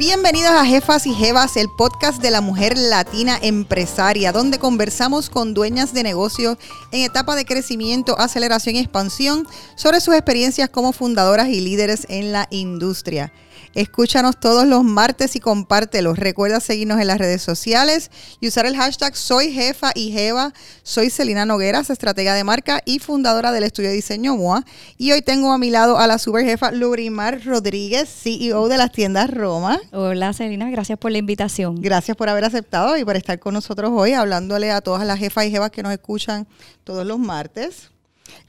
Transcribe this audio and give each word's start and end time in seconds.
Bienvenidos 0.00 0.52
a 0.52 0.64
Jefas 0.64 1.06
y 1.06 1.12
Jevas, 1.12 1.58
el 1.58 1.68
podcast 1.68 2.22
de 2.22 2.30
la 2.30 2.40
mujer 2.40 2.78
latina 2.78 3.38
empresaria, 3.42 4.32
donde 4.32 4.58
conversamos 4.58 5.28
con 5.28 5.52
dueñas 5.52 5.92
de 5.92 6.02
negocios 6.02 6.56
en 6.90 7.02
etapa 7.02 7.36
de 7.36 7.44
crecimiento, 7.44 8.18
aceleración 8.18 8.76
y 8.76 8.78
expansión 8.78 9.46
sobre 9.74 10.00
sus 10.00 10.14
experiencias 10.14 10.70
como 10.70 10.94
fundadoras 10.94 11.48
y 11.48 11.60
líderes 11.60 12.06
en 12.08 12.32
la 12.32 12.48
industria. 12.50 13.30
Escúchanos 13.74 14.40
todos 14.40 14.66
los 14.66 14.82
martes 14.82 15.36
y 15.36 15.40
compártelos. 15.40 16.18
Recuerda 16.18 16.58
seguirnos 16.58 17.00
en 17.00 17.06
las 17.06 17.18
redes 17.18 17.40
sociales 17.40 18.10
y 18.40 18.48
usar 18.48 18.66
el 18.66 18.76
hashtag 18.76 19.16
Soy 19.16 19.52
Jefa 19.52 19.92
y 19.94 20.10
Jeva. 20.10 20.52
Soy 20.82 21.08
Celina 21.08 21.44
Nogueras, 21.44 21.88
estratega 21.88 22.34
de 22.34 22.42
marca 22.42 22.82
y 22.84 22.98
fundadora 22.98 23.52
del 23.52 23.62
estudio 23.62 23.90
de 23.90 23.94
diseño 23.94 24.36
MOA. 24.36 24.64
Y 24.98 25.12
hoy 25.12 25.22
tengo 25.22 25.52
a 25.52 25.58
mi 25.58 25.70
lado 25.70 25.98
a 25.98 26.08
la 26.08 26.18
super 26.18 26.44
jefa 26.44 26.72
Lurimar 26.72 27.44
Rodríguez, 27.44 28.08
CEO 28.08 28.68
de 28.68 28.76
las 28.76 28.90
tiendas 28.90 29.30
Roma. 29.30 29.80
Hola 29.92 30.32
Celina, 30.32 30.68
gracias 30.70 30.98
por 30.98 31.12
la 31.12 31.18
invitación. 31.18 31.80
Gracias 31.80 32.16
por 32.16 32.28
haber 32.28 32.44
aceptado 32.44 32.96
y 32.96 33.04
por 33.04 33.16
estar 33.16 33.38
con 33.38 33.54
nosotros 33.54 33.92
hoy 33.94 34.14
hablándole 34.14 34.72
a 34.72 34.80
todas 34.80 35.06
las 35.06 35.18
jefas 35.20 35.46
y 35.46 35.50
jevas 35.52 35.70
que 35.70 35.84
nos 35.84 35.92
escuchan 35.92 36.48
todos 36.82 37.06
los 37.06 37.20
martes. 37.20 37.90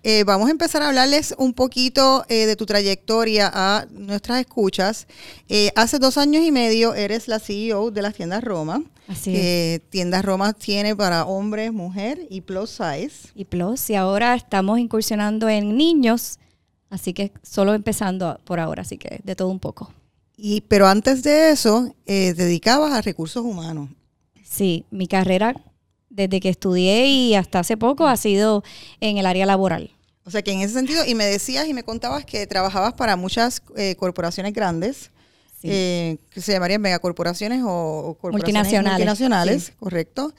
Eh, 0.03 0.23
vamos 0.23 0.47
a 0.47 0.51
empezar 0.51 0.81
a 0.81 0.87
hablarles 0.87 1.35
un 1.37 1.53
poquito 1.53 2.25
eh, 2.27 2.45
de 2.45 2.55
tu 2.55 2.65
trayectoria 2.65 3.51
a 3.53 3.85
nuestras 3.91 4.39
escuchas. 4.39 5.07
Eh, 5.47 5.71
hace 5.75 5.99
dos 5.99 6.17
años 6.17 6.43
y 6.43 6.51
medio 6.51 6.95
eres 6.95 7.27
la 7.27 7.39
CEO 7.39 7.91
de 7.91 8.01
las 8.01 8.15
tiendas 8.15 8.43
Roma. 8.43 8.83
Así 9.07 9.35
es. 9.35 9.81
Tiendas 9.89 10.25
Roma 10.25 10.53
tiene 10.53 10.95
para 10.95 11.25
hombres, 11.25 11.71
mujer 11.71 12.25
y 12.29 12.41
plus 12.41 12.71
size. 12.71 13.29
Y 13.35 13.45
plus, 13.45 13.89
y 13.89 13.95
ahora 13.95 14.35
estamos 14.35 14.79
incursionando 14.79 15.49
en 15.49 15.75
niños, 15.77 16.39
así 16.89 17.13
que 17.13 17.31
solo 17.43 17.73
empezando 17.73 18.39
por 18.45 18.59
ahora, 18.59 18.81
así 18.81 18.97
que 18.97 19.19
de 19.23 19.35
todo 19.35 19.49
un 19.49 19.59
poco. 19.59 19.93
Y, 20.37 20.61
pero 20.61 20.87
antes 20.87 21.23
de 21.23 21.51
eso, 21.51 21.93
dedicabas 22.05 22.93
a 22.93 23.01
recursos 23.01 23.43
humanos. 23.43 23.89
Sí, 24.43 24.85
mi 24.89 25.07
carrera 25.07 25.55
desde 26.11 26.39
que 26.39 26.49
estudié 26.49 27.07
y 27.07 27.35
hasta 27.35 27.59
hace 27.59 27.77
poco 27.77 28.07
ha 28.07 28.17
sido 28.17 28.63
en 28.99 29.17
el 29.17 29.25
área 29.25 29.45
laboral. 29.45 29.91
O 30.23 30.29
sea 30.29 30.41
que 30.43 30.51
en 30.51 30.61
ese 30.61 30.73
sentido, 30.73 31.03
y 31.05 31.15
me 31.15 31.25
decías 31.25 31.67
y 31.67 31.73
me 31.73 31.83
contabas 31.83 32.25
que 32.25 32.45
trabajabas 32.45 32.93
para 32.93 33.15
muchas 33.15 33.63
eh, 33.75 33.95
corporaciones 33.95 34.53
grandes, 34.53 35.09
eh, 35.63 36.17
que 36.31 36.41
se 36.41 36.51
llamarían 36.53 36.81
megacorporaciones 36.81 37.61
o, 37.63 38.17
corporaciones 38.19 38.33
multinacionales, 38.33 38.91
multinacionales 38.91 39.73
correcto. 39.79 40.33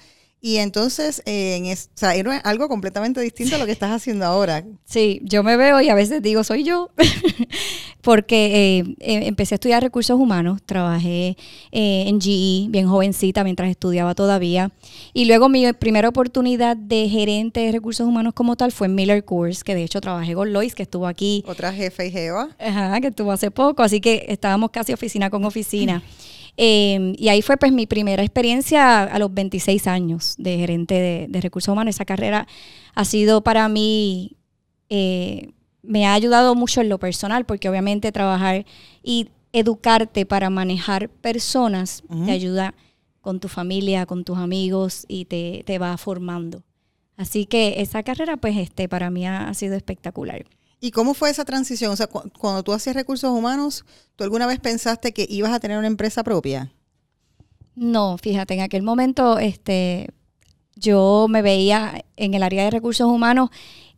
Y 0.44 0.56
entonces, 0.56 1.22
eh, 1.24 1.54
en 1.54 1.66
es, 1.66 1.90
o 1.94 1.98
sea, 1.98 2.16
era 2.16 2.36
algo 2.38 2.68
completamente 2.68 3.20
distinto 3.20 3.54
a 3.54 3.58
lo 3.58 3.64
que 3.64 3.70
estás 3.70 3.92
haciendo 3.92 4.24
ahora. 4.24 4.64
Sí, 4.84 5.20
yo 5.22 5.44
me 5.44 5.56
veo 5.56 5.80
y 5.80 5.88
a 5.88 5.94
veces 5.94 6.20
digo, 6.20 6.42
soy 6.42 6.64
yo, 6.64 6.90
porque 8.02 8.78
eh, 8.80 8.96
eh, 8.98 9.28
empecé 9.28 9.54
a 9.54 9.56
estudiar 9.56 9.84
recursos 9.84 10.18
humanos, 10.18 10.60
trabajé 10.66 11.36
en 11.70 12.20
GE 12.20 12.66
bien 12.70 12.88
jovencita 12.88 13.44
mientras 13.44 13.70
estudiaba 13.70 14.16
todavía. 14.16 14.72
Y 15.14 15.26
luego 15.26 15.48
mi 15.48 15.72
primera 15.74 16.08
oportunidad 16.08 16.76
de 16.76 17.08
gerente 17.08 17.60
de 17.60 17.70
recursos 17.70 18.08
humanos 18.08 18.34
como 18.34 18.56
tal 18.56 18.72
fue 18.72 18.88
en 18.88 18.96
Miller 18.96 19.24
Coors, 19.24 19.62
que 19.62 19.76
de 19.76 19.84
hecho 19.84 20.00
trabajé 20.00 20.34
con 20.34 20.52
Lois, 20.52 20.74
que 20.74 20.82
estuvo 20.82 21.06
aquí. 21.06 21.44
Otra 21.46 21.72
jefe 21.72 22.08
y 22.08 22.10
jeva. 22.10 22.48
Ajá, 22.58 23.00
que 23.00 23.06
estuvo 23.06 23.30
hace 23.30 23.52
poco, 23.52 23.84
así 23.84 24.00
que 24.00 24.26
estábamos 24.28 24.72
casi 24.72 24.92
oficina 24.92 25.30
con 25.30 25.44
oficina. 25.44 26.02
Em, 26.56 27.14
y 27.16 27.28
ahí 27.28 27.40
fue 27.40 27.56
pues 27.56 27.72
mi 27.72 27.86
primera 27.86 28.22
experiencia 28.22 29.04
a 29.04 29.18
los 29.18 29.32
26 29.32 29.86
años 29.86 30.34
de 30.38 30.58
gerente 30.58 31.28
de, 31.28 31.40
recursos 31.40 31.72
humanos. 31.72 31.94
Esa 31.96 32.04
carrera 32.04 32.46
ha 32.94 33.04
sido 33.04 33.42
para 33.42 33.68
mí, 33.68 34.36
eh, 34.88 35.50
me 35.82 36.06
ha 36.06 36.14
ayudado 36.14 36.54
mucho 36.54 36.80
en 36.80 36.88
lo 36.88 36.98
personal, 36.98 37.46
porque 37.46 37.68
obviamente 37.68 38.12
trabajar 38.12 38.66
y 39.02 39.28
educarte 39.52 40.26
para 40.26 40.50
manejar 40.50 41.08
personas 41.08 42.02
te 42.24 42.30
ayuda 42.30 42.74
con 43.20 43.38
tu 43.40 43.48
familia, 43.48 44.06
con 44.06 44.24
tus 44.24 44.38
amigos 44.38 45.04
y 45.08 45.26
te, 45.26 45.62
te 45.66 45.78
va 45.78 45.96
formando. 45.96 46.62
Así 47.16 47.46
que 47.46 47.80
esa 47.80 48.02
carrera, 48.02 48.36
pues, 48.36 48.56
este, 48.56 48.88
para 48.88 49.10
mí 49.10 49.26
ha 49.26 49.52
sido 49.54 49.74
espectacular. 49.74 50.44
¿Y 50.84 50.90
cómo 50.90 51.14
fue 51.14 51.30
esa 51.30 51.44
transición? 51.44 51.92
O 51.92 51.96
sea, 51.96 52.08
cuando 52.08 52.64
tú 52.64 52.72
hacías 52.72 52.96
recursos 52.96 53.30
humanos, 53.30 53.84
¿tú 54.16 54.24
alguna 54.24 54.48
vez 54.48 54.58
pensaste 54.58 55.12
que 55.12 55.24
ibas 55.30 55.52
a 55.52 55.60
tener 55.60 55.78
una 55.78 55.86
empresa 55.86 56.24
propia? 56.24 56.72
No, 57.76 58.18
fíjate, 58.18 58.54
en 58.54 58.62
aquel 58.62 58.82
momento 58.82 59.38
este, 59.38 60.08
yo 60.74 61.28
me 61.30 61.40
veía 61.40 62.04
en 62.16 62.34
el 62.34 62.42
área 62.42 62.64
de 62.64 62.70
recursos 62.72 63.06
humanos 63.06 63.50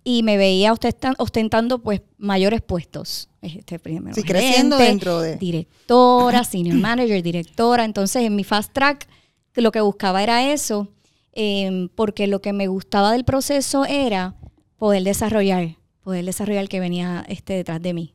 y 0.05 0.25
me 0.25 0.37
veía 0.37 0.75
ostentando 1.17 1.79
pues 1.83 2.03
mayores 2.19 2.61
puestos. 2.61 3.31
Este, 3.41 3.79
primero, 3.79 4.15
sí, 4.15 4.23
creciendo 4.23 4.77
dentro 4.77 5.23
de... 5.23 5.37
Directora, 5.37 6.45
senior 6.45 6.77
manager, 6.77 7.23
directora. 7.23 7.87
Entonces, 7.87 8.25
en 8.25 8.37
mi 8.37 8.45
fast 8.45 8.75
track 8.75 9.09
lo 9.55 9.73
que 9.73 9.81
buscaba 9.81 10.23
era 10.23 10.53
eso, 10.53 10.89
em, 11.33 11.89
porque 11.89 12.27
lo 12.27 12.43
que 12.43 12.53
me 12.53 12.67
gustaba 12.67 13.11
del 13.13 13.25
proceso 13.25 13.87
era 13.87 14.35
poder 14.77 15.03
desarrollar 15.03 15.79
poder 16.05 16.25
desarrollar 16.25 16.63
el 16.63 16.69
que 16.69 16.79
venía 16.79 17.25
este 17.29 17.55
detrás 17.55 17.83
de 17.83 17.95
mí. 17.95 18.15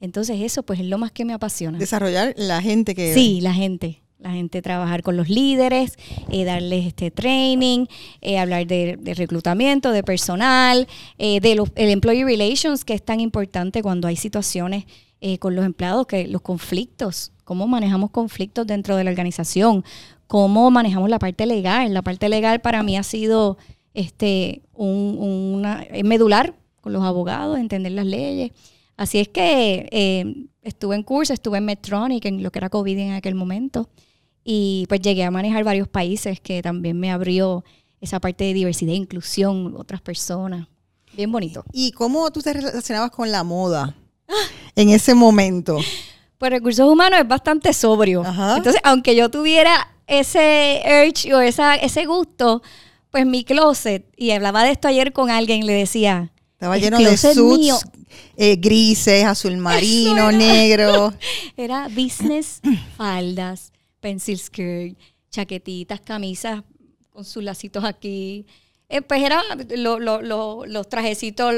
Entonces 0.00 0.40
eso 0.40 0.62
pues 0.62 0.80
es 0.80 0.86
lo 0.86 0.98
más 0.98 1.12
que 1.12 1.24
me 1.24 1.32
apasiona. 1.32 1.78
Desarrollar 1.78 2.34
la 2.36 2.60
gente 2.60 2.94
que... 2.94 3.14
Sí, 3.14 3.40
la 3.40 3.54
gente. 3.54 4.02
La 4.18 4.32
gente 4.32 4.62
trabajar 4.62 5.02
con 5.02 5.16
los 5.18 5.28
líderes, 5.28 5.98
eh, 6.30 6.44
darles 6.44 6.86
este 6.86 7.10
training, 7.10 7.84
eh, 8.22 8.38
hablar 8.38 8.66
de, 8.66 8.98
reclutamiento, 9.14 9.92
de 9.92 10.02
personal, 10.02 10.88
eh, 11.18 11.38
de 11.40 11.54
los, 11.54 11.70
el 11.74 11.90
employee 11.90 12.24
relations, 12.24 12.82
que 12.84 12.94
es 12.94 13.04
tan 13.04 13.20
importante 13.20 13.82
cuando 13.82 14.08
hay 14.08 14.16
situaciones 14.16 14.84
con 15.40 15.56
los 15.56 15.64
empleados, 15.64 16.06
que 16.06 16.28
los 16.28 16.40
conflictos, 16.40 17.32
cómo 17.42 17.66
manejamos 17.66 18.10
conflictos 18.10 18.64
dentro 18.64 18.94
de 18.94 19.02
la 19.02 19.10
organización, 19.10 19.84
cómo 20.28 20.70
manejamos 20.70 21.10
la 21.10 21.18
parte 21.18 21.46
legal. 21.46 21.92
La 21.92 22.02
parte 22.02 22.28
legal 22.28 22.60
para 22.60 22.84
mí 22.84 22.96
ha 22.96 23.02
sido 23.02 23.58
este 23.92 24.62
un, 24.72 25.16
una, 25.18 25.84
medular 26.04 26.54
con 26.86 26.92
los 26.92 27.02
abogados, 27.02 27.58
entender 27.58 27.90
las 27.90 28.06
leyes. 28.06 28.52
Así 28.96 29.18
es 29.18 29.26
que 29.26 29.88
eh, 29.90 30.46
estuve 30.62 30.94
en 30.94 31.02
curso, 31.02 31.32
estuve 31.32 31.58
en 31.58 31.64
Medtronic, 31.64 32.24
en 32.26 32.44
lo 32.44 32.52
que 32.52 32.60
era 32.60 32.68
COVID 32.68 32.96
en 32.96 33.12
aquel 33.14 33.34
momento, 33.34 33.90
y 34.44 34.86
pues 34.88 35.00
llegué 35.00 35.24
a 35.24 35.32
manejar 35.32 35.64
varios 35.64 35.88
países 35.88 36.38
que 36.38 36.62
también 36.62 36.96
me 37.00 37.10
abrió 37.10 37.64
esa 38.00 38.20
parte 38.20 38.44
de 38.44 38.54
diversidad 38.54 38.92
e 38.92 38.98
inclusión, 38.98 39.74
otras 39.76 40.00
personas. 40.00 40.68
Bien 41.16 41.32
bonito. 41.32 41.64
¿Y 41.72 41.90
cómo 41.90 42.30
tú 42.30 42.40
te 42.40 42.52
relacionabas 42.52 43.10
con 43.10 43.32
la 43.32 43.42
moda 43.42 43.96
en 44.76 44.90
ese 44.90 45.12
momento? 45.12 45.78
Pues 46.38 46.52
recursos 46.52 46.88
humanos 46.88 47.18
es 47.18 47.26
bastante 47.26 47.72
sobrio. 47.72 48.22
Entonces, 48.24 48.80
aunque 48.84 49.16
yo 49.16 49.28
tuviera 49.28 49.88
ese 50.06 50.84
urge 51.04 51.34
o 51.34 51.40
esa, 51.40 51.74
ese 51.74 52.06
gusto, 52.06 52.62
pues 53.10 53.26
mi 53.26 53.42
closet, 53.42 54.06
y 54.16 54.30
hablaba 54.30 54.62
de 54.62 54.70
esto 54.70 54.86
ayer 54.86 55.12
con 55.12 55.30
alguien, 55.30 55.66
le 55.66 55.72
decía, 55.72 56.30
estaba 56.56 56.78
lleno 56.78 56.98
de 56.98 57.18
suits 57.18 57.84
eh, 58.34 58.56
grises, 58.56 59.24
azul 59.24 59.58
marino, 59.58 60.32
negro. 60.32 61.12
Era 61.56 61.88
business, 61.88 62.62
faldas, 62.96 63.74
pencil 64.00 64.38
skirt, 64.38 64.98
chaquetitas, 65.30 66.00
camisas 66.00 66.62
con 67.10 67.26
sus 67.26 67.44
lacitos 67.44 67.84
aquí. 67.84 68.46
Eh, 68.88 69.02
pues 69.02 69.22
eran 69.22 69.42
los 69.68 70.88
trajecitos, 70.88 71.54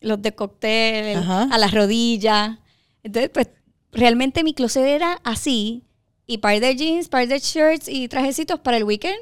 los 0.00 0.22
de 0.22 0.32
cóctel, 0.32 1.18
a 1.18 1.58
las 1.58 1.74
rodillas. 1.74 2.58
Entonces, 3.02 3.30
pues 3.34 3.48
realmente 3.92 4.44
mi 4.44 4.54
closet 4.54 4.86
era 4.86 5.20
así. 5.24 5.82
Y 6.26 6.38
par 6.38 6.58
de 6.58 6.74
jeans, 6.74 7.08
par 7.08 7.28
de 7.28 7.38
shirts 7.38 7.86
y 7.86 8.08
trajecitos 8.08 8.60
para 8.60 8.78
el 8.78 8.84
weekend. 8.84 9.18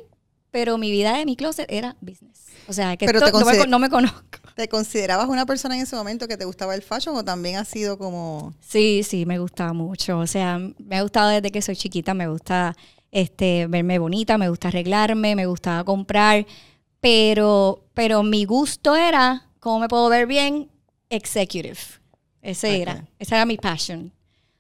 Pero 0.53 0.79
mi 0.79 0.93
vida 0.93 1.17
de 1.17 1.25
mi 1.25 1.35
closet 1.35 1.67
era 1.69 1.97
business. 2.01 2.47
O 2.69 2.73
sea, 2.73 2.97
que 2.97 3.07
no 3.67 3.79
me 3.81 3.89
conozco. 3.89 4.38
¿Te 4.59 4.69
considerabas 4.69 5.29
una 5.29 5.47
persona 5.47 5.77
en 5.77 5.83
ese 5.83 5.95
momento 5.95 6.27
que 6.27 6.37
te 6.37 6.45
gustaba 6.45 6.75
el 6.75 6.83
fashion 6.83 7.15
o 7.15 7.25
también 7.25 7.59
ha 7.59 7.65
sido 7.65 7.97
como...? 7.97 8.53
Sí, 8.59 9.05
sí, 9.05 9.25
me 9.25 9.39
gustaba 9.39 9.73
mucho. 9.73 10.19
O 10.19 10.27
sea, 10.27 10.59
me 10.59 10.97
ha 10.97 11.03
gustado 11.03 11.29
desde 11.29 11.53
que 11.53 11.63
soy 11.63 11.77
chiquita, 11.77 12.13
me 12.13 12.27
gusta 12.27 12.75
este, 13.13 13.69
verme 13.69 14.01
bonita, 14.01 14.37
me 14.37 14.49
gusta 14.49 14.67
arreglarme, 14.67 15.37
me 15.37 15.47
gustaba 15.47 15.85
comprar, 15.85 16.45
pero, 16.99 17.85
pero 17.95 18.25
mi 18.25 18.47
gusto 18.47 18.97
era, 18.97 19.47
¿cómo 19.61 19.79
me 19.79 19.87
puedo 19.87 20.09
ver 20.09 20.27
bien? 20.27 20.69
Executive. 21.09 21.79
Ese 22.43 22.83
era, 22.83 23.07
esa 23.21 23.37
era 23.37 23.47
mi 23.47 23.59
passion. 23.59 24.11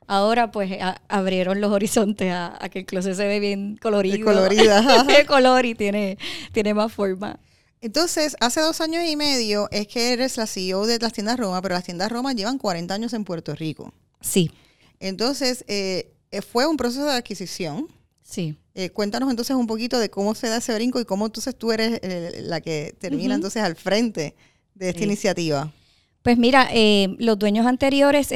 Ahora 0.06 0.53
pues 0.53 0.79
abrieron 1.09 1.61
los 1.61 1.73
horizontes 1.73 2.33
a, 2.33 2.56
que 2.71 2.79
el 2.79 2.87
closet 2.87 3.17
se 3.17 3.27
ve 3.27 3.41
bien 3.41 3.77
colorido. 3.83 4.25
colorida. 4.25 5.03
de 5.03 5.27
color 5.27 5.67
y 5.67 5.75
tiene, 5.75 6.19
tiene 6.53 6.73
más 6.73 6.93
forma. 6.93 7.41
Entonces, 7.81 8.37
hace 8.41 8.61
dos 8.61 8.81
años 8.81 9.05
y 9.05 9.17
medio 9.17 9.69
es 9.71 9.87
que 9.87 10.13
eres 10.13 10.37
la 10.37 10.47
CEO 10.47 10.87
de 10.87 10.99
las 10.99 11.13
tiendas 11.13 11.39
Roma, 11.39 11.63
pero 11.63 11.75
las 11.75 11.85
tiendas 11.85 12.11
Roma 12.11 12.33
llevan 12.33 12.59
40 12.59 12.93
años 12.93 13.13
en 13.13 13.25
Puerto 13.25 13.55
Rico. 13.55 13.93
Sí. 14.21 14.51
Entonces, 14.99 15.65
eh, 15.69 16.13
eh, 16.31 16.43
fue 16.43 16.67
un 16.67 16.77
proceso 16.77 17.05
de 17.05 17.13
adquisición. 17.13 17.87
Sí. 18.23 18.57
Eh, 18.75 18.91
cuéntanos 18.91 19.31
entonces 19.31 19.57
un 19.57 19.67
poquito 19.67 19.99
de 19.99 20.11
cómo 20.11 20.35
se 20.35 20.49
da 20.49 20.59
ese 20.59 20.75
brinco 20.75 21.01
y 21.01 21.05
cómo 21.05 21.27
entonces 21.27 21.57
tú 21.57 21.73
eres 21.73 22.01
la 22.43 22.61
que 22.61 22.95
termina 22.99 23.35
entonces 23.35 23.63
al 23.63 23.75
frente 23.77 24.35
de 24.75 24.91
esta 24.91 25.05
iniciativa. 25.05 25.73
Pues 26.23 26.37
mira, 26.37 26.69
los 27.19 27.39
dueños 27.39 27.67
anteriores 27.67 28.29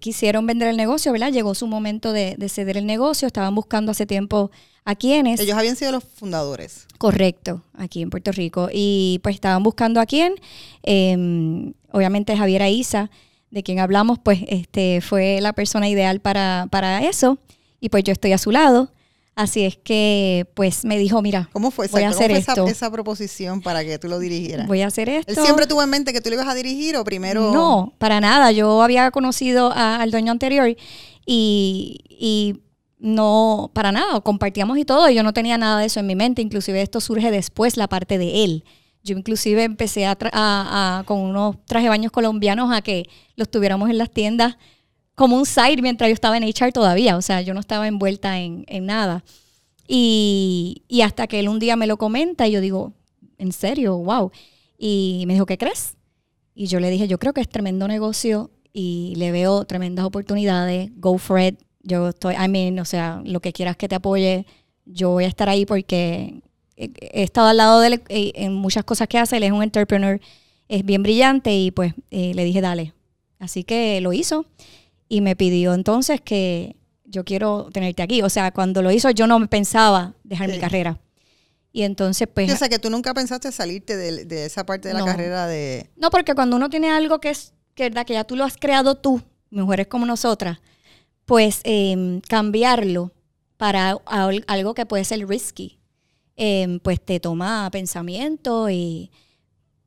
quisieron 0.00 0.46
vender 0.46 0.68
el 0.68 0.76
negocio, 0.76 1.12
¿verdad? 1.12 1.32
Llegó 1.32 1.54
su 1.54 1.66
momento 1.66 2.12
de, 2.12 2.36
ceder 2.48 2.76
el 2.76 2.86
negocio, 2.86 3.26
estaban 3.26 3.54
buscando 3.54 3.92
hace 3.92 4.06
tiempo 4.06 4.50
a 4.84 4.94
quienes. 4.94 5.40
Ellos 5.40 5.56
habían 5.56 5.76
sido 5.76 5.92
los 5.92 6.04
fundadores. 6.04 6.86
Correcto, 6.98 7.62
aquí 7.74 8.02
en 8.02 8.10
Puerto 8.10 8.32
Rico. 8.32 8.68
Y 8.72 9.20
pues 9.22 9.34
estaban 9.34 9.62
buscando 9.62 10.00
a 10.00 10.06
quién. 10.06 10.34
Em, 10.82 11.72
obviamente 11.90 12.36
Javier 12.36 12.62
Aiza, 12.62 13.10
de 13.50 13.62
quien 13.62 13.80
hablamos, 13.80 14.18
pues 14.18 14.40
este 14.48 15.00
fue 15.00 15.40
la 15.40 15.52
persona 15.52 15.88
ideal 15.88 16.20
para, 16.20 16.66
para 16.70 17.02
eso. 17.06 17.38
Y 17.80 17.88
pues 17.88 18.04
yo 18.04 18.12
estoy 18.12 18.32
a 18.32 18.38
su 18.38 18.50
lado. 18.50 18.90
Así 19.34 19.64
es 19.64 19.78
que, 19.78 20.46
pues 20.54 20.84
me 20.84 20.98
dijo, 20.98 21.22
mira, 21.22 21.48
¿cómo 21.54 21.70
fue, 21.70 21.88
voy 21.88 22.02
a 22.02 22.10
hacer 22.10 22.30
Esa, 22.32 22.52
esa, 22.66 22.90
proposición 22.90 23.62
para 23.62 23.82
que 23.82 23.98
tú 23.98 24.08
lo 24.08 24.18
dirigieras? 24.18 24.66
Voy 24.68 24.82
a 24.82 24.88
hacer 24.88 25.08
esto. 25.08 25.32
¿Él 25.32 25.38
siempre 25.38 25.66
tuvo 25.66 25.82
en 25.82 25.88
mente 25.88 26.12
que 26.12 26.20
tú 26.20 26.28
lo 26.28 26.34
ibas 26.34 26.48
a 26.48 26.54
dirigir 26.54 26.96
o 26.96 27.04
primero? 27.04 27.50
No, 27.50 27.94
para 27.96 28.20
nada. 28.20 28.52
Yo 28.52 28.82
había 28.82 29.10
conocido 29.10 29.72
al 29.74 30.10
dueño 30.10 30.32
anterior 30.32 30.68
y, 31.24 32.00
y 32.06 32.60
no, 32.98 33.70
para 33.72 33.90
nada, 33.90 34.20
compartíamos 34.20 34.76
y 34.76 34.84
todo. 34.84 35.08
Y 35.08 35.14
yo 35.14 35.22
no 35.22 35.32
tenía 35.32 35.56
nada 35.56 35.80
de 35.80 35.86
eso 35.86 36.00
en 36.00 36.08
mi 36.08 36.14
mente. 36.14 36.42
Inclusive 36.42 36.82
esto 36.82 37.00
surge 37.00 37.30
después, 37.30 37.78
la 37.78 37.88
parte 37.88 38.18
de 38.18 38.44
él. 38.44 38.64
Yo 39.02 39.16
inclusive 39.16 39.64
empecé 39.64 40.04
a, 40.04 40.16
a 40.20 41.04
con 41.06 41.18
unos 41.18 41.56
traje 41.64 41.88
baños 41.88 42.12
colombianos 42.12 42.70
a 42.70 42.82
que 42.82 43.08
los 43.36 43.50
tuviéramos 43.50 43.88
en 43.88 43.96
las 43.96 44.10
tiendas 44.10 44.58
como 45.14 45.36
un 45.36 45.46
side 45.46 45.82
mientras 45.82 46.08
yo 46.08 46.14
estaba 46.14 46.36
en 46.36 46.44
HR 46.44 46.72
todavía, 46.72 47.16
o 47.16 47.22
sea, 47.22 47.42
yo 47.42 47.54
no 47.54 47.60
estaba 47.60 47.86
envuelta 47.86 48.40
en, 48.40 48.64
nada. 48.86 49.24
Y, 49.86 50.82
hasta 51.04 51.26
que 51.26 51.40
él 51.40 51.48
un 51.48 51.58
día 51.58 51.76
me 51.76 51.86
lo 51.86 51.96
comenta 51.98 52.46
y 52.46 52.52
yo 52.52 52.60
digo, 52.60 52.92
¿en 53.38 53.52
serio? 53.52 53.96
¡Wow! 53.98 54.32
Y 54.78 55.24
me 55.26 55.34
dijo, 55.34 55.46
¿qué 55.46 55.58
crees? 55.58 55.96
Y 56.54 56.66
yo 56.66 56.80
le 56.80 56.90
dije, 56.90 57.08
yo 57.08 57.18
creo 57.18 57.32
que 57.32 57.40
es 57.40 57.48
tremendo 57.48 57.88
negocio 57.88 58.50
y 58.72 59.14
le 59.16 59.32
veo 59.32 59.64
tremendas 59.64 60.04
oportunidades, 60.04 60.90
go 60.96 61.18
for 61.18 61.40
it. 61.40 61.58
Yo 61.82 62.08
estoy, 62.08 62.34
I 62.34 62.48
mean, 62.48 62.78
o 62.78 62.84
sea, 62.84 63.22
lo 63.24 63.40
que 63.40 63.52
quieras 63.52 63.76
que 63.76 63.88
te 63.88 63.96
apoye, 63.96 64.46
yo 64.86 65.10
voy 65.10 65.24
a 65.24 65.28
estar 65.28 65.48
ahí 65.48 65.66
porque 65.66 66.42
he, 66.76 66.90
estado 67.22 67.48
al 67.48 67.56
lado 67.56 67.80
de 67.80 67.88
él 67.88 68.02
eh, 68.08 68.32
en 68.36 68.54
muchas 68.54 68.84
cosas 68.84 69.08
que 69.08 69.18
hace, 69.18 69.36
él 69.36 69.42
es 69.42 69.52
un 69.52 69.62
entrepreneur, 69.62 70.20
es 70.68 70.84
bien 70.84 71.02
brillante 71.02 71.54
y 71.54 71.70
pues 71.70 71.94
eh, 72.10 72.32
le 72.34 72.44
dije, 72.44 72.60
dale. 72.60 72.94
Así 73.38 73.64
que 73.64 74.00
lo 74.00 74.12
hizo 74.12 74.46
y 75.12 75.20
me 75.20 75.36
pidió 75.36 75.74
entonces 75.74 76.22
que 76.22 76.74
yo 77.04 77.22
quiero 77.22 77.68
tenerte 77.70 78.02
aquí. 78.02 78.22
O 78.22 78.30
sea, 78.30 78.50
cuando 78.50 78.80
lo 78.80 78.90
hizo 78.90 79.10
yo 79.10 79.26
no 79.26 79.46
pensaba 79.46 80.14
dejar 80.24 80.48
mi 80.48 80.58
carrera. 80.58 80.98
Y 81.70 81.82
entonces, 81.82 82.26
pues... 82.32 82.50
o 82.50 82.56
sea, 82.56 82.70
que 82.70 82.78
tú 82.78 82.88
nunca 82.88 83.12
pensaste 83.12 83.52
salirte 83.52 83.94
de, 83.94 84.46
esa 84.46 84.64
parte 84.64 84.88
de 84.88 84.94
la 84.94 85.04
carrera 85.04 85.46
de... 85.46 85.90
No, 85.96 86.08
porque 86.08 86.34
cuando 86.34 86.56
uno 86.56 86.70
tiene 86.70 86.90
algo 86.90 87.20
que 87.20 87.28
es, 87.28 87.52
que, 87.74 87.84
¿verdad? 87.84 88.06
que 88.06 88.14
ya 88.14 88.24
tú 88.24 88.36
lo 88.36 88.44
has 88.44 88.56
creado 88.56 88.94
tú, 88.94 89.20
mujeres 89.50 89.86
como 89.86 90.06
nosotras, 90.06 90.60
pues 91.26 91.60
em, 91.64 92.22
cambiarlo 92.22 93.12
para 93.58 93.98
algo 94.46 94.72
que 94.72 94.86
puede 94.86 95.04
ser 95.04 95.28
risky, 95.28 95.78
em, 96.36 96.80
pues 96.80 97.02
te 97.02 97.20
toma 97.20 97.68
pensamiento 97.70 98.70
y 98.70 99.10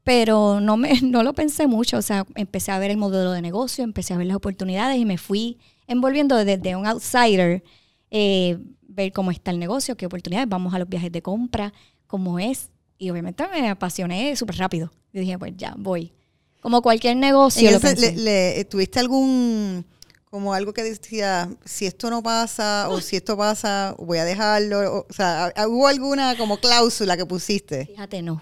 pero 0.06 0.62
no, 0.62 0.78
me, 0.78 0.94
no 1.02 1.24
lo 1.24 1.34
pensé 1.34 1.68
mucho, 1.68 1.98
o 1.98 2.02
sea, 2.02 2.26
empecé 2.36 2.72
a 2.72 2.80
ver 2.80 2.92
el 2.92 2.98
modelo 2.98 3.34
de 3.34 3.42
negocio, 3.42 3.84
empecé 3.84 4.14
a 4.14 4.18
ver 4.18 4.28
las 4.28 4.38
oportunidades 4.38 4.98
y 4.98 5.04
me 5.04 5.18
fui 5.18 5.58
envolviendo 5.88 6.38
desde 6.38 6.76
un 6.78 6.88
outsider, 6.88 7.64
eh, 8.12 8.58
ver 8.88 9.12
cómo 9.12 9.32
está 9.32 9.52
el 9.52 9.60
negocio, 9.60 9.98
qué 9.98 10.06
oportunidades, 10.06 10.48
vamos 10.48 10.74
a 10.74 10.80
los 10.80 10.88
viajes 10.88 11.12
de 11.12 11.22
compra, 11.22 11.74
cómo 12.08 12.40
es, 12.40 12.70
y 12.98 13.10
obviamente 13.10 13.44
me 13.52 13.68
apasioné 13.68 14.36
súper 14.38 14.58
rápido. 14.58 14.92
Y 15.12 15.20
dije, 15.20 15.38
pues 15.38 15.54
ya, 15.58 15.74
voy. 15.78 16.14
Como 16.62 16.82
cualquier 16.82 17.18
negocio. 17.18 17.70
Lo 17.72 17.80
le, 18.16 18.66
¿Tuviste 18.66 19.00
algún, 19.00 19.86
como 20.26 20.54
algo 20.54 20.72
que 20.72 20.84
decía, 20.84 21.50
si 21.66 21.88
esto 21.88 22.10
no 22.10 22.22
pasa 22.22 22.88
o 22.90 23.02
si 23.02 23.16
esto 23.16 23.36
pasa, 23.36 23.96
voy 23.98 24.20
a 24.20 24.24
dejarlo? 24.24 25.00
O, 25.00 25.06
o 25.10 25.14
sea, 25.14 25.52
¿hubo 25.68 25.88
alguna 25.88 26.38
como 26.38 26.58
cláusula 26.58 27.18
que 27.18 27.26
pusiste? 27.26 27.88
Fíjate, 27.88 28.22
no 28.22 28.42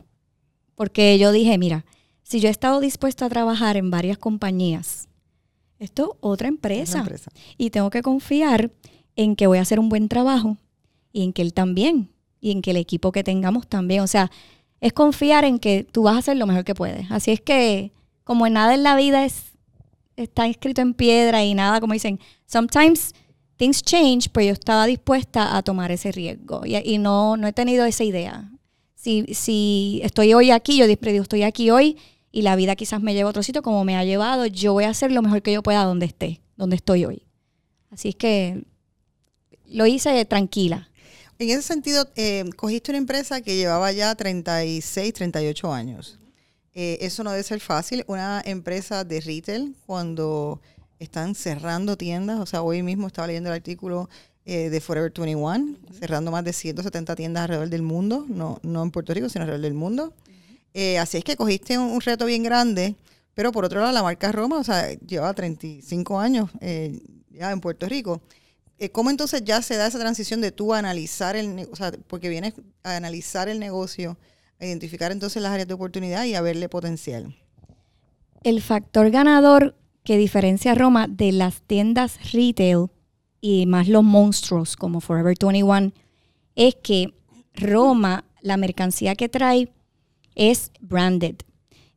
porque 0.76 1.18
yo 1.18 1.32
dije, 1.32 1.58
mira, 1.58 1.86
si 2.24 2.40
yo 2.40 2.48
he 2.48 2.52
estado 2.52 2.80
dispuesta 2.80 3.26
a 3.26 3.30
trabajar 3.30 3.78
en 3.78 3.92
varias 3.92 4.18
compañías, 4.18 5.08
esto 5.80 6.14
es 6.14 6.18
otra 6.22 6.48
empresa. 6.48 7.06
Y 7.58 7.70
tengo 7.70 7.90
que 7.90 8.02
confiar 8.02 8.72
en 9.16 9.36
que 9.36 9.48
voy 9.48 9.58
a 9.58 9.62
hacer 9.62 9.80
un 9.80 9.90
buen 9.90 10.08
trabajo 10.08 10.58
y 11.12 11.24
en 11.24 11.34
que 11.34 11.42
él 11.42 11.54
también, 11.54 12.10
y 12.40 12.52
en 12.52 12.62
que 12.62 12.72
el 12.72 12.78
equipo 12.78 13.12
que 13.12 13.24
tengamos 13.24 13.68
también. 13.68 14.02
O 14.02 14.08
sea, 14.08 14.32
es 14.82 14.94
confiar 14.94 15.46
en 15.46 15.60
que 15.60 15.86
tú 15.90 16.04
vas 16.04 16.16
a 16.16 16.20
hacer 16.20 16.38
lo 16.38 16.48
mejor 16.48 16.64
que 16.64 16.76
puedes. 16.76 17.10
Así 17.12 17.32
es 17.32 17.42
que, 17.42 17.92
como 18.24 18.48
en 18.48 18.54
nada 18.54 18.74
en 18.74 18.84
la 18.84 18.96
vida 18.96 19.26
es, 19.26 19.54
está 20.16 20.48
escrito 20.48 20.82
en 20.82 20.94
piedra 20.94 21.44
y 21.44 21.54
nada, 21.54 21.80
como 21.80 21.94
dicen, 21.94 22.20
sometimes 22.46 23.14
things 23.58 23.82
change, 23.82 24.30
pues 24.30 24.48
yo 24.48 24.54
estaba 24.54 24.86
dispuesta 24.86 25.56
a 25.56 25.64
tomar 25.64 25.92
ese 25.92 26.12
riesgo 26.12 26.66
y, 26.66 26.78
y 26.78 26.98
no, 26.98 27.38
no 27.38 27.48
he 27.48 27.54
tenido 27.54 27.86
esa 27.86 28.04
idea 28.04 28.50
si, 29.04 30.02
estoy 30.04 30.34
hoy 30.34 30.52
aquí, 30.52 30.78
yo 30.78 30.88
digo, 30.88 31.24
estoy 31.24 31.44
aquí 31.44 31.70
hoy 31.70 31.98
y 32.32 32.42
la 32.42 32.56
vida 32.56 32.76
quizás 32.76 33.02
me 33.02 33.14
lleva 33.14 33.30
a 33.30 33.32
otro 33.32 33.44
sitio 33.44 33.62
como 33.62 33.84
me 33.84 33.98
ha 33.98 34.04
llevado, 34.04 34.46
yo 34.46 34.74
voy 34.74 34.86
a 34.86 34.90
hacer 34.90 35.12
lo 35.12 35.22
mejor 35.22 35.42
que 35.42 35.52
yo 35.52 35.62
pueda 35.62 35.84
donde 35.84 36.06
esté, 36.06 36.42
donde 36.56 36.78
estoy 36.78 37.06
hoy. 37.06 37.24
Así 37.92 38.10
es 38.10 38.16
que 38.16 38.64
lo 39.68 39.86
hice 39.86 40.24
tranquila. 40.26 40.90
En 41.38 41.50
ese 41.50 41.62
sentido, 41.62 42.10
eh, 42.16 42.46
cogiste 42.56 42.92
una 42.92 43.00
empresa 43.00 43.42
que 43.42 43.56
llevaba 43.56 43.92
ya 43.92 44.16
36, 44.16 45.14
38 45.14 45.74
años. 45.74 46.20
Eh, 46.74 47.00
eso 47.02 47.24
no 47.24 47.32
debe 47.32 47.44
ser 47.44 47.60
fácil. 47.60 48.04
Una 48.08 48.42
empresa 48.46 49.04
de 49.04 49.20
retail, 49.20 49.76
cuando 49.86 50.62
están 51.00 51.36
cerrando 51.36 51.98
tiendas, 51.98 52.40
o 52.40 52.46
sea, 52.46 52.62
hoy 52.62 52.82
mismo 52.82 53.08
estaba 53.08 53.28
leyendo 53.28 53.50
el 53.50 53.56
artículo 53.56 54.10
eh, 54.46 54.70
de 54.70 54.82
Forever 54.82 55.12
21, 55.16 55.78
cerrando 55.98 56.30
más 56.30 56.44
de 56.44 56.52
170 56.52 57.16
tiendas 57.16 57.44
alrededor 57.44 57.70
del 57.70 57.82
mundo, 57.82 58.26
no, 58.28 58.60
no 58.62 58.84
en 58.84 58.92
Puerto 58.92 59.14
Rico, 59.14 59.30
sino 59.30 59.44
alrededor 59.44 59.64
del 59.64 59.74
mundo. 59.74 60.14
Eh, 60.74 61.00
así 61.00 61.18
es 61.18 61.24
que 61.24 61.38
cogiste 61.38 61.78
un, 61.78 62.02
reto 62.02 62.26
bien 62.26 62.44
grande, 62.44 62.96
pero 63.36 63.54
por 63.54 63.64
otro 63.64 63.80
lado, 63.80 63.94
la 63.94 64.04
marca 64.04 64.34
Roma, 64.34 64.58
o 64.58 64.64
sea, 64.64 64.92
lleva 65.08 65.34
35 65.34 66.20
años 66.20 66.50
eh, 66.60 67.00
ya 67.30 67.52
en 67.52 67.62
Puerto 67.62 67.88
Rico. 67.88 68.22
¿Cómo 68.92 69.10
entonces 69.10 69.46
ya 69.46 69.62
se 69.62 69.78
da 69.78 69.88
esa 69.88 69.98
transición 69.98 70.42
de 70.42 70.52
tú 70.52 70.74
analizar 70.74 71.38
el, 71.38 71.70
o 71.72 71.76
sea, 71.78 71.94
porque 72.08 72.28
vienes 72.28 72.54
a 72.84 72.98
analizar 72.98 73.48
el 73.48 73.58
negocio, 73.58 74.18
a 74.60 74.66
identificar 74.66 75.14
entonces 75.14 75.42
las 75.42 75.54
áreas 75.54 75.70
de 75.70 75.74
oportunidad 75.74 76.26
y 76.26 76.36
a 76.36 76.42
verle 76.42 76.68
potencial? 76.68 77.34
El 78.44 78.62
factor 78.62 79.10
ganador 79.10 79.78
que 80.04 80.18
diferencia 80.18 80.76
Roma 80.76 81.08
de 81.08 81.32
las 81.32 81.62
tiendas 81.62 82.34
retail 82.34 82.90
y 83.46 83.66
más 83.66 83.90
los 83.90 84.06
monstruos 84.06 84.78
como 84.78 85.02
Forever 85.02 85.36
21, 85.38 85.92
es 86.56 86.76
que 86.76 87.14
Roma, 87.54 88.24
la 88.42 88.56
mercancía 88.56 89.16
que 89.16 89.28
trae 89.28 89.68
es 90.34 90.72
branded. 90.80 91.36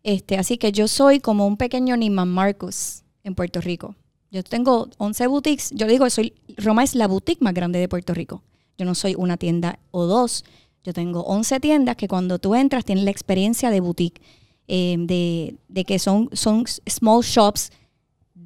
Este, 0.02 0.38
así 0.38 0.58
que 0.58 0.72
yo 0.72 0.88
soy 0.88 1.20
como 1.20 1.46
un 1.46 1.56
pequeño 1.56 1.96
Niman 1.96 2.28
Marcus 2.28 3.04
en 3.22 3.36
Puerto 3.36 3.60
Rico. 3.60 3.94
Yo 4.32 4.42
tengo 4.42 4.88
11 4.98 5.28
boutiques. 5.28 5.70
Yo 5.72 5.86
digo, 5.86 6.10
soy, 6.10 6.34
Roma 6.56 6.82
es 6.82 6.96
la 6.96 7.06
boutique 7.06 7.44
más 7.44 7.54
grande 7.54 7.78
de 7.78 7.88
Puerto 7.88 8.12
Rico. 8.12 8.42
Yo 8.76 8.84
no 8.84 8.96
soy 8.96 9.14
una 9.16 9.36
tienda 9.36 9.78
o 9.92 10.06
dos. 10.06 10.44
Yo 10.82 10.92
tengo 10.92 11.20
11 11.20 11.60
tiendas 11.60 11.94
que 11.94 12.08
cuando 12.08 12.40
tú 12.40 12.56
entras 12.56 12.84
tienes 12.84 13.04
la 13.04 13.12
experiencia 13.12 13.70
de 13.70 13.78
boutique, 13.78 14.20
eh, 14.66 14.96
de, 14.98 15.54
de, 15.68 15.84
que 15.84 16.00
son, 16.00 16.28
son 16.32 16.64
small 16.88 17.22
shops 17.22 17.70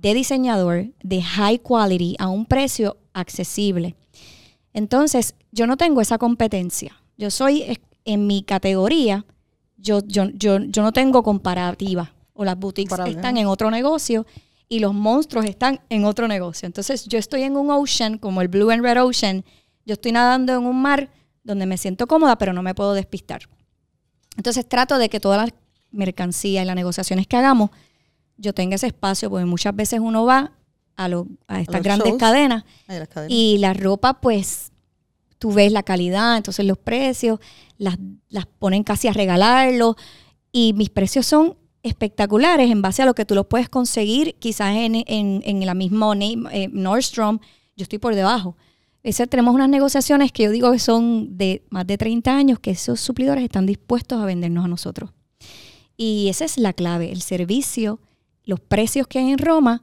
de 0.00 0.14
diseñador 0.14 0.87
de 1.02 1.23
high 1.23 1.59
quality 1.59 2.16
a 2.19 2.28
un 2.28 2.47
precio 2.47 2.97
accesible. 3.12 3.97
Entonces, 4.73 5.35
yo 5.52 5.66
no 5.66 5.76
tengo 5.76 6.00
esa 6.00 6.16
competencia. 6.16 6.97
Yo 7.19 7.30
soy 7.30 7.78
en 8.04 8.26
mi 8.26 8.42
categoría, 8.42 9.26
yo, 9.76 10.00
yo, 10.07 10.30
yo, 10.30 10.59
yo 10.59 10.83
no 10.83 10.92
tengo 10.92 11.23
comparativa. 11.23 12.14
O 12.33 12.45
las 12.45 12.59
boutiques 12.59 12.99
están 12.99 13.37
en 13.37 13.47
otro 13.47 13.71
negocio 13.71 14.26
y 14.69 14.78
los 14.78 14.95
monstruos 14.95 15.45
están 15.45 15.80
en 15.90 16.07
otro 16.07 16.26
negocio. 16.28 16.64
Entonces, 16.64 17.04
yo 17.04 17.19
estoy 17.19 17.42
en 17.42 17.57
un 17.57 17.71
ocean, 17.71 18.16
como 18.16 18.40
el 18.40 18.49
Blue 18.49 18.71
and 18.71 18.83
Red 18.83 19.02
Ocean. 19.02 19.45
Yo 19.85 19.95
estoy 19.95 20.12
nadando 20.12 20.54
en 20.54 20.64
un 20.64 20.80
mar 20.80 21.11
donde 21.45 21.66
me 21.66 21.76
siento 21.76 22.07
cómoda, 22.07 22.38
pero 22.38 22.54
no 22.54 22.62
me 22.62 22.75
puedo 22.75 22.95
despistar. 22.95 23.42
Entonces, 24.38 24.66
trato 24.66 24.97
de 24.97 25.11
que 25.11 25.21
todas 25.21 25.42
las 25.42 25.54
mercancías 25.90 26.62
y 26.62 26.66
las 26.66 26.76
negociaciones 26.76 27.26
que 27.26 27.37
hagamos 27.37 27.71
yo 28.40 28.54
tenga 28.54 28.76
ese 28.76 28.88
espacio, 28.88 29.30
porque 29.30 29.44
muchas 29.44 29.76
veces 29.76 30.00
uno 30.00 30.25
va 30.25 30.52
a, 30.97 31.09
a 31.49 31.61
estas 31.61 31.82
grandes 31.82 32.14
cadenas, 32.14 32.64
y 33.28 33.59
la 33.59 33.75
ropa, 33.75 34.20
pues, 34.20 34.73
tú 35.38 35.52
ves 35.52 35.73
la 35.73 35.82
calidad, 35.82 36.37
entonces 36.37 36.66
los 36.66 36.78
precios, 36.78 37.38
las, 37.78 37.97
las 38.28 38.47
ponen 38.47 38.82
casi 38.82 39.09
a 39.09 39.12
regalarlo, 39.12 39.97
y 40.52 40.73
mis 40.73 40.90
precios 40.90 41.26
son 41.26 41.56
espectaculares 41.82 42.70
en 42.70 42.82
base 42.82 43.02
a 43.02 43.06
lo 43.06 43.14
que 43.14 43.25
tú 43.25 43.35
los 43.35 43.47
puedes 43.47 43.68
conseguir 43.68 44.35
quizás 44.38 44.75
en, 44.75 45.02
en, 45.06 45.66
la 45.66 45.75
misma 45.75 46.12
eh, 46.18 46.68
Nordstrom, 46.73 47.38
yo 47.76 47.85
estoy 47.85 47.99
por 47.99 48.14
debajo. 48.14 48.56
Ese, 49.02 49.26
tenemos 49.26 49.54
unas 49.54 49.70
negociaciones 49.70 50.30
que 50.30 50.42
yo 50.42 50.50
digo 50.50 50.73
que 50.73 50.78
son 50.78 51.38
de 51.38 51.64
más 51.70 51.87
de 51.87 51.97
30 51.97 52.37
años, 52.37 52.59
que 52.59 52.73
esos 52.73 53.00
suplidores 53.00 53.44
están 53.44 53.64
dispuestos 53.64 54.20
a 54.20 54.26
vendernos 54.26 54.66
a 54.66 54.68
nosotros. 54.68 55.11
Y 55.97 56.28
esa 56.28 56.44
es 56.44 56.59
la 56.59 56.75
clave, 56.75 57.11
el 57.12 57.23
servicio 57.23 58.00
los 58.44 58.61
precios 58.61 59.06
que 59.06 59.18
hay 59.18 59.30
en 59.30 59.38
Roma 59.38 59.82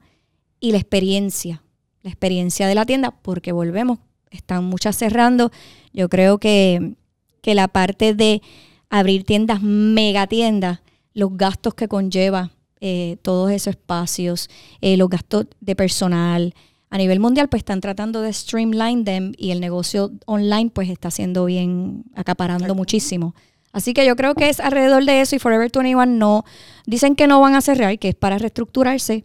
y 0.60 0.72
la 0.72 0.78
experiencia, 0.78 1.62
la 2.02 2.10
experiencia 2.10 2.66
de 2.66 2.74
la 2.74 2.86
tienda, 2.86 3.10
porque 3.10 3.52
volvemos, 3.52 3.98
están 4.30 4.64
muchas 4.64 4.96
cerrando. 4.96 5.50
Yo 5.92 6.08
creo 6.08 6.38
que, 6.38 6.94
que 7.40 7.54
la 7.54 7.68
parte 7.68 8.14
de 8.14 8.42
abrir 8.90 9.24
tiendas, 9.24 9.62
mega 9.62 10.26
tiendas, 10.26 10.80
los 11.14 11.36
gastos 11.36 11.74
que 11.74 11.88
conlleva 11.88 12.52
eh, 12.80 13.16
todos 13.22 13.50
esos 13.50 13.72
espacios, 13.72 14.48
eh, 14.80 14.96
los 14.96 15.08
gastos 15.08 15.46
de 15.60 15.74
personal. 15.74 16.54
A 16.90 16.96
nivel 16.96 17.20
mundial, 17.20 17.48
pues 17.48 17.60
están 17.60 17.80
tratando 17.80 18.22
de 18.22 18.32
streamline 18.32 19.04
them 19.04 19.32
y 19.36 19.50
el 19.50 19.60
negocio 19.60 20.12
online, 20.26 20.70
pues 20.70 20.88
está 20.88 21.10
siendo 21.10 21.44
bien, 21.44 22.04
acaparando 22.14 22.74
muchísimo. 22.74 23.34
Así 23.72 23.94
que 23.94 24.06
yo 24.06 24.16
creo 24.16 24.34
que 24.34 24.48
es 24.48 24.60
alrededor 24.60 25.04
de 25.04 25.20
eso 25.20 25.36
y 25.36 25.38
Forever 25.38 25.70
21 25.72 26.06
no, 26.06 26.44
dicen 26.86 27.14
que 27.14 27.26
no 27.26 27.40
van 27.40 27.54
a 27.54 27.60
cerrar, 27.60 27.98
que 27.98 28.08
es 28.08 28.14
para 28.14 28.38
reestructurarse. 28.38 29.24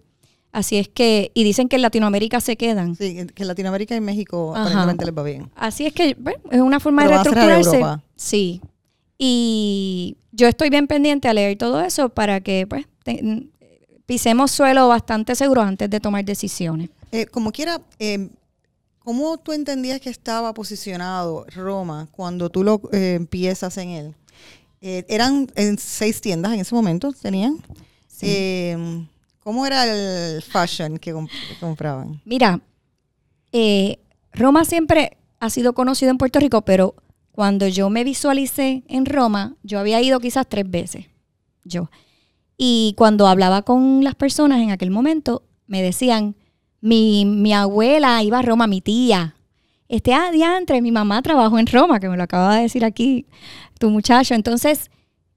Así 0.52 0.78
es 0.78 0.88
que, 0.88 1.32
y 1.34 1.44
dicen 1.44 1.68
que 1.68 1.78
en 1.78 1.82
Latinoamérica 1.82 2.40
se 2.40 2.58
quedan. 2.58 2.96
Sí, 2.96 3.26
que 3.34 3.42
en 3.42 3.48
Latinoamérica 3.48 3.96
y 3.96 4.02
México 4.02 4.56
aparentemente 4.56 5.06
les 5.06 5.18
va 5.18 5.24
bien. 5.24 5.50
Así 5.56 5.88
es 5.88 5.94
que, 5.94 6.16
bueno, 6.20 6.40
es 6.52 6.62
una 6.62 6.80
forma 6.80 7.04
de 7.04 7.10
reestructurarse. 7.10 7.82
Sí. 8.16 8.62
Y 9.18 10.18
yo 10.32 10.48
estoy 10.48 10.70
bien 10.70 10.86
pendiente 10.86 11.28
a 11.28 11.34
leer 11.34 11.58
todo 11.58 11.82
eso 11.82 12.10
para 12.10 12.42
que, 12.42 12.68
pues, 12.68 12.86
pisemos 14.06 14.52
suelo 14.52 14.88
bastante 14.88 15.36
seguro 15.36 15.62
antes 15.62 15.90
de 15.90 16.00
tomar 16.00 16.24
decisiones. 16.24 16.90
Eh, 17.12 17.26
como 17.26 17.52
quiera, 17.52 17.82
eh, 18.00 18.30
¿cómo 19.00 19.38
tú 19.38 19.54
entendías 19.54 20.00
que 20.00 20.10
estaba 20.10 20.54
posicionado 20.54 21.46
Roma 21.54 22.08
cuando 22.12 22.50
tú 22.50 22.64
lo 22.64 22.82
eh, 22.92 23.16
empiezas 23.16 23.78
en 23.78 23.90
él? 23.90 24.16
Eran 24.84 25.48
en 25.56 25.78
seis 25.78 26.20
tiendas 26.20 26.54
en 26.54 26.60
ese 26.60 26.76
momento, 26.76 27.14
tenían. 27.14 27.58
¿Cómo 29.40 29.66
era 29.66 29.86
el 29.86 30.42
fashion 30.42 30.98
que, 30.98 31.14
compraban? 31.60 32.22
Mira, 32.26 32.62
Roma 34.34 34.66
siempre 34.66 35.18
ha 35.40 35.50
sido 35.50 35.74
conocido 35.74 36.12
en 36.12 36.18
Puerto 36.18 36.40
Rico, 36.40 36.62
pero 36.64 36.96
cuando 37.32 37.68
yo 37.68 37.90
me 37.90 38.04
visualicé 38.04 38.84
en 38.88 39.06
Roma, 39.06 39.56
yo 39.64 39.80
había 39.80 40.02
ido 40.02 40.20
quizás 40.20 40.48
tres 40.48 40.70
veces. 40.70 41.06
Yo. 41.64 41.90
Y 42.58 42.94
cuando 42.98 43.28
hablaba 43.28 43.64
con 43.64 44.04
las 44.04 44.16
personas 44.16 44.62
en 44.62 44.72
aquel 44.72 44.92
momento, 44.92 45.44
me 45.66 45.82
decían, 45.82 46.36
mi, 46.80 47.26
mi 47.26 47.54
abuela 47.54 48.22
iba 48.22 48.40
a 48.40 48.44
Roma, 48.44 48.68
mi 48.68 48.82
tía. 48.82 49.36
Este 49.94 50.12
ah, 50.12 50.32
diantre, 50.32 50.82
mi 50.82 50.92
mamá 50.92 51.22
trabajó 51.22 51.60
en 51.60 51.68
Roma, 51.68 52.00
que 52.00 52.10
me 52.10 52.18
lo 52.18 52.24
acaba 52.24 52.56
de 52.56 52.64
decir 52.64 52.84
aquí 52.84 53.28
tu 53.78 53.92
muchacho. 53.92 54.34
Entonces, 54.34 54.90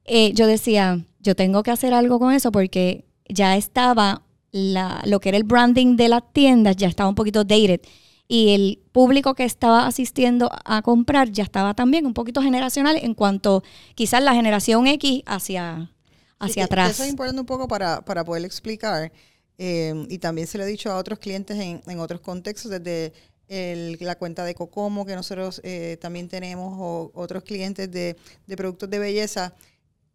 eh, 0.07 0.33
yo 0.33 0.47
decía, 0.47 1.05
yo 1.21 1.37
tengo 1.37 1.63
que 1.63 1.71
hacer 1.71 1.93
algo 1.93 2.19
con 2.19 2.33
eso 2.33 2.51
porque 2.51 3.05
ya 3.29 3.55
estaba 3.59 4.23
la, 4.53 5.03
lo 5.05 5.21
que 5.21 5.29
era 5.29 5.37
el 5.37 5.45
branding 5.45 5.97
de 5.97 6.09
las 6.09 6.23
tiendas, 6.33 6.75
ya 6.77 6.89
estaba 6.89 7.11
un 7.11 7.15
poquito 7.15 7.45
dated. 7.45 7.83
Y 8.29 8.55
el 8.55 8.83
público 8.93 9.35
que 9.35 9.45
estaba 9.45 9.87
asistiendo 9.87 10.51
a 10.65 10.81
comprar 10.81 11.31
ya 11.31 11.45
estaba 11.45 11.75
también 11.75 12.07
un 12.07 12.15
poquito 12.15 12.41
generacional 12.41 12.97
en 12.97 13.13
cuanto 13.13 13.63
quizás 13.95 14.23
la 14.23 14.33
generación 14.33 14.87
X 14.87 15.23
hacia 15.27 15.93
hacia 16.39 16.65
atrás. 16.65 16.93
Eso 16.93 17.05
es 17.05 17.11
importante 17.11 17.41
un 17.41 17.47
poco 17.47 17.69
para, 17.69 18.03
para 18.03 18.25
poder 18.25 18.47
explicar. 18.47 19.13
Eh, 19.59 20.07
y 20.09 20.17
también 20.17 20.47
se 20.47 20.57
lo 20.57 20.65
he 20.65 20.67
dicho 20.67 20.91
a 20.91 20.97
otros 20.97 21.19
clientes 21.19 21.59
en, 21.59 21.83
en 21.87 22.01
otros 22.01 22.23
contextos, 22.23 22.71
desde 22.71 23.13
la 23.49 24.17
cuenta 24.17 24.45
de 24.45 24.55
Cocomo 24.55 25.07
que 25.07 25.15
nosotros 25.15 25.61
eh, 25.65 25.97
también 26.01 26.29
tenemos, 26.29 26.75
o 26.79 27.11
otros 27.15 27.45
clientes 27.45 27.91
de, 27.91 28.17
de, 28.47 28.57
productos 28.57 28.91
de 28.91 28.99
belleza. 28.99 29.55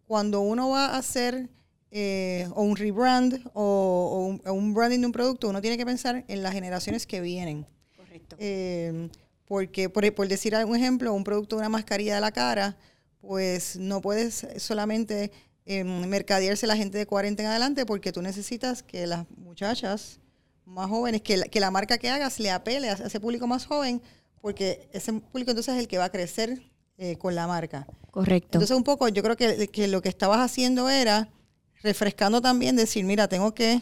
Cuando 0.07 0.41
uno 0.41 0.69
va 0.69 0.87
a 0.87 0.97
hacer 0.97 1.49
eh, 1.91 2.47
o 2.53 2.63
un 2.63 2.75
rebrand 2.75 3.41
o, 3.53 4.37
un, 4.45 4.73
branding 4.73 4.99
de 4.99 5.05
un 5.05 5.11
producto, 5.11 5.49
uno 5.49 5.61
tiene 5.61 5.77
que 5.77 5.85
pensar 5.85 6.25
en 6.27 6.43
las 6.43 6.53
generaciones 6.53 7.05
que 7.05 7.21
vienen. 7.21 7.65
Correcto. 7.95 8.35
porque, 9.45 9.89
por, 9.89 10.13
por 10.13 10.27
decir 10.27 10.55
un 10.55 10.75
ejemplo, 10.75 11.13
un 11.13 11.23
producto 11.23 11.55
de 11.55 11.61
una 11.61 11.69
mascarilla 11.69 12.15
de 12.15 12.21
la 12.21 12.31
cara, 12.31 12.77
pues 13.21 13.77
no 13.77 14.01
puedes 14.01 14.47
solamente 14.57 15.31
eh, 15.65 15.83
mercadearse 15.83 16.65
la 16.65 16.75
gente 16.75 16.97
de 16.97 17.05
40 17.05 17.43
en 17.43 17.49
adelante 17.49 17.85
porque 17.85 18.11
tú 18.11 18.21
necesitas 18.23 18.81
que 18.81 19.05
las 19.05 19.29
muchachas 19.37 20.19
más 20.65 20.89
jóvenes, 20.89 21.21
que 21.21 21.37
la, 21.37 21.45
que 21.45 21.59
la 21.59 21.71
marca 21.71 21.97
que 21.97 22.09
hagas 22.09 22.39
le 22.39 22.51
apele 22.51 22.89
a 22.89 22.93
ese 22.93 23.19
público 23.19 23.47
más 23.47 23.65
joven 23.65 24.01
porque 24.41 24.89
ese 24.91 25.13
público 25.13 25.51
entonces 25.51 25.75
es 25.75 25.79
el 25.79 25.87
que 25.87 25.97
va 25.97 26.05
a 26.05 26.09
crecer 26.09 26.61
eh, 26.97 27.17
con 27.17 27.35
la 27.35 27.47
marca. 27.47 27.87
Correcto. 28.09 28.57
Entonces 28.57 28.75
un 28.75 28.83
poco 28.83 29.07
yo 29.07 29.23
creo 29.23 29.37
que, 29.37 29.67
que 29.67 29.87
lo 29.87 30.01
que 30.01 30.09
estabas 30.09 30.39
haciendo 30.39 30.89
era 30.89 31.29
refrescando 31.83 32.41
también, 32.41 32.75
decir, 32.75 33.03
mira, 33.05 33.27
tengo 33.27 33.53
que 33.53 33.81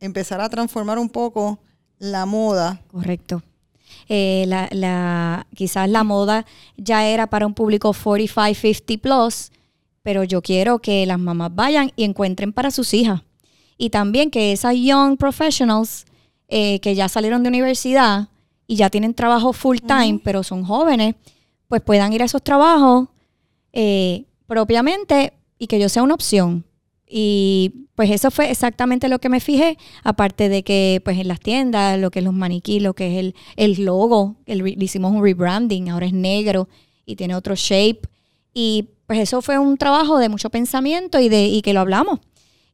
empezar 0.00 0.40
a 0.40 0.48
transformar 0.48 0.98
un 0.98 1.08
poco 1.08 1.60
la 1.98 2.26
moda. 2.26 2.82
Correcto. 2.90 3.42
Eh, 4.08 4.44
la, 4.48 4.68
la, 4.72 5.46
quizás 5.54 5.88
la 5.88 6.04
moda 6.04 6.46
ya 6.76 7.06
era 7.06 7.28
para 7.28 7.46
un 7.46 7.54
público 7.54 7.92
45, 7.92 8.62
50 8.86 9.02
plus, 9.02 9.50
pero 10.02 10.24
yo 10.24 10.42
quiero 10.42 10.78
que 10.78 11.04
las 11.06 11.18
mamás 11.18 11.54
vayan 11.54 11.92
y 11.96 12.04
encuentren 12.04 12.52
para 12.52 12.70
sus 12.70 12.94
hijas. 12.94 13.22
Y 13.76 13.90
también 13.90 14.30
que 14.30 14.52
esas 14.52 14.74
young 14.74 15.16
professionals 15.16 16.04
eh, 16.48 16.80
que 16.80 16.94
ya 16.94 17.08
salieron 17.08 17.42
de 17.42 17.50
universidad 17.50 18.28
y 18.66 18.76
ya 18.76 18.90
tienen 18.90 19.14
trabajo 19.14 19.52
full 19.52 19.78
time, 19.78 20.20
pero 20.22 20.42
son 20.42 20.64
jóvenes, 20.64 21.14
pues 21.68 21.82
puedan 21.82 22.12
ir 22.12 22.22
a 22.22 22.24
esos 22.24 22.42
trabajos 22.42 23.08
eh, 23.72 24.24
propiamente 24.46 25.34
y 25.58 25.66
que 25.66 25.78
yo 25.78 25.88
sea 25.88 26.02
una 26.02 26.14
opción. 26.14 26.64
Y 27.06 27.86
pues 27.94 28.10
eso 28.10 28.30
fue 28.30 28.50
exactamente 28.50 29.08
lo 29.08 29.18
que 29.18 29.28
me 29.28 29.40
fijé, 29.40 29.78
aparte 30.04 30.48
de 30.48 30.62
que 30.62 31.00
pues 31.04 31.18
en 31.18 31.28
las 31.28 31.40
tiendas, 31.40 31.98
lo 31.98 32.10
que 32.10 32.18
es 32.18 32.24
los 32.24 32.34
maniquí, 32.34 32.80
lo 32.80 32.94
que 32.94 33.12
es 33.12 33.18
el, 33.18 33.34
el 33.56 33.84
logo, 33.84 34.36
el, 34.46 34.58
le 34.58 34.84
hicimos 34.84 35.12
un 35.12 35.22
rebranding, 35.22 35.88
ahora 35.88 36.06
es 36.06 36.12
negro 36.12 36.68
y 37.06 37.16
tiene 37.16 37.34
otro 37.34 37.54
shape. 37.56 38.00
Y 38.52 38.90
pues 39.06 39.20
eso 39.20 39.40
fue 39.40 39.58
un 39.58 39.78
trabajo 39.78 40.18
de 40.18 40.28
mucho 40.28 40.50
pensamiento 40.50 41.18
y 41.18 41.28
de 41.28 41.46
y 41.46 41.62
que 41.62 41.72
lo 41.72 41.80
hablamos. 41.80 42.20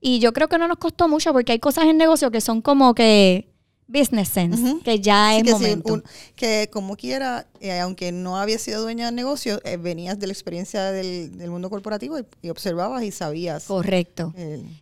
Y 0.00 0.18
yo 0.18 0.32
creo 0.32 0.48
que 0.48 0.58
no 0.58 0.68
nos 0.68 0.78
costó 0.78 1.08
mucho 1.08 1.32
porque 1.32 1.52
hay 1.52 1.60
cosas 1.60 1.84
en 1.86 1.96
negocio 1.96 2.30
que 2.30 2.40
son 2.40 2.60
como 2.60 2.94
que 2.94 3.53
business 3.86 4.28
sense, 4.28 4.78
que 4.84 5.00
ya 5.00 5.36
es 5.36 5.50
momento. 5.50 6.02
que 6.36 6.68
como 6.72 6.96
quiera, 6.96 7.46
eh, 7.60 7.80
aunque 7.80 8.12
no 8.12 8.38
había 8.38 8.58
sido 8.58 8.82
dueña 8.82 9.06
del 9.06 9.14
negocio, 9.14 9.60
eh, 9.64 9.76
venías 9.76 10.18
de 10.18 10.26
la 10.26 10.32
experiencia 10.32 10.90
del, 10.90 11.50
mundo 11.50 11.70
corporativo 11.70 12.16
y, 12.42 12.48
observabas 12.48 13.02
y 13.04 13.10
sabías. 13.10 13.64
Correcto. 13.64 14.32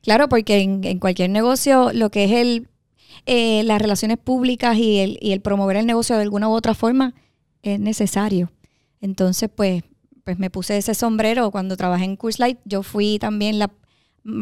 claro, 0.02 0.28
porque 0.28 0.60
en, 0.60 0.98
cualquier 0.98 1.30
negocio 1.30 1.92
lo 1.92 2.10
que 2.10 2.24
es 2.24 2.32
el 2.32 2.68
eh, 3.26 3.62
las 3.64 3.80
relaciones 3.80 4.18
públicas 4.18 4.76
y 4.76 4.98
el, 4.98 5.18
y 5.20 5.32
el 5.32 5.40
promover 5.40 5.76
el 5.76 5.86
negocio 5.86 6.16
de 6.16 6.22
alguna 6.22 6.48
u 6.48 6.52
otra 6.52 6.74
forma 6.74 7.14
es 7.62 7.78
necesario. 7.78 8.50
Entonces, 9.00 9.48
pues 9.54 9.82
pues 10.24 10.38
me 10.38 10.50
puse 10.50 10.76
ese 10.76 10.94
sombrero 10.94 11.50
cuando 11.50 11.76
trabajé 11.76 12.04
en 12.04 12.18
Light. 12.38 12.58
Yo 12.64 12.82
fui 12.82 13.18
también 13.18 13.58
la 13.58 13.70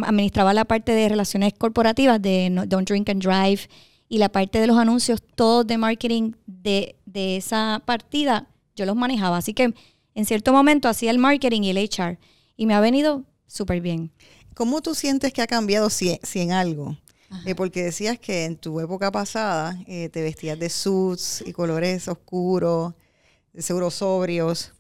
administraba 0.02 0.52
la 0.52 0.67
parte 0.67 0.93
de 0.93 1.09
relaciones 1.09 1.55
corporativas 1.55 2.21
de 2.21 2.50
Don't 2.67 2.87
Drink 2.87 3.09
and 3.09 3.23
Drive 3.23 3.69
y 4.11 4.19
la 4.19 4.29
parte 4.29 4.59
de 4.59 4.67
los 4.67 4.76
anuncios, 4.76 5.23
todos 5.23 5.64
de 5.67 5.79
marketing 5.79 6.33
de, 6.47 6.97
de 7.07 7.37
esa 7.37 7.81
partida, 7.87 8.49
yo 8.75 8.85
los 8.85 8.97
manejaba. 8.97 9.38
Así 9.38 9.55
que 9.55 9.73
en 10.14 10.26
cierto 10.26 10.52
momento 10.52 10.88
hacía 10.88 11.12
el 11.12 11.19
marketing 11.19 11.62
y 11.62 11.71
el 11.71 11.79
HR 11.79 12.19
y 12.57 12.67
me 12.67 12.75
ha 12.75 12.81
venido 12.81 13.25
súper 13.47 13.81
bien. 13.81 14.11
¿Cómo 14.55 14.83
tú 14.83 14.97
sientes 14.97 15.33
que 15.33 15.43
ha 15.43 15.47
cambiado 15.47 15.88
si, 15.90 16.19
si 16.25 16.40
en 16.40 16.50
algo? 16.50 16.99
Eh, 17.47 17.55
porque 17.55 17.85
decías 17.85 18.19
que 18.19 18.47
en 18.47 18.57
tu 18.57 18.81
época 18.81 19.12
pasada 19.12 19.79
eh, 19.87 20.09
te 20.09 20.23
vestías 20.23 20.59
de 20.59 20.69
suits 20.69 21.45
y 21.47 21.52
colores 21.52 22.09
oscuros, 22.09 22.95
de 23.52 23.62
seguro 23.62 23.93
sobrios. 23.93 24.73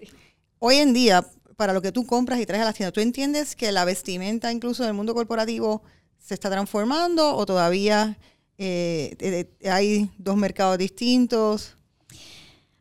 Hoy 0.58 0.76
en 0.76 0.92
día, 0.92 1.24
para 1.56 1.72
lo 1.72 1.80
que 1.80 1.92
tú 1.92 2.04
compras 2.04 2.40
y 2.40 2.46
traes 2.46 2.62
a 2.62 2.66
la 2.66 2.72
tienda, 2.72 2.90
¿tú 2.90 3.00
entiendes 3.00 3.54
que 3.54 3.70
la 3.70 3.84
vestimenta 3.84 4.50
incluso 4.50 4.82
del 4.82 4.94
mundo 4.94 5.14
corporativo 5.14 5.84
se 6.18 6.34
está 6.34 6.50
transformando 6.50 7.36
o 7.36 7.46
todavía 7.46 8.18
eh, 8.62 9.46
hay 9.64 10.10
dos 10.18 10.36
mercados 10.36 10.76
distintos? 10.76 11.76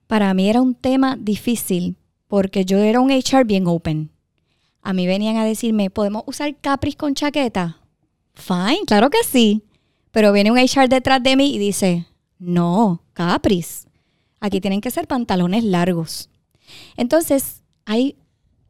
Para 0.07 0.33
mí 0.33 0.49
era 0.49 0.61
un 0.61 0.75
tema 0.75 1.15
difícil 1.17 1.95
porque 2.27 2.65
yo 2.65 2.77
era 2.79 2.99
un 2.99 3.11
HR 3.11 3.45
bien 3.45 3.65
open. 3.65 4.11
A 4.81 4.91
mí 4.93 5.07
venían 5.07 5.37
a 5.37 5.45
decirme, 5.45 5.89
¿podemos 5.89 6.23
usar 6.25 6.55
capris 6.59 6.95
con 6.95 7.13
chaqueta? 7.15 7.79
Fine, 8.33 8.81
claro 8.85 9.09
que 9.09 9.23
sí. 9.25 9.63
Pero 10.11 10.33
viene 10.33 10.51
un 10.51 10.57
HR 10.57 10.89
detrás 10.89 11.23
de 11.23 11.35
mí 11.35 11.55
y 11.55 11.59
dice, 11.59 12.07
no, 12.39 13.01
capris. 13.13 13.87
Aquí 14.39 14.59
tienen 14.59 14.81
que 14.81 14.91
ser 14.91 15.07
pantalones 15.07 15.63
largos. 15.63 16.29
Entonces, 16.97 17.63
hay, 17.85 18.15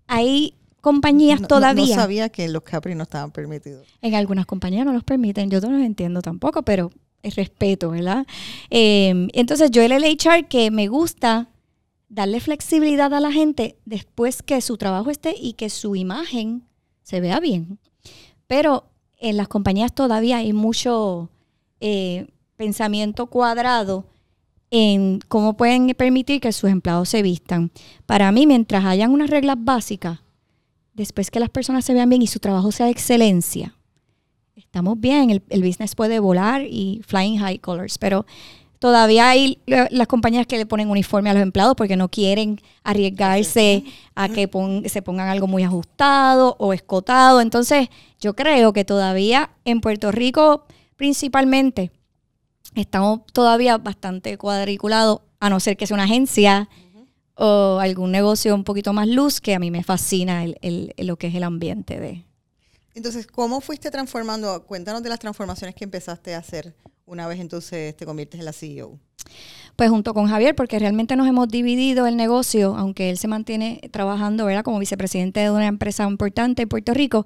hay 0.07 0.53
compañías 0.79 1.41
todavía. 1.47 1.95
No, 1.95 2.01
sabía 2.01 2.29
que 2.29 2.47
los 2.47 2.63
Capri 2.63 2.95
no 2.95 3.03
estaban 3.03 3.31
permitidos. 3.31 3.87
En 4.01 4.15
algunas 4.15 4.45
compañías 4.45 4.85
no 4.85 4.93
los 4.93 5.03
permiten, 5.03 5.49
yo 5.49 5.59
no 5.61 5.69
los 5.69 5.81
entiendo 5.81 6.21
tampoco, 6.21 6.63
pero 6.63 6.91
es 7.21 7.35
respeto, 7.35 7.91
¿verdad? 7.91 8.25
Em, 8.69 9.27
entonces 9.33 9.71
yo 9.71 9.81
el 9.81 9.91
HR 9.91 10.47
que 10.47 10.71
me 10.71 10.87
gusta 10.87 11.49
darle 12.07 12.39
flexibilidad 12.39 13.13
a 13.13 13.19
la 13.19 13.31
gente 13.31 13.77
después 13.85 14.41
que 14.41 14.61
su 14.61 14.77
trabajo 14.77 15.09
esté 15.09 15.35
y 15.39 15.53
que 15.53 15.69
su 15.69 15.95
imagen 15.95 16.63
se 17.03 17.19
vea 17.19 17.39
bien. 17.39 17.79
Pero 18.47 18.85
en 19.19 19.37
las 19.37 19.47
compañías 19.47 19.93
todavía 19.93 20.37
hay 20.37 20.53
mucho, 20.53 21.29
eh, 21.81 22.27
pensamiento 22.59 23.27
cuadrado 23.27 24.05
en 24.69 25.19
cómo 25.29 25.55
pueden 25.55 25.95
permitir 25.95 26.41
que 26.41 26.51
sus 26.51 26.69
empleados 26.69 27.07
se 27.09 27.21
vistan. 27.21 27.71
Para 28.05 28.31
mí, 28.33 28.45
mientras 28.45 28.83
hayan 28.85 29.11
unas 29.11 29.29
reglas 29.29 29.55
básicas, 29.57 30.19
después 30.99 31.31
que 31.31 31.39
las 31.39 31.49
personas 31.49 31.85
se 31.85 31.93
vean 31.93 32.09
bien 32.09 32.21
y 32.21 32.27
su 32.27 32.39
trabajo 32.39 32.71
sea 32.71 32.85
de 32.85 32.91
excelencia, 32.91 33.73
estamos 34.55 34.99
bien, 34.99 35.29
el, 35.29 35.41
el 35.49 35.63
business 35.63 35.95
puede 35.95 36.19
volar 36.19 36.61
y 36.61 37.01
flying 37.07 37.39
high 37.39 37.57
colors, 37.59 37.97
pero 37.97 38.25
todavía 38.79 39.29
hay 39.29 39.59
las 39.65 40.07
compañías 40.07 40.45
que 40.45 40.57
le 40.57 40.65
ponen 40.65 40.89
uniforme 40.89 41.29
a 41.29 41.33
los 41.33 41.41
empleados 41.41 41.75
porque 41.75 41.95
no 41.95 42.09
quieren 42.09 42.59
arriesgarse 42.83 43.85
a 44.15 44.27
que 44.27 44.49
se 44.85 45.01
pongan 45.01 45.29
algo 45.29 45.47
muy 45.47 45.63
ajustado 45.63 46.57
o 46.59 46.73
escotado. 46.73 47.39
Entonces, 47.39 47.89
yo 48.19 48.35
creo 48.35 48.73
que 48.73 48.85
todavía 48.85 49.51
en 49.63 49.79
Puerto 49.79 50.11
Rico, 50.11 50.65
principalmente, 50.97 51.91
estamos 52.75 53.21
todavía 53.31 53.77
bastante 53.77 54.37
cuadriculados, 54.37 55.21
a 55.39 55.49
no 55.49 55.61
ser 55.61 55.77
que 55.77 55.87
sea 55.87 55.95
una 55.95 56.03
agencia 56.03 56.67
o 57.39 57.79
algún 57.79 58.11
negocio 58.11 58.53
un 58.53 58.63
poquito 58.63 58.91
más 58.91 59.07
luz, 59.07 59.39
que 59.39 59.55
a 59.55 59.59
mí 59.59 59.71
me 59.71 59.83
fascina 59.83 60.43
el, 60.43 60.93
lo 60.97 61.17
que 61.17 61.27
es 61.27 61.35
el 61.35 61.43
ambiente 61.43 61.99
de... 61.99 62.25
Entonces, 62.93 63.27
¿cómo 63.27 63.61
fuiste 63.61 63.89
transformando? 63.89 64.65
Cuéntanos 64.65 65.01
de 65.01 65.09
las 65.09 65.19
transformaciones 65.19 65.73
que 65.73 65.85
empezaste 65.85 66.35
a 66.35 66.39
hacer 66.39 66.75
una 67.05 67.27
vez 67.27 67.39
entonces 67.39 67.95
te 67.95 68.05
conviertes 68.05 68.39
en 68.39 68.45
la 68.45 68.53
CEO. 68.53 68.99
Pues 69.75 69.89
junto 69.89 70.13
con 70.13 70.27
Javier, 70.27 70.53
porque 70.53 70.77
realmente 70.77 71.15
nos 71.15 71.27
hemos 71.27 71.47
dividido 71.47 72.07
el 72.07 72.17
negocio, 72.17 72.75
aunque 72.75 73.09
él 73.09 73.17
se 73.17 73.27
mantiene 73.27 73.79
trabajando, 73.91 74.45
¿verdad? 74.45 74.63
Como 74.63 74.77
vicepresidente 74.77 75.39
de 75.39 75.49
una 75.49 75.67
empresa 75.67 76.05
importante 76.05 76.63
en 76.63 76.69
Puerto 76.69 76.93
Rico, 76.93 77.25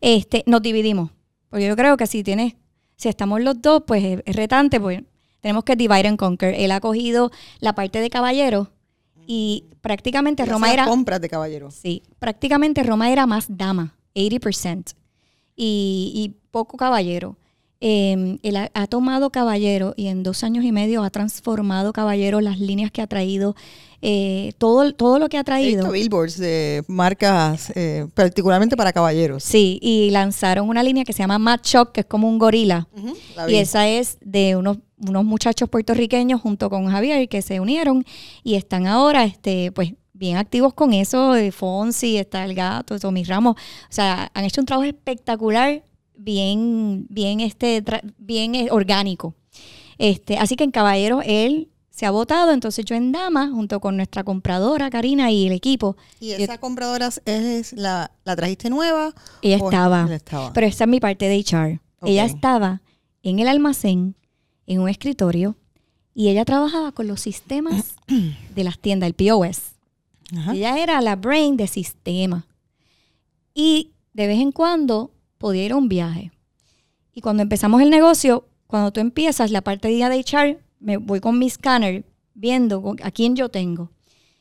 este, 0.00 0.44
nos 0.46 0.62
dividimos. 0.62 1.10
Porque 1.48 1.66
yo 1.66 1.74
creo 1.74 1.96
que 1.96 2.06
si 2.06 2.22
tienes 2.22 2.54
si 2.96 3.08
estamos 3.08 3.40
los 3.40 3.60
dos, 3.60 3.82
pues 3.86 4.04
es, 4.04 4.36
retante, 4.36 4.78
pues 4.78 5.02
tenemos 5.40 5.64
que 5.64 5.74
divide 5.74 6.08
and 6.08 6.18
conquer. 6.18 6.54
Él 6.54 6.70
ha 6.70 6.80
cogido 6.80 7.30
la 7.60 7.74
parte 7.74 8.00
de 8.00 8.10
caballero 8.10 8.70
y 9.26 9.64
prácticamente 9.80 10.44
Roma 10.44 10.72
era... 10.72 10.84
compras 10.84 11.20
de 11.20 11.28
caballero. 11.28 11.70
Sí, 11.70 12.02
prácticamente 12.18 12.82
Roma 12.82 13.10
era 13.10 13.26
más 13.26 13.46
dama, 13.48 13.96
80%, 14.14 14.94
y, 15.56 16.12
y 16.14 16.36
poco 16.50 16.76
caballero. 16.76 17.36
Eh, 17.80 18.38
él 18.42 18.56
ha, 18.56 18.86
tomado 18.86 19.30
Caballero 19.30 19.92
y 19.96 20.06
en 20.06 20.22
dos 20.22 20.42
años 20.42 20.64
y 20.64 20.72
medio 20.72 21.02
ha 21.02 21.10
transformado 21.10 21.92
Caballero 21.92 22.40
las 22.40 22.58
líneas 22.58 22.90
que 22.90 23.02
ha 23.02 23.06
traído, 23.06 23.54
eh, 24.00 24.52
todo, 24.58 24.94
todo 24.94 25.18
lo 25.18 25.28
que 25.28 25.36
ha 25.36 25.44
traído. 25.44 25.90
billboards 25.90 26.38
de 26.38 26.84
marcas, 26.88 27.72
eh, 27.74 28.06
particularmente 28.14 28.76
para 28.76 28.92
caballeros. 28.92 29.44
Sí, 29.44 29.78
y 29.82 30.10
lanzaron 30.10 30.68
una 30.68 30.82
línea 30.82 31.04
que 31.04 31.12
se 31.12 31.18
llama 31.18 31.38
Mad 31.38 31.60
Shock, 31.62 31.92
que 31.92 32.00
es 32.00 32.06
como 32.06 32.28
un 32.28 32.38
gorila. 32.38 32.88
y 33.48 33.56
esa 33.56 33.86
es 33.88 34.18
de 34.22 34.56
unos, 34.56 34.78
unos 34.98 35.24
muchachos 35.24 35.68
puertorriqueños 35.68 36.40
junto 36.40 36.70
con 36.70 36.86
Javier 36.88 37.28
que 37.28 37.42
se 37.42 37.60
unieron 37.60 38.04
y 38.42 38.54
están 38.54 38.86
ahora, 38.86 39.24
este, 39.24 39.72
pues, 39.72 39.92
bien 40.14 40.36
activos 40.38 40.72
con 40.72 40.94
eso. 40.94 41.34
Fonsi, 41.52 42.16
está 42.16 42.44
el 42.44 42.54
gato, 42.54 42.98
Tommy 42.98 43.24
Ramos. 43.24 43.56
O 43.56 43.92
sea, 43.92 44.30
han 44.32 44.44
hecho 44.44 44.62
un 44.62 44.66
trabajo 44.66 44.86
espectacular 44.86 45.82
bien, 46.16 47.06
bien, 47.08 47.40
este, 47.40 47.82
bien 48.18 48.54
eh, 48.54 48.68
orgánico. 48.70 49.34
Este, 49.98 50.36
así 50.38 50.56
que 50.56 50.64
en 50.64 50.70
Caballero 50.70 51.20
él 51.24 51.68
se 51.90 52.06
ha 52.06 52.10
votado, 52.10 52.52
entonces 52.52 52.84
yo 52.84 52.96
en 52.96 53.12
Dama, 53.12 53.50
junto 53.50 53.78
con 53.78 53.96
nuestra 53.96 54.24
compradora 54.24 54.90
Karina 54.90 55.30
y 55.30 55.46
el 55.46 55.52
equipo. 55.52 55.96
¿Y 56.18 56.32
esa 56.32 56.58
compradora 56.58 57.10
es 57.24 57.72
la, 57.72 58.10
la 58.24 58.34
trajiste 58.34 58.68
nueva? 58.68 59.14
Ella 59.42 59.56
estaba, 59.56 60.08
pero 60.52 60.66
esta 60.66 60.84
es 60.84 60.90
mi 60.90 60.98
parte 60.98 61.28
de 61.28 61.38
HR. 61.38 61.80
Ella 62.02 62.24
estaba 62.24 62.82
en 63.22 63.38
el 63.38 63.46
almacén, 63.46 64.16
en 64.66 64.80
un 64.80 64.88
escritorio, 64.88 65.56
y 66.14 66.28
ella 66.30 66.44
trabajaba 66.44 66.90
con 66.92 67.06
los 67.06 67.20
sistemas 67.20 67.94
de 68.54 68.64
las 68.64 68.78
tiendas, 68.78 69.08
el 69.08 69.14
POS. 69.14 69.74
Ella 70.52 70.78
era 70.82 71.00
la 71.00 71.14
brain 71.14 71.56
de 71.56 71.68
sistema. 71.68 72.46
Y 73.54 73.92
de 74.14 74.26
vez 74.26 74.40
en 74.40 74.50
cuando 74.50 75.12
podía 75.38 75.64
ir 75.64 75.72
a 75.72 75.76
un 75.76 75.88
viaje. 75.88 76.32
Y 77.12 77.20
cuando 77.20 77.42
empezamos 77.42 77.80
el 77.80 77.90
negocio, 77.90 78.48
cuando 78.66 78.92
tú 78.92 79.00
empiezas 79.00 79.50
la 79.50 79.62
parte 79.62 79.88
de 79.88 80.04
HR, 80.04 80.58
me 80.80 80.96
voy 80.96 81.20
con 81.20 81.38
mi 81.38 81.48
scanner 81.48 82.04
viendo 82.34 82.96
a 83.02 83.10
quién 83.10 83.36
yo 83.36 83.48
tengo. 83.48 83.90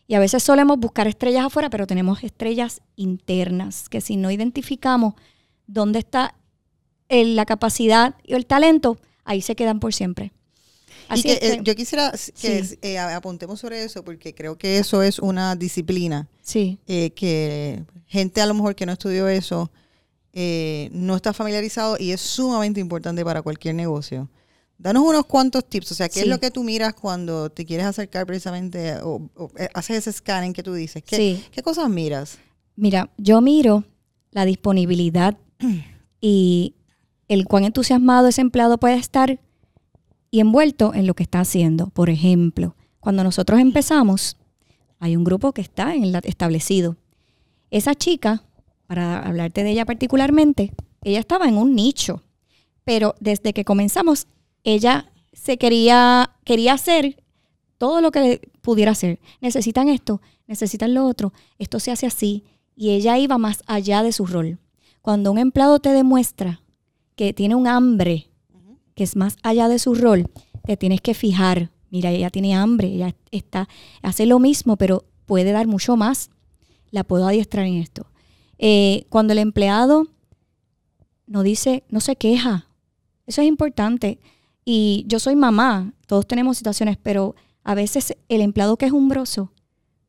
Y 0.08 0.16
a 0.16 0.20
veces 0.20 0.44
solemos 0.44 0.80
buscar 0.80 1.08
estrellas 1.08 1.46
afuera, 1.46 1.70
pero 1.70 1.88
tenemos 1.88 2.24
estrellas 2.24 2.82
internas, 2.96 3.90
que 3.90 4.02
si 4.02 4.18
no 4.18 4.32
identificamos 4.32 5.14
dónde 5.68 6.00
está 6.00 6.36
la 7.10 7.46
capacidad 7.46 8.16
y 8.24 8.34
el 8.34 8.46
talento, 8.46 8.98
ahí 9.24 9.42
se 9.42 9.56
quedan 9.56 9.80
por 9.80 9.94
siempre. 9.94 10.34
Así 11.10 11.30
y 11.30 11.38
que, 11.38 11.48
eh, 11.48 11.60
yo 11.64 11.76
quisiera 11.76 12.12
que 12.40 12.78
eh, 12.82 12.98
apuntemos 12.98 13.60
sobre 13.60 13.84
eso, 13.84 14.04
porque 14.04 14.34
creo 14.34 14.58
que 14.58 14.78
eso 14.78 15.04
es 15.04 15.20
una 15.20 15.56
disciplina. 15.56 16.28
Sí. 16.42 16.80
Eh, 16.88 17.12
que 17.12 17.84
gente 18.08 18.42
a 18.42 18.46
lo 18.46 18.54
mejor 18.54 18.76
que 18.76 18.86
no 18.86 18.94
estudió 18.94 19.28
eso, 19.28 19.72
eh, 20.34 20.90
no 20.92 21.16
está 21.16 21.32
familiarizado 21.32 21.96
y 22.00 22.12
es 22.12 22.20
sumamente 22.20 22.80
importante 22.80 23.24
para 23.24 23.44
cualquier 23.44 23.76
negocio. 23.76 24.30
Danos 24.80 25.04
unos 25.04 25.26
cuantos 25.26 25.70
tips, 25.70 25.92
o 25.92 25.96
sea, 25.96 26.10
¿qué 26.10 26.22
es 26.22 26.28
lo 26.28 26.40
que 26.40 26.50
tú 26.50 26.64
miras 26.64 26.96
cuando 26.96 27.52
te 27.52 27.66
quieres 27.66 27.86
acercar 27.86 28.26
precisamente 28.26 28.96
o, 29.04 29.30
eh, 29.58 29.70
haces 29.74 29.98
ese 29.98 30.12
scanning 30.12 30.52
que 30.52 30.64
tú 30.64 30.74
dices? 30.74 31.04
¿Qué, 31.04 31.40
¿Qué 31.52 31.62
cosas 31.62 31.90
miras? 31.90 32.40
Mira, 32.76 33.12
yo 33.18 33.40
miro 33.40 33.84
la 34.32 34.46
disponibilidad 34.46 35.38
y 36.22 36.76
el 37.28 37.46
cuán 37.46 37.64
entusiasmado 37.64 38.28
ese 38.28 38.42
empleado 38.42 38.80
puede 38.80 38.96
estar 38.96 39.40
y 40.32 40.40
envuelto 40.40 40.94
en 40.96 41.06
lo 41.06 41.14
que 41.14 41.24
está 41.24 41.40
haciendo. 41.42 41.88
Por 41.92 42.10
ejemplo, 42.10 42.76
cuando 43.00 43.24
nosotros 43.24 43.60
empezamos, 43.60 44.38
hay 45.00 45.16
un 45.16 45.24
grupo 45.24 45.54
que 45.54 45.62
está 45.62 45.94
en 45.94 46.16
establecido. 46.24 46.98
Esa 47.70 47.94
chica 47.94 48.44
para 48.88 49.20
hablarte 49.20 49.64
de 49.64 49.72
ella 49.72 49.86
particularmente, 49.86 50.74
ella 51.02 51.20
estaba 51.20 51.48
en 51.48 51.58
un 51.58 51.76
nicho, 51.76 52.24
pero 52.84 53.16
desde 53.20 53.54
que 53.54 53.66
comenzamos, 53.66 54.28
ella 54.64 55.12
se 55.34 55.58
quería, 55.58 56.32
quería 56.44 56.74
hacer 56.74 57.24
todo 57.78 58.02
lo 58.02 58.12
que 58.12 58.50
pudiera 58.62 58.92
hacer. 58.92 59.20
Necesitan 59.42 59.90
esto, 59.90 60.22
necesitan 60.48 60.94
lo 60.94 61.06
otro, 61.06 61.34
esto 61.58 61.80
se 61.80 61.92
hace 61.92 62.06
así, 62.06 62.44
y 62.76 62.92
ella 62.92 63.18
iba 63.18 63.38
más 63.38 63.64
allá 63.68 64.04
de 64.04 64.12
su 64.12 64.26
rol. 64.26 64.60
Cuando 65.02 65.32
un 65.32 65.38
empleado 65.38 65.80
te 65.80 65.90
demuestra 65.90 66.62
que 67.16 67.34
tiene 67.34 67.56
un 67.56 67.68
hambre, 67.68 68.30
que 68.96 69.04
es 69.04 69.16
más 69.16 69.38
allá 69.44 69.68
de 69.68 69.80
su 69.80 69.96
rol, 69.96 70.30
te 70.66 70.78
tienes 70.78 71.02
que 71.02 71.14
fijar, 71.14 71.72
mira, 71.90 72.12
ella 72.12 72.30
tiene 72.30 72.56
hambre, 72.56 72.88
ella 72.88 73.16
está, 73.32 73.68
hace 74.02 74.26
lo 74.26 74.40
mismo, 74.40 74.78
pero 74.78 75.06
puede 75.26 75.52
dar 75.52 75.68
mucho 75.68 75.98
más, 75.98 76.30
la 76.92 77.04
puedo 77.04 77.28
adiestrar 77.28 77.66
en 77.66 77.76
esto. 77.76 78.08
Eh, 78.66 79.08
cuando 79.10 79.34
el 79.34 79.40
empleado 79.40 80.08
no 81.28 81.44
dice, 81.44 81.84
no 81.90 82.00
se 82.00 82.16
queja, 82.16 82.70
eso 83.28 83.42
es 83.42 83.48
importante. 83.50 84.22
Y 84.64 85.04
yo 85.06 85.20
soy 85.20 85.36
mamá, 85.36 85.92
todos 86.08 86.26
tenemos 86.26 86.60
situaciones, 86.60 86.96
pero 86.96 87.36
a 87.66 87.76
veces 87.76 88.16
el 88.30 88.40
empleado 88.40 88.78
que 88.78 88.86
es 88.86 88.94
umbroso 88.94 89.52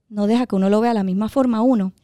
no 0.08 0.28
deja 0.28 0.46
que 0.46 0.54
uno 0.54 0.70
lo 0.70 0.80
vea 0.80 0.92
de 0.92 0.94
la 0.94 1.02
misma 1.02 1.28
forma 1.28 1.62
uno, 1.62 1.94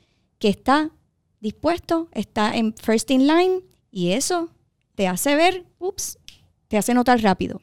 que 0.41 0.49
está 0.49 0.91
dispuesto, 1.39 2.09
está 2.11 2.57
en 2.57 2.75
first 2.75 3.13
in 3.13 3.29
line 3.29 3.61
y 3.93 4.11
eso 4.11 4.49
te 4.97 5.07
hace 5.07 5.37
ver, 5.37 5.65
ups, 5.79 6.19
te 6.67 6.79
hace 6.79 6.95
notar 6.95 7.23
rápido. 7.23 7.61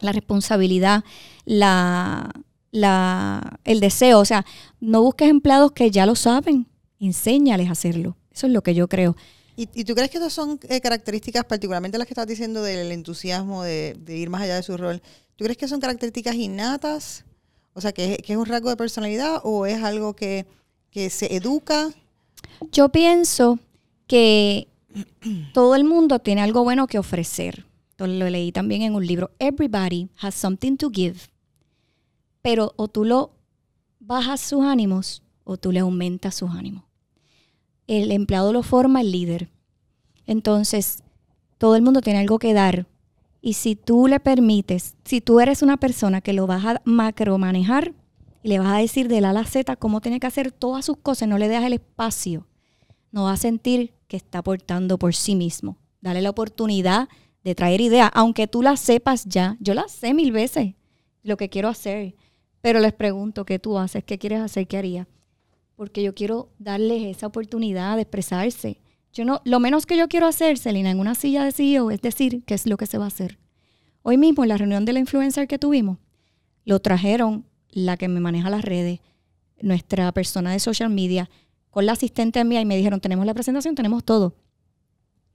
La 0.00 0.12
responsabilidad, 0.12 1.02
la, 1.46 2.30
la, 2.72 3.58
el 3.64 3.80
deseo, 3.80 4.18
o 4.18 4.26
sea, 4.26 4.44
no 4.80 5.00
busques 5.00 5.30
empleados 5.30 5.72
que 5.72 5.90
ya 5.90 6.04
lo 6.04 6.14
saben, 6.14 6.66
enséñales 7.06 7.68
a 7.68 7.72
hacerlo. 7.72 8.16
Eso 8.32 8.46
es 8.46 8.52
lo 8.52 8.62
que 8.62 8.74
yo 8.74 8.88
creo. 8.88 9.16
¿Y, 9.54 9.84
tú 9.84 9.94
crees 9.94 10.10
que 10.10 10.16
esas 10.16 10.32
son 10.32 10.58
eh, 10.68 10.80
características, 10.80 11.44
particularmente 11.44 11.98
las 11.98 12.06
que 12.06 12.14
estás 12.14 12.26
diciendo 12.26 12.62
del 12.62 12.90
entusiasmo, 12.90 13.62
de, 13.62 13.94
ir 14.08 14.30
más 14.30 14.42
allá 14.42 14.56
de 14.56 14.62
su 14.62 14.76
rol? 14.76 15.02
¿Tú 15.36 15.44
crees 15.44 15.58
que 15.58 15.68
son 15.68 15.80
características 15.80 16.34
innatas? 16.36 17.24
O 17.74 17.80
sea, 17.80 17.92
que, 17.92 18.22
es 18.26 18.36
un 18.36 18.46
rasgo 18.46 18.70
de 18.70 18.76
personalidad 18.76 19.40
o 19.44 19.66
es 19.66 19.82
algo 19.82 20.14
que, 20.14 20.46
se 21.10 21.36
educa? 21.36 21.90
Yo 22.70 22.88
pienso 22.88 23.58
que 24.06 24.68
todo 25.52 25.74
el 25.74 25.84
mundo 25.84 26.18
tiene 26.18 26.40
algo 26.40 26.64
bueno 26.64 26.86
que 26.86 26.98
ofrecer. 26.98 27.66
Lo 27.98 28.28
leí 28.28 28.52
también 28.52 28.82
en 28.82 28.94
un 28.94 29.06
libro. 29.06 29.30
Everybody 29.38 30.08
has 30.18 30.34
something 30.34 30.76
to 30.76 30.90
give. 30.90 31.20
Pero 32.40 32.72
o 32.76 32.88
tú 32.88 33.04
lo 33.04 33.32
bajas 34.00 34.40
sus 34.40 34.64
ánimos 34.64 35.22
o 35.44 35.56
tú 35.56 35.72
le 35.72 35.80
aumentas 35.80 36.34
sus 36.34 36.50
ánimos 36.50 36.84
el 37.86 38.10
empleado 38.12 38.52
lo 38.52 38.62
forma 38.62 39.00
el 39.00 39.12
líder. 39.12 39.50
Entonces, 40.26 41.02
todo 41.58 41.76
el 41.76 41.82
mundo 41.82 42.00
tiene 42.00 42.20
algo 42.20 42.38
que 42.38 42.54
dar. 42.54 42.86
Y 43.40 43.54
si 43.54 43.74
tú 43.74 44.06
le 44.06 44.20
permites, 44.20 44.94
si 45.04 45.20
tú 45.20 45.40
eres 45.40 45.62
una 45.62 45.76
persona 45.76 46.20
que 46.20 46.32
lo 46.32 46.46
vas 46.46 46.64
a 46.64 46.82
macromanejar 46.84 47.92
y 48.42 48.48
le 48.48 48.58
vas 48.58 48.68
a 48.68 48.78
decir 48.78 49.08
de 49.08 49.20
la 49.20 49.30
a 49.30 49.32
la 49.32 49.44
Z 49.44 49.76
cómo 49.76 50.00
tiene 50.00 50.20
que 50.20 50.26
hacer 50.26 50.52
todas 50.52 50.84
sus 50.84 50.96
cosas, 50.96 51.28
no 51.28 51.38
le 51.38 51.48
dejas 51.48 51.64
el 51.64 51.72
espacio, 51.74 52.46
no 53.10 53.24
va 53.24 53.32
a 53.32 53.36
sentir 53.36 53.94
que 54.06 54.16
está 54.16 54.38
aportando 54.38 54.98
por 54.98 55.14
sí 55.14 55.34
mismo. 55.34 55.76
Dale 56.00 56.22
la 56.22 56.30
oportunidad 56.30 57.08
de 57.44 57.54
traer 57.54 57.80
ideas, 57.80 58.10
aunque 58.14 58.46
tú 58.46 58.62
las 58.62 58.80
sepas 58.80 59.24
ya. 59.24 59.56
Yo 59.60 59.74
las 59.74 59.90
sé 59.90 60.14
mil 60.14 60.32
veces, 60.32 60.74
lo 61.22 61.36
que 61.36 61.48
quiero 61.48 61.68
hacer. 61.68 62.14
Pero 62.60 62.78
les 62.78 62.92
pregunto, 62.92 63.44
¿qué 63.44 63.58
tú 63.58 63.78
haces? 63.78 64.04
¿Qué 64.04 64.18
quieres 64.18 64.40
hacer? 64.40 64.66
¿Qué 64.66 64.78
harías? 64.78 65.06
Porque 65.76 66.02
yo 66.02 66.14
quiero 66.14 66.50
darles 66.58 67.02
esa 67.02 67.26
oportunidad 67.26 67.96
de 67.96 68.02
expresarse. 68.02 68.78
Yo 69.12 69.24
no, 69.24 69.40
lo 69.44 69.60
menos 69.60 69.86
que 69.86 69.96
yo 69.96 70.08
quiero 70.08 70.26
hacer, 70.26 70.58
Celina, 70.58 70.90
en 70.90 70.98
una 70.98 71.14
silla 71.14 71.44
de 71.44 71.52
CEO 71.52 71.90
es 71.90 72.00
decir 72.00 72.42
qué 72.44 72.54
es 72.54 72.66
lo 72.66 72.76
que 72.76 72.86
se 72.86 72.98
va 72.98 73.04
a 73.04 73.08
hacer. 73.08 73.38
Hoy 74.02 74.16
mismo 74.16 74.42
en 74.42 74.48
la 74.48 74.56
reunión 74.56 74.84
de 74.84 74.92
la 74.92 74.98
influencer 74.98 75.46
que 75.46 75.58
tuvimos, 75.58 75.98
lo 76.64 76.80
trajeron 76.80 77.44
la 77.70 77.96
que 77.96 78.08
me 78.08 78.20
maneja 78.20 78.50
las 78.50 78.62
redes, 78.62 79.00
nuestra 79.60 80.10
persona 80.12 80.52
de 80.52 80.60
social 80.60 80.90
media, 80.90 81.30
con 81.70 81.86
la 81.86 81.92
asistente 81.92 82.42
mía 82.44 82.60
y 82.60 82.64
me 82.64 82.76
dijeron, 82.76 83.00
tenemos 83.00 83.26
la 83.26 83.34
presentación, 83.34 83.74
tenemos 83.74 84.04
todo. 84.04 84.34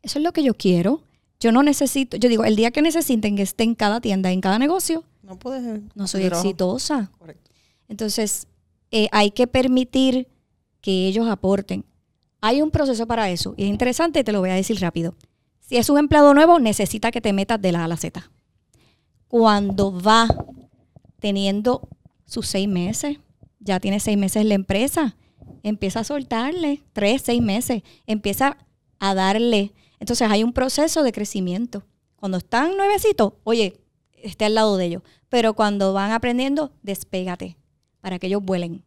Eso 0.02 0.20
es 0.20 0.24
lo 0.24 0.34
que 0.34 0.44
yo 0.44 0.54
quiero. 0.54 1.02
Yo 1.40 1.52
no 1.52 1.64
necesito, 1.64 2.18
yo 2.18 2.30
digo, 2.30 2.46
el 2.46 2.56
día 2.56 2.72
que 2.72 2.82
necesiten 2.82 3.36
que 3.36 3.44
esté 3.44 3.64
en 3.64 3.76
cada 3.76 4.02
tienda, 4.02 4.32
en 4.32 4.42
cada 4.42 4.60
negocio, 4.60 5.04
no 5.28 5.38
puedes. 5.38 5.82
No 5.94 6.08
soy 6.08 6.24
exitosa. 6.24 7.12
Correcto. 7.18 7.52
Entonces, 7.90 8.48
eh, 8.92 9.10
hay 9.12 9.32
que 9.32 9.48
permitir 9.48 10.28
que 10.82 11.08
ellos 11.08 11.28
aporten. 11.28 11.86
Hay 12.42 12.62
un 12.62 12.72
proceso 12.72 13.08
para 13.08 13.30
eso. 13.30 13.54
Y 13.58 13.64
es 13.64 13.70
interesante, 13.70 14.24
te 14.24 14.32
lo 14.32 14.40
voy 14.40 14.50
a 14.50 14.56
decir 14.56 14.80
rápido. 14.80 15.16
Si 15.60 15.78
es 15.78 15.90
un 15.90 15.98
empleado 15.98 16.34
nuevo, 16.34 16.60
necesita 16.60 17.12
que 17.12 17.22
te 17.22 17.34
metas 17.34 17.62
de 17.62 17.72
la 17.72 17.82
A 17.82 17.86
a 17.86 17.88
la 17.88 17.98
Z. 17.98 18.32
Cuando 19.28 19.92
va 19.92 20.28
teniendo 21.20 21.90
sus 22.26 22.48
seis 22.48 22.68
meses, 22.68 23.18
ya 23.60 23.80
tiene 23.80 24.00
seis 24.00 24.18
meses 24.18 24.46
la 24.46 24.54
empresa, 24.54 25.18
empieza 25.64 26.02
a 26.02 26.04
soltarle, 26.06 26.84
tres, 26.94 27.24
seis 27.24 27.42
meses, 27.42 27.84
empieza 28.06 28.58
a 29.00 29.14
darle. 29.14 29.74
Entonces 30.00 30.30
hay 30.30 30.44
un 30.44 30.54
proceso 30.54 31.04
de 31.04 31.12
crecimiento. 31.12 31.84
Cuando 32.16 32.38
están 32.38 32.78
nuevecitos, 32.78 33.34
oye, 33.44 33.82
esté 34.14 34.46
al 34.46 34.56
lado 34.56 34.78
de 34.78 34.86
ellos. 34.86 35.04
Pero 35.28 35.54
cuando 35.54 35.92
van 35.92 36.12
aprendiendo, 36.12 36.72
despégate 36.82 37.58
para 38.02 38.20
que 38.20 38.28
ellos 38.28 38.44
vuelen. 38.44 38.84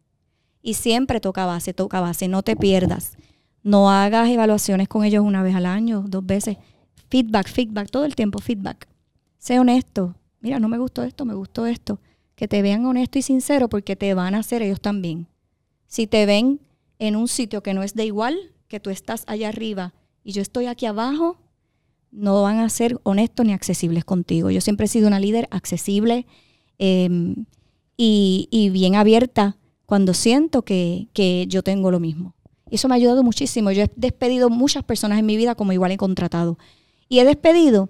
Y 0.61 0.75
siempre 0.75 1.19
toca 1.19 1.45
base, 1.45 1.73
toca 1.73 2.01
base, 2.01 2.27
no 2.27 2.43
te 2.43 2.55
pierdas. 2.55 3.17
No 3.63 3.91
hagas 3.91 4.29
evaluaciones 4.29 4.87
con 4.87 5.03
ellos 5.03 5.23
una 5.23 5.43
vez 5.43 5.55
al 5.55 5.65
año, 5.65 6.03
dos 6.07 6.25
veces. 6.25 6.57
Feedback, 7.09 7.47
feedback, 7.49 7.89
todo 7.89 8.05
el 8.05 8.15
tiempo 8.15 8.39
feedback. 8.39 8.87
Sé 9.37 9.59
honesto. 9.59 10.15
Mira, 10.39 10.59
no 10.59 10.67
me 10.67 10.77
gustó 10.77 11.03
esto, 11.03 11.25
me 11.25 11.33
gustó 11.33 11.65
esto. 11.65 11.99
Que 12.35 12.47
te 12.47 12.61
vean 12.61 12.85
honesto 12.85 13.19
y 13.19 13.21
sincero 13.21 13.69
porque 13.69 13.95
te 13.95 14.13
van 14.13 14.35
a 14.35 14.39
hacer 14.39 14.61
ellos 14.61 14.81
también. 14.81 15.27
Si 15.87 16.07
te 16.07 16.25
ven 16.25 16.59
en 16.99 17.15
un 17.15 17.27
sitio 17.27 17.61
que 17.61 17.73
no 17.73 17.83
es 17.83 17.93
de 17.95 18.05
igual, 18.05 18.37
que 18.67 18.79
tú 18.79 18.89
estás 18.89 19.23
allá 19.27 19.49
arriba 19.49 19.93
y 20.23 20.31
yo 20.31 20.41
estoy 20.41 20.67
aquí 20.67 20.85
abajo, 20.85 21.37
no 22.11 22.41
van 22.41 22.59
a 22.59 22.69
ser 22.69 22.99
honestos 23.03 23.45
ni 23.45 23.53
accesibles 23.53 24.05
contigo. 24.05 24.51
Yo 24.51 24.61
siempre 24.61 24.85
he 24.85 24.89
sido 24.89 25.07
una 25.07 25.19
líder 25.19 25.47
accesible 25.51 26.25
em, 26.77 27.45
y, 27.97 28.69
bien 28.71 28.95
abierta 28.95 29.57
cuando 29.85 30.13
siento 30.13 30.63
que, 30.63 31.07
yo 31.47 31.63
tengo 31.63 31.91
lo 31.91 31.99
mismo. 31.99 32.33
Eso 32.69 32.87
me 32.87 32.95
ha 32.95 32.97
ayudado 32.97 33.23
muchísimo. 33.23 33.71
Yo 33.71 33.83
he 33.83 33.91
despedido 33.95 34.49
muchas 34.49 34.83
personas 34.83 35.19
en 35.19 35.25
mi 35.25 35.35
vida 35.35 35.55
como 35.55 35.73
igual 35.73 35.91
he 35.91 35.97
contratado. 35.97 36.57
Y 37.09 37.19
he 37.19 37.25
despedido 37.25 37.89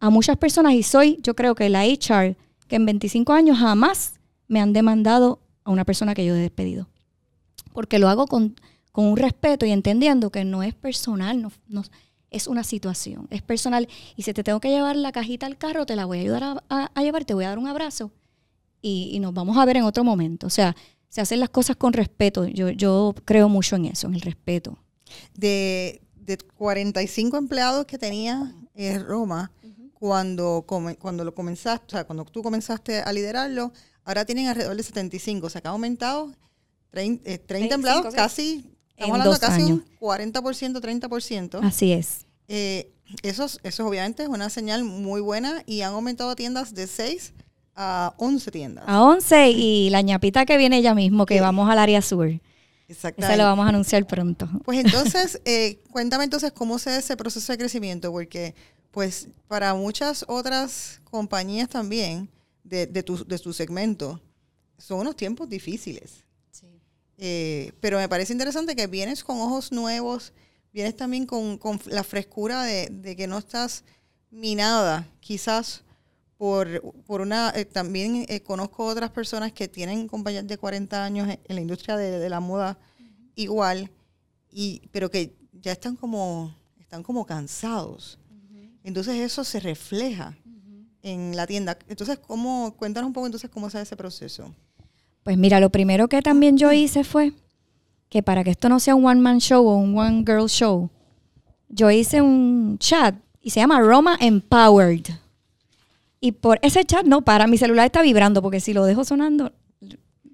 a 0.00 0.10
muchas 0.10 0.36
personas 0.36 0.74
y 0.74 0.82
soy, 0.82 1.18
yo 1.22 1.34
creo 1.34 1.54
que 1.54 1.70
la 1.70 1.84
HR, 1.84 2.36
que 2.68 2.76
en 2.76 2.84
25 2.84 3.32
años 3.32 3.58
jamás 3.58 4.20
me 4.46 4.60
han 4.60 4.72
demandado 4.72 5.40
a 5.64 5.70
una 5.70 5.84
persona 5.84 6.14
que 6.14 6.24
yo 6.24 6.34
he 6.34 6.38
despedido. 6.38 6.88
Porque 7.72 7.98
lo 7.98 8.08
hago 8.08 8.26
con, 8.26 8.56
un 8.94 9.16
respeto 9.16 9.64
y 9.64 9.70
entendiendo 9.70 10.30
que 10.30 10.44
no 10.44 10.64
es 10.64 10.74
personal, 10.74 11.40
no 11.40 11.52
es 12.30 12.46
una 12.46 12.64
situación, 12.64 13.26
es 13.30 13.42
personal. 13.42 13.88
Y 14.16 14.22
si 14.22 14.32
te 14.32 14.42
tengo 14.42 14.60
que 14.60 14.70
llevar 14.70 14.96
la 14.96 15.12
cajita 15.12 15.46
al 15.46 15.56
carro, 15.56 15.86
te 15.86 15.96
la 15.96 16.04
voy 16.04 16.18
a 16.18 16.20
ayudar 16.22 16.62
a, 16.68 17.02
llevar, 17.02 17.24
te 17.24 17.34
voy 17.34 17.44
a 17.44 17.48
dar 17.48 17.58
un 17.58 17.68
abrazo 17.68 18.10
y, 18.82 19.18
nos 19.20 19.34
vamos 19.34 19.56
a 19.56 19.64
ver 19.64 19.76
en 19.76 19.84
otro 19.84 20.04
momento. 20.04 20.46
O 20.46 20.50
sea, 20.50 20.76
se 21.08 21.20
hacen 21.20 21.40
las 21.40 21.50
cosas 21.50 21.76
con 21.76 21.92
respeto. 21.92 22.46
Yo, 22.46 22.70
yo 22.70 23.14
creo 23.24 23.48
mucho 23.48 23.76
en 23.76 23.86
eso, 23.86 24.06
en 24.06 24.14
el 24.14 24.20
respeto. 24.20 24.78
De, 25.34 26.02
de 26.14 26.38
45 26.38 27.36
empleados 27.36 27.86
que 27.86 27.98
tenía 27.98 28.54
en 28.74 29.04
Roma, 29.04 29.50
cuando, 29.94 30.64
cuando 30.98 31.24
lo 31.24 31.34
comenzaste, 31.34 31.86
o 31.86 31.90
sea, 31.90 32.04
cuando 32.04 32.24
tú 32.24 32.42
comenzaste 32.42 33.00
a 33.00 33.12
liderarlo, 33.12 33.72
ahora 34.04 34.24
tienen 34.24 34.46
alrededor 34.46 34.76
de 34.76 34.82
75, 34.82 35.46
o 35.46 35.50
sea, 35.50 35.60
que 35.60 35.68
ha 35.68 35.72
aumentado 35.72 36.32
30, 36.90 37.38
30 37.46 37.74
empleados, 37.74 38.14
casi 38.14 38.64
Estamos 38.98 39.20
hablando 39.20 39.40
casi 39.40 39.62
un 39.62 39.84
40%, 40.00 40.80
30%. 40.80 41.60
Así 41.62 41.92
es. 41.92 42.26
Eh, 42.48 42.92
eso, 43.22 43.46
eso 43.62 43.86
obviamente 43.86 44.24
es 44.24 44.28
una 44.28 44.50
señal 44.50 44.82
muy 44.82 45.20
buena 45.20 45.62
y 45.66 45.82
han 45.82 45.92
aumentado 45.94 46.34
tiendas 46.34 46.74
de 46.74 46.86
6 46.88 47.32
a 47.80 48.14
11 48.18 48.50
tiendas. 48.50 48.84
A 48.86 49.02
11 49.02 49.50
y 49.50 49.90
la 49.90 50.00
ñapita 50.00 50.44
que 50.44 50.56
viene 50.56 50.82
ya 50.82 50.94
mismo, 50.94 51.26
que 51.26 51.40
vamos 51.40 51.70
al 51.70 51.78
área 51.78 52.02
sur. 52.02 52.28
Exactamente. 52.88 53.34
Esa 53.34 53.36
lo 53.36 53.44
vamos 53.44 53.66
a 53.66 53.68
anunciar 53.68 54.06
pronto. 54.06 54.48
Pues 54.64 54.78
entonces, 54.84 55.40
eh, 55.44 55.78
cuéntame 55.90 56.24
entonces 56.24 56.50
cómo 56.52 56.78
se 56.78 56.96
ese 56.96 57.16
proceso 57.16 57.52
de 57.52 57.58
crecimiento, 57.58 58.10
porque 58.10 58.54
pues 58.90 59.28
para 59.46 59.74
muchas 59.74 60.24
otras 60.26 61.00
compañías 61.04 61.68
también 61.68 62.28
de, 62.64 62.86
de, 62.86 63.02
tu, 63.02 63.24
de 63.24 63.38
tu 63.38 63.52
segmento, 63.52 64.20
son 64.76 65.00
unos 65.00 65.16
tiempos 65.16 65.48
difíciles. 65.48 66.24
Eh, 67.20 67.72
pero 67.80 67.98
me 67.98 68.08
parece 68.08 68.32
interesante 68.32 68.76
que 68.76 68.86
vienes 68.86 69.24
con 69.24 69.40
ojos 69.40 69.72
nuevos, 69.72 70.32
vienes 70.72 70.96
también 70.96 71.26
con, 71.26 71.58
la 71.86 72.04
frescura 72.04 72.62
de, 72.62 73.16
que 73.16 73.26
no 73.26 73.38
estás 73.38 73.82
minada, 74.30 75.08
quizás 75.20 75.82
por, 76.38 76.80
por 77.04 77.20
una... 77.20 77.52
Eh, 77.54 77.66
también 77.66 78.24
eh, 78.28 78.40
conozco 78.40 78.86
otras 78.86 79.10
personas 79.10 79.52
que 79.52 79.68
tienen 79.68 80.08
compañías 80.08 80.46
de 80.46 80.56
40 80.56 81.04
años 81.04 81.28
en, 81.28 81.54
la 81.54 81.60
industria 81.60 81.96
de, 81.96 82.28
la 82.30 82.40
moda 82.40 82.78
igual, 83.34 83.90
y, 84.50 84.82
pero 84.90 85.10
que 85.10 85.34
ya 85.52 85.72
están 85.72 85.96
como, 85.96 86.54
están 86.78 87.02
como 87.02 87.26
cansados. 87.26 88.18
Entonces 88.82 89.16
eso 89.16 89.44
se 89.44 89.60
refleja 89.60 90.38
en 91.02 91.36
la 91.36 91.46
tienda. 91.46 91.78
Entonces, 91.88 92.18
¿cómo, 92.18 92.74
cuéntanos 92.76 93.08
un 93.08 93.12
poco 93.12 93.26
entonces 93.26 93.50
cómo 93.50 93.68
se 93.68 93.80
ese 93.80 93.96
proceso. 93.96 94.54
Pues 95.22 95.36
mira, 95.36 95.60
lo 95.60 95.70
primero 95.70 96.08
que 96.08 96.22
también 96.22 96.56
yo 96.56 96.72
hice 96.72 97.04
fue 97.04 97.32
que 98.08 98.22
para 98.22 98.42
que 98.44 98.50
esto 98.50 98.68
no 98.68 98.80
sea 98.80 98.94
un 98.94 99.04
one 99.04 99.20
man 99.20 99.40
show 99.40 99.66
o 99.66 99.76
un 99.76 99.96
one 99.96 100.24
girl 100.26 100.48
show, 100.48 100.88
yo 101.68 101.90
hice 101.90 102.22
un 102.22 102.78
chat 102.78 103.14
y 103.40 103.50
se 103.50 103.60
llama 103.60 103.80
Roma 103.80 104.16
Empowered. 104.20 105.06
Y 106.20 106.32
por 106.32 106.58
ese 106.62 106.84
chat 106.84 107.04
no 107.04 107.22
para, 107.22 107.46
mi 107.46 107.58
celular 107.58 107.86
está 107.86 108.02
vibrando 108.02 108.42
porque 108.42 108.60
si 108.60 108.72
lo 108.72 108.84
dejo 108.84 109.04
sonando 109.04 109.52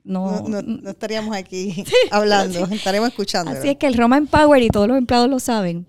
no, 0.05 0.43
no, 0.47 0.91
estaríamos 0.91 1.35
aquí 1.35 1.85
hablando, 2.11 2.67
estaremos 2.67 3.09
escuchando. 3.09 3.51
Así 3.51 3.71
es 3.71 3.77
que 3.77 3.87
el 3.87 3.95
Roma 3.95 4.19
Empowered, 4.19 4.65
y 4.65 4.69
todos 4.69 4.87
los 4.87 4.99
empleados 4.99 5.29
lo 5.29 5.41
saben, 5.41 5.87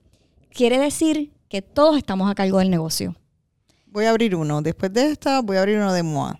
quiere 0.51 0.79
decir 0.79 1.31
que 1.49 1.61
todos 1.61 1.97
estamos 1.97 2.31
a 2.31 2.35
cargo 2.35 2.59
del 2.59 2.69
negocio. 2.69 3.15
Voy 3.87 4.05
a 4.05 4.09
abrir 4.09 4.35
uno. 4.35 4.61
Después 4.61 4.91
de 4.91 5.11
esta, 5.11 5.41
voy 5.41 5.57
a 5.57 5.59
abrir 5.61 5.77
uno 5.77 5.93
de 5.93 6.03
MOA. 6.03 6.39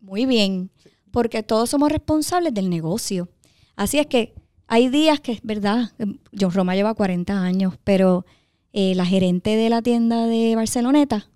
Muy 0.00 0.26
bien 0.26 0.70
porque 1.10 1.42
todos 1.42 1.70
somos 1.70 1.90
responsables 1.90 2.52
del 2.52 2.68
negocio. 2.68 3.28
Así 3.74 3.98
es 3.98 4.06
que 4.06 4.34
hay 4.66 4.88
días 4.88 5.20
que 5.20 5.32
es 5.32 5.40
verdad, 5.42 5.92
John 6.38 6.52
Roma 6.52 6.74
lleva 6.74 6.94
40 6.94 7.40
años, 7.40 7.74
pero 7.84 8.26
eh, 8.72 8.94
la 8.94 9.06
gerente 9.06 9.56
de 9.56 9.70
la 9.70 9.80
tienda 9.80 10.26
de 10.26 10.54
Barceloneta, 10.56 11.30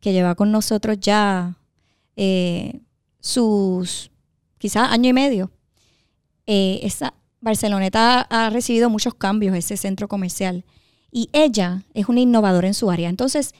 que 0.00 0.12
lleva 0.12 0.34
con 0.34 0.50
nosotros 0.50 0.98
ya 1.00 1.56
eh, 2.16 2.80
sus 3.20 4.10
quizás 4.58 4.90
año 4.90 5.08
y 5.08 5.12
medio, 5.12 5.50
eh, 6.46 6.88
Barceloneta 7.40 8.22
ha 8.22 8.50
recibido 8.50 8.90
muchos 8.90 9.14
cambios, 9.14 9.56
ese 9.56 9.76
centro 9.76 10.08
comercial, 10.08 10.64
y 11.10 11.30
ella 11.32 11.84
es 11.94 12.08
una 12.08 12.20
innovadora 12.20 12.68
en 12.68 12.74
su 12.74 12.90
área. 12.90 13.08
Entonces, 13.08 13.54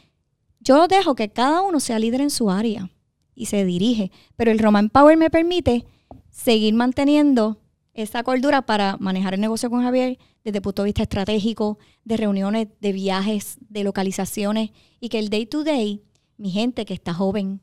yo 0.60 0.86
dejo 0.88 1.14
que 1.14 1.30
cada 1.30 1.62
uno 1.62 1.80
sea 1.80 1.98
líder 1.98 2.20
en 2.20 2.30
su 2.30 2.50
área 2.50 2.90
y 3.34 3.46
se 3.46 3.64
dirige. 3.64 4.12
Pero 4.36 4.50
el 4.50 4.58
Roman 4.58 4.90
Power 4.90 5.16
me 5.16 5.30
permite 5.30 5.86
seguir 6.30 6.74
manteniendo 6.74 7.58
esa 7.94 8.22
cordura 8.22 8.62
para 8.62 8.96
manejar 8.98 9.34
el 9.34 9.40
negocio 9.40 9.70
con 9.70 9.82
Javier 9.82 10.18
desde 10.44 10.58
el 10.58 10.62
punto 10.62 10.82
de 10.82 10.88
vista 10.88 11.02
estratégico, 11.02 11.78
de 12.04 12.16
reuniones, 12.16 12.68
de 12.80 12.92
viajes, 12.92 13.58
de 13.68 13.84
localizaciones 13.84 14.70
y 15.00 15.08
que 15.08 15.18
el 15.18 15.30
day 15.30 15.46
to 15.46 15.64
day, 15.64 16.02
mi 16.40 16.50
gente 16.50 16.84
que 16.84 16.94
está 16.94 17.12
joven, 17.14 17.60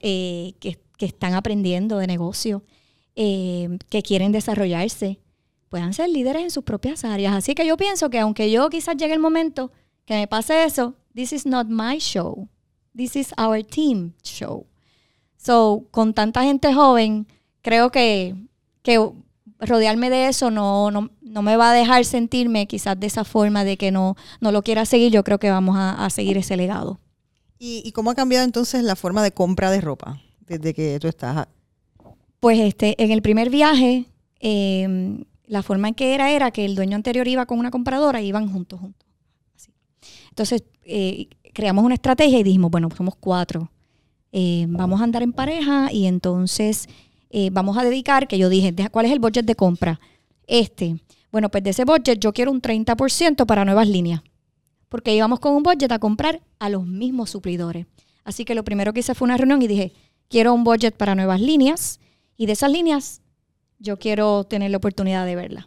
eh, 0.00 0.54
que, 0.60 0.78
están 0.98 1.34
aprendiendo 1.34 1.98
de 1.98 2.06
negocio, 2.06 2.64
eh, 3.14 3.78
que 3.88 4.02
quieren 4.02 4.32
desarrollarse, 4.32 5.20
puedan 5.68 5.94
ser 5.94 6.08
líderes 6.08 6.42
en 6.42 6.50
sus 6.50 6.64
propias 6.64 7.04
áreas. 7.04 7.34
Así 7.34 7.54
que 7.54 7.66
yo 7.66 7.76
pienso 7.76 8.10
que 8.10 8.18
aunque 8.18 8.50
yo 8.50 8.68
quizás 8.68 8.96
llegue 8.96 9.14
el 9.14 9.20
momento 9.20 9.70
que 10.04 10.14
me 10.14 10.26
pase 10.26 10.64
eso, 10.64 10.96
this 11.14 11.32
is 11.32 11.46
not 11.46 11.68
my 11.68 11.98
show. 11.98 12.48
This 12.96 13.14
is 13.16 13.32
our 13.38 13.62
team 13.62 14.14
show. 14.22 14.66
So, 15.36 15.86
con 15.90 16.14
tanta 16.14 16.42
gente 16.42 16.74
joven, 16.74 17.26
creo 17.62 17.90
que, 17.90 18.34
rodearme 19.60 20.08
de 20.10 20.28
eso 20.28 20.50
no, 20.50 20.90
no, 20.90 21.42
me 21.42 21.56
va 21.56 21.70
a 21.70 21.74
dejar 21.74 22.04
sentirme 22.04 22.66
quizás 22.66 22.98
de 22.98 23.06
esa 23.06 23.24
forma 23.24 23.64
de 23.64 23.76
que 23.76 23.90
no, 23.90 24.16
no 24.40 24.50
lo 24.50 24.62
quiera 24.62 24.84
seguir. 24.84 25.12
Yo 25.12 25.24
creo 25.24 25.38
que 25.38 25.50
vamos 25.50 25.76
a, 25.78 26.08
seguir 26.10 26.36
ese 26.38 26.56
legado. 26.56 26.98
¿Y, 27.58 27.82
y 27.84 27.92
cómo 27.92 28.10
ha 28.10 28.14
cambiado 28.14 28.44
entonces 28.44 28.82
la 28.84 28.96
forma 28.96 29.22
de 29.22 29.32
compra 29.32 29.70
de 29.70 29.80
ropa 29.80 30.20
desde 30.46 30.74
que 30.74 30.98
tú 31.00 31.08
estás? 31.08 31.48
Pues 32.40 32.58
este, 32.60 33.02
en 33.02 33.10
el 33.10 33.22
primer 33.22 33.50
viaje, 33.50 34.06
eh, 34.40 35.24
la 35.48 35.62
forma 35.62 35.88
en 35.88 35.94
que 35.94 36.14
era 36.14 36.30
era 36.30 36.50
que 36.50 36.64
el 36.64 36.74
dueño 36.74 36.94
anterior 36.94 37.26
iba 37.26 37.46
con 37.46 37.58
una 37.58 37.70
compradora 37.70 38.20
y 38.20 38.26
iban 38.28 38.52
juntos, 38.52 38.80
juntos. 38.80 39.08
Así. 39.56 39.72
Entonces, 40.30 40.62
eh, 40.84 41.28
creamos 41.52 41.84
una 41.84 41.94
estrategia 41.94 42.38
y 42.38 42.42
dijimos, 42.42 42.70
bueno, 42.70 42.88
somos 42.96 43.14
cuatro. 43.16 43.70
Eh, 44.30 44.66
vamos 44.68 45.00
a 45.00 45.04
andar 45.04 45.22
en 45.22 45.32
pareja 45.32 45.90
y 45.90 46.06
entonces 46.06 46.86
eh, 47.30 47.48
vamos 47.50 47.78
a 47.78 47.82
dedicar, 47.84 48.28
que 48.28 48.38
yo 48.38 48.48
dije, 48.48 48.74
¿cuál 48.90 49.06
es 49.06 49.12
el 49.12 49.18
budget 49.18 49.44
de 49.44 49.54
compra? 49.54 50.00
Este. 50.46 50.96
Bueno, 51.32 51.50
pues 51.50 51.64
de 51.64 51.70
ese 51.70 51.84
budget 51.84 52.18
yo 52.20 52.32
quiero 52.32 52.50
un 52.50 52.62
30% 52.62 53.46
para 53.46 53.64
nuevas 53.64 53.88
líneas. 53.88 54.22
Porque 54.88 55.14
íbamos 55.14 55.40
con 55.40 55.54
un 55.54 55.62
budget 55.62 55.92
a 55.92 55.98
comprar 55.98 56.40
a 56.58 56.68
los 56.68 56.86
mismos 56.86 57.30
suplidores. 57.30 57.86
Así 58.24 58.44
que 58.44 58.54
lo 58.54 58.64
primero 58.64 58.92
que 58.92 59.00
hice 59.00 59.14
fue 59.14 59.26
una 59.26 59.36
reunión 59.36 59.60
y 59.62 59.66
dije, 59.68 59.92
quiero 60.28 60.52
un 60.54 60.64
budget 60.64 60.96
para 60.96 61.14
nuevas 61.14 61.40
líneas 61.40 62.00
y 62.36 62.46
de 62.46 62.52
esas 62.52 62.70
líneas 62.70 63.20
yo 63.78 63.98
quiero 63.98 64.44
tener 64.44 64.70
la 64.70 64.76
oportunidad 64.78 65.24
de 65.26 65.36
verlas. 65.36 65.66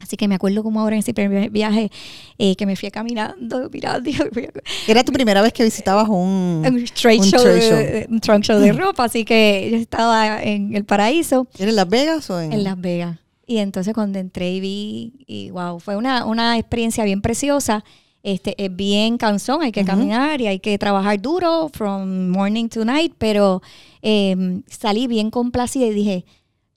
Así 0.00 0.16
que 0.16 0.26
me 0.28 0.34
acuerdo 0.36 0.62
como 0.62 0.80
ahora 0.80 0.96
en 0.96 1.00
ese 1.00 1.12
primer 1.12 1.50
viaje 1.50 1.90
eh, 2.38 2.56
que 2.56 2.64
me 2.64 2.74
fui 2.74 2.90
caminando, 2.90 3.68
mirando, 3.70 4.08
Era 4.88 5.04
tu 5.04 5.12
primera 5.12 5.42
vez 5.42 5.52
que 5.52 5.62
visitabas 5.62 6.08
un... 6.08 6.64
un 6.66 6.84
trade 6.94 7.18
Un 7.18 7.24
show, 7.26 7.42
trade 7.42 7.58
de- 7.60 8.06
un 8.08 8.18
trunk 8.20 8.44
show 8.44 8.58
de 8.58 8.72
ropa, 8.72 9.04
así 9.04 9.26
que 9.26 9.68
yo 9.70 9.76
estaba 9.76 10.42
en 10.42 10.74
el 10.74 10.86
paraíso, 10.86 11.48
¿Era 11.58 11.68
en 11.68 11.76
Las 11.76 11.88
Vegas 11.88 12.30
o 12.30 12.40
en...? 12.40 12.52
en 12.52 12.64
Las 12.64 12.80
Vegas. 12.80 13.18
Y 13.46 13.58
entonces 13.58 13.92
cuando 13.92 14.18
entré 14.18 14.52
y 14.52 14.60
vi, 14.60 15.12
y 15.26 15.50
wow, 15.50 15.78
fue 15.80 15.96
una, 15.96 16.24
una 16.24 16.56
experiencia 16.56 17.04
bien 17.04 17.20
preciosa. 17.20 17.84
Este, 18.22 18.62
es 18.62 18.74
bien 18.74 19.16
cansón, 19.16 19.62
hay 19.62 19.72
que 19.72 19.84
caminar 19.84 20.40
y 20.40 20.46
hay 20.46 20.60
que 20.60 20.76
trabajar 20.76 21.20
duro 21.20 21.70
from 21.72 22.28
morning 22.28 22.68
to 22.68 22.84
night, 22.84 23.14
pero 23.16 23.62
eh, 24.02 24.60
salí 24.66 25.06
bien 25.06 25.30
complacida 25.30 25.86
y 25.86 25.94
dije, 25.94 26.24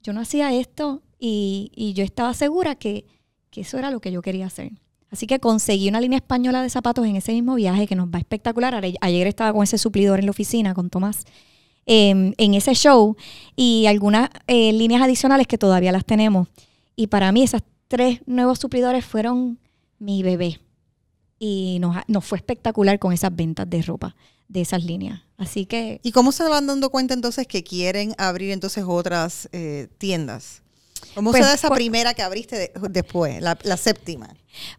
yo 0.02 0.12
no 0.12 0.20
hacía 0.20 0.54
esto 0.54 1.02
y, 1.18 1.70
y 1.74 1.92
yo 1.92 2.02
estaba 2.02 2.32
segura 2.32 2.76
que, 2.76 3.04
que 3.50 3.60
eso 3.60 3.78
era 3.78 3.90
lo 3.90 4.00
que 4.00 4.10
yo 4.10 4.22
quería 4.22 4.46
hacer. 4.46 4.72
Así 5.10 5.28
que 5.28 5.38
conseguí 5.38 5.88
una 5.88 6.00
línea 6.00 6.16
española 6.16 6.60
de 6.60 6.68
zapatos 6.70 7.06
en 7.06 7.14
ese 7.14 7.32
mismo 7.32 7.54
viaje 7.54 7.86
que 7.86 7.94
nos 7.94 8.08
va 8.08 8.18
espectacular. 8.18 8.82
Ayer 9.00 9.26
estaba 9.28 9.52
con 9.52 9.62
ese 9.62 9.78
suplidor 9.78 10.18
en 10.18 10.24
la 10.24 10.32
oficina, 10.32 10.74
con 10.74 10.90
Tomás, 10.90 11.24
eh, 11.86 12.32
en 12.36 12.54
ese 12.54 12.74
show 12.74 13.16
y 13.54 13.86
algunas 13.86 14.30
eh, 14.48 14.72
líneas 14.72 15.02
adicionales 15.02 15.46
que 15.46 15.56
todavía 15.56 15.92
las 15.92 16.04
tenemos. 16.04 16.48
Y 16.96 17.06
para 17.06 17.30
mí 17.30 17.44
esas 17.44 17.62
tres 17.86 18.22
nuevos 18.26 18.58
suplidores 18.58 19.04
fueron 19.04 19.60
mi 20.00 20.24
bebé. 20.24 20.58
Y 21.46 21.76
nos, 21.78 21.94
nos 22.08 22.24
fue 22.24 22.38
espectacular 22.38 22.98
con 22.98 23.12
esas 23.12 23.34
ventas 23.36 23.68
de 23.68 23.82
ropa 23.82 24.16
de 24.48 24.62
esas 24.62 24.82
líneas. 24.82 25.20
Así 25.36 25.66
que 25.66 26.00
¿Y 26.02 26.12
cómo 26.12 26.32
se 26.32 26.42
van 26.44 26.66
dando 26.66 26.88
cuenta 26.88 27.12
entonces 27.12 27.46
que 27.46 27.62
quieren 27.62 28.14
abrir 28.16 28.50
entonces 28.50 28.84
otras 28.86 29.48
eh, 29.52 29.88
tiendas? 29.98 30.62
¿Cómo 31.14 31.32
Pues, 31.32 31.42
se 31.42 31.48
da 31.48 31.54
esa 31.54 31.68
por- 31.68 31.76
primera 31.76 32.14
que 32.14 32.22
abriste 32.22 32.56
de- 32.56 32.72
después, 32.88 33.42
la, 33.42 33.58
la 33.62 33.76
séptima? 33.76 34.28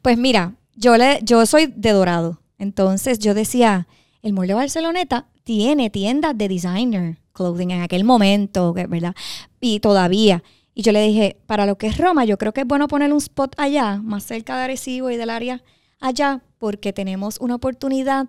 Pues 0.02 0.18
mira, 0.18 0.56
yo 0.76 0.98
le, 0.98 1.20
yo 1.22 1.46
soy 1.46 1.68
de 1.76 1.92
Dorado. 1.92 2.42
Entonces 2.58 3.20
yo 3.20 3.36
decía, 3.36 3.88
el 4.24 4.34
Mall 4.34 4.48
de 4.48 4.54
Barceloneta 4.56 5.28
tiene 5.44 5.92
tiendas 5.92 6.36
de 6.36 6.48
designer 6.48 7.20
clothing 7.34 7.70
en 7.72 7.82
aquel 7.84 8.06
momento, 8.06 8.74
¿verdad? 8.74 9.14
Y 9.62 9.82
todavía. 9.82 10.42
Y 10.74 10.82
yo 10.82 10.92
le 10.92 11.02
dije, 11.06 11.38
para 11.46 11.66
lo 11.68 11.78
que 11.78 11.88
es 11.88 11.98
Roma, 12.00 12.26
yo 12.26 12.38
creo 12.40 12.54
que 12.54 12.62
es 12.62 12.68
bueno 12.68 12.88
poner 12.88 13.12
un 13.12 13.20
spot 13.20 13.54
allá, 13.60 13.98
más 14.02 14.24
cerca 14.24 14.58
de 14.58 14.64
Arecibo 14.64 15.12
y 15.12 15.18
del 15.18 15.30
área 15.30 15.62
allá, 16.00 16.42
porque 16.58 16.94
tenemos 16.94 17.38
una 17.40 17.56
oportunidad 17.56 18.28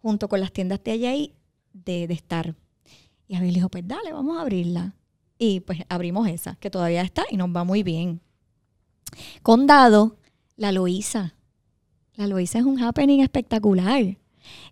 junto 0.00 0.28
con 0.28 0.40
las 0.40 0.52
tiendas 0.52 0.82
de 0.84 0.92
allá 0.92 1.10
de, 1.72 2.06
de 2.06 2.14
estar. 2.14 2.54
Y 3.26 3.36
Abel 3.36 3.54
dijo, 3.54 3.68
pues 3.68 3.86
dale, 3.86 4.12
vamos 4.12 4.36
a 4.36 4.42
abrirla. 4.42 4.94
Y 5.38 5.60
pues 5.60 5.80
abrimos 5.88 6.28
esa, 6.28 6.56
que 6.56 6.70
todavía 6.70 7.02
está 7.02 7.24
y 7.30 7.36
nos 7.36 7.48
va 7.48 7.64
muy 7.64 7.82
bien. 7.82 8.20
Condado, 9.42 10.16
la 10.56 10.72
Loíza. 10.72 11.34
La 12.14 12.26
Loíza 12.26 12.58
es 12.58 12.64
un 12.64 12.80
happening 12.82 13.20
espectacular. 13.20 14.16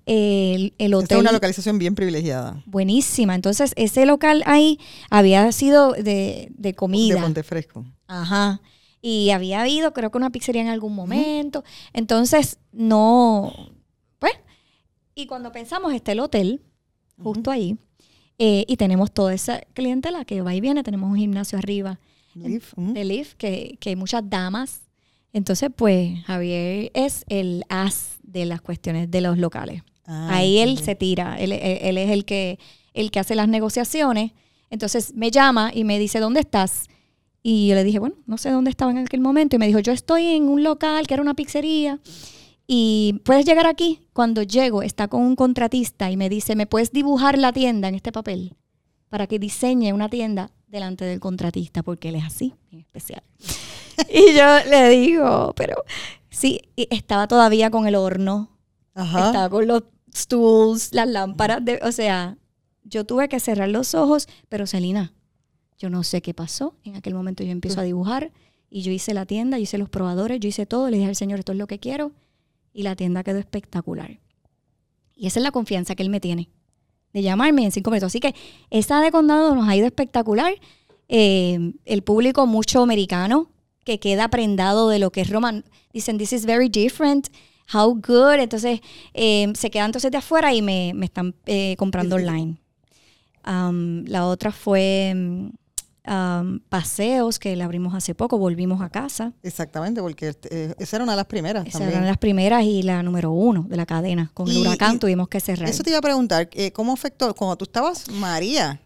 El, 0.04 0.74
el 0.78 0.92
Esta 0.92 0.96
hotel. 0.98 1.16
es 1.16 1.20
una 1.22 1.32
localización 1.32 1.78
bien 1.78 1.94
privilegiada. 1.94 2.62
buenísima. 2.66 3.34
Entonces, 3.34 3.72
ese 3.76 4.04
local 4.06 4.42
ahí 4.46 4.78
había 5.10 5.50
sido 5.52 5.92
de, 5.92 6.52
de 6.56 6.74
comida. 6.74 7.14
De 7.14 7.20
Montefresco. 7.20 7.84
Ajá. 8.06 8.60
Y 9.04 9.30
había 9.30 9.62
habido, 9.62 9.92
creo 9.92 10.10
que 10.10 10.18
una 10.18 10.30
pizzería 10.30 10.62
en 10.62 10.68
algún 10.68 10.94
momento. 10.94 11.64
Entonces, 11.92 12.58
no. 12.70 13.52
Pues. 14.20 14.32
Y 15.16 15.26
cuando 15.26 15.50
pensamos, 15.52 15.92
está 15.92 16.12
el 16.12 16.20
hotel, 16.20 16.62
justo 17.22 17.50
ahí. 17.50 17.76
eh, 18.38 18.64
y 18.66 18.76
tenemos 18.76 19.12
toda 19.12 19.34
esa 19.34 19.60
clientela 19.74 20.24
que 20.24 20.40
va 20.40 20.54
y 20.54 20.60
viene. 20.60 20.82
Tenemos 20.82 21.10
un 21.10 21.16
gimnasio 21.16 21.58
arriba 21.58 21.98
Leaf, 22.34 22.72
de 22.76 23.04
Lyft, 23.04 23.34
que, 23.34 23.76
que 23.80 23.90
hay 23.90 23.96
muchas 23.96 24.22
damas. 24.30 24.82
Entonces, 25.32 25.70
pues, 25.74 26.22
Javier 26.24 26.90
es 26.94 27.24
el 27.28 27.64
as 27.68 28.18
de 28.22 28.46
las 28.46 28.60
cuestiones 28.62 29.10
de 29.10 29.20
los 29.20 29.36
locales. 29.36 29.82
Ah, 30.06 30.28
Ahí 30.36 30.58
él 30.58 30.78
se 30.78 30.94
tira, 30.94 31.38
él, 31.40 31.52
él- 31.52 31.78
él 31.82 31.98
es 31.98 32.10
el 32.10 32.24
que, 32.24 32.58
el 32.94 33.10
que 33.10 33.20
hace 33.20 33.34
las 33.34 33.48
negociaciones. 33.48 34.32
Entonces 34.70 35.12
me 35.14 35.30
llama 35.30 35.70
y 35.74 35.84
me 35.84 35.98
dice, 35.98 36.18
¿dónde 36.20 36.40
estás? 36.40 36.86
Y 37.42 37.68
yo 37.68 37.74
le 37.74 37.84
dije, 37.84 37.98
bueno, 37.98 38.16
no 38.26 38.38
sé 38.38 38.50
dónde 38.50 38.70
estaba 38.70 38.90
en 38.92 38.98
aquel 38.98 39.20
momento. 39.20 39.56
Y 39.56 39.58
me 39.58 39.66
dijo, 39.66 39.80
yo 39.80 39.92
estoy 39.92 40.26
en 40.28 40.48
un 40.48 40.62
local 40.62 41.06
que 41.06 41.14
era 41.14 41.22
una 41.22 41.34
pizzería. 41.34 41.98
Y 42.66 43.20
puedes 43.24 43.44
llegar 43.44 43.66
aquí. 43.66 44.06
Cuando 44.12 44.42
llego, 44.42 44.82
está 44.82 45.08
con 45.08 45.22
un 45.22 45.34
contratista 45.34 46.10
y 46.10 46.16
me 46.16 46.28
dice, 46.28 46.54
¿me 46.54 46.66
puedes 46.66 46.92
dibujar 46.92 47.38
la 47.38 47.52
tienda 47.52 47.88
en 47.88 47.96
este 47.96 48.12
papel? 48.12 48.54
Para 49.08 49.26
que 49.26 49.38
diseñe 49.38 49.92
una 49.92 50.08
tienda 50.08 50.52
delante 50.68 51.04
del 51.04 51.20
contratista, 51.20 51.82
porque 51.82 52.08
él 52.08 52.16
es 52.16 52.24
así, 52.24 52.54
bien 52.70 52.80
especial. 52.80 53.22
y 54.08 54.34
yo 54.34 54.70
le 54.70 54.88
digo, 54.88 55.52
pero 55.56 55.76
sí, 56.30 56.62
y 56.76 56.88
estaba 56.90 57.28
todavía 57.28 57.70
con 57.70 57.86
el 57.86 57.94
horno 57.94 58.50
Ajá. 58.94 59.26
estaba 59.26 59.50
con 59.50 59.66
los 59.66 59.82
stools, 60.14 60.92
las 60.92 61.08
lámparas, 61.08 61.64
de, 61.64 61.78
o 61.82 61.92
sea, 61.92 62.36
yo 62.84 63.04
tuve 63.04 63.28
que 63.28 63.40
cerrar 63.40 63.68
los 63.68 63.94
ojos, 63.94 64.28
pero 64.48 64.66
Celina, 64.66 65.12
yo 65.82 65.90
no 65.90 66.04
sé 66.04 66.22
qué 66.22 66.32
pasó. 66.32 66.76
En 66.84 66.94
aquel 66.94 67.12
momento 67.12 67.42
yo 67.42 67.50
empiezo 67.50 67.80
a 67.80 67.82
dibujar 67.82 68.30
y 68.70 68.82
yo 68.82 68.92
hice 68.92 69.14
la 69.14 69.26
tienda, 69.26 69.58
yo 69.58 69.64
hice 69.64 69.78
los 69.78 69.88
probadores, 69.88 70.38
yo 70.38 70.48
hice 70.48 70.64
todo, 70.64 70.88
le 70.88 70.96
dije 70.96 71.08
al 71.08 71.16
señor, 71.16 71.40
esto 71.40 71.50
es 71.50 71.58
lo 71.58 71.66
que 71.66 71.80
quiero 71.80 72.12
y 72.72 72.84
la 72.84 72.94
tienda 72.94 73.24
quedó 73.24 73.38
espectacular. 73.40 74.20
Y 75.16 75.26
esa 75.26 75.40
es 75.40 75.42
la 75.42 75.50
confianza 75.50 75.96
que 75.96 76.04
él 76.04 76.08
me 76.08 76.20
tiene, 76.20 76.48
de 77.12 77.22
llamarme 77.22 77.64
en 77.64 77.72
cinco 77.72 77.90
minutos. 77.90 78.06
Así 78.06 78.20
que 78.20 78.32
esa 78.70 79.00
de 79.00 79.10
condado 79.10 79.56
nos 79.56 79.68
ha 79.68 79.74
ido 79.74 79.86
espectacular. 79.86 80.54
Eh, 81.08 81.74
el 81.84 82.02
público 82.02 82.46
mucho 82.46 82.80
americano 82.80 83.50
que 83.84 83.98
queda 83.98 84.28
prendado 84.28 84.88
de 84.88 85.00
lo 85.00 85.10
que 85.10 85.22
es 85.22 85.30
Roma. 85.30 85.64
Dicen, 85.92 86.16
this 86.16 86.32
is 86.32 86.46
very 86.46 86.68
different. 86.68 87.28
How 87.74 87.92
good. 87.94 88.38
Entonces, 88.38 88.80
eh, 89.14 89.52
se 89.54 89.70
quedan 89.70 89.86
entonces 89.86 90.12
de 90.12 90.18
afuera 90.18 90.54
y 90.54 90.62
me, 90.62 90.92
me 90.94 91.06
están 91.06 91.34
eh, 91.46 91.74
comprando 91.76 92.14
online. 92.14 92.56
Um, 93.44 94.04
la 94.04 94.26
otra 94.26 94.52
fue 94.52 95.12
mm, 95.14 95.48
um, 96.06 96.60
paseos 96.68 97.38
que 97.38 97.54
la 97.56 97.64
abrimos 97.64 97.94
hace 97.94 98.14
poco, 98.14 98.38
volvimos 98.38 98.80
a 98.80 98.90
casa. 98.90 99.32
Exactamente, 99.42 100.00
porque 100.00 100.34
eh, 100.50 100.74
esa 100.78 100.96
era 100.96 101.04
una 101.04 101.12
de 101.12 101.16
las 101.16 101.26
primeras 101.26 101.66
Esas 101.66 101.80
también. 101.80 101.98
eran 101.98 102.06
las 102.06 102.18
primeras 102.18 102.64
y 102.64 102.82
la 102.82 103.02
número 103.02 103.30
uno 103.32 103.64
de 103.68 103.76
la 103.76 103.86
cadena. 103.86 104.30
Con 104.34 104.48
el 104.48 104.58
huracán 104.58 104.96
y 104.96 104.98
tuvimos 104.98 105.28
que 105.28 105.40
cerrar. 105.40 105.68
Eso 105.68 105.82
te 105.82 105.90
iba 105.90 105.98
a 105.98 106.02
preguntar, 106.02 106.48
eh, 106.52 106.72
¿cómo 106.72 106.92
afectó 106.92 107.34
cuando 107.34 107.56
tú 107.56 107.64
estabas 107.64 108.08
María? 108.10 108.80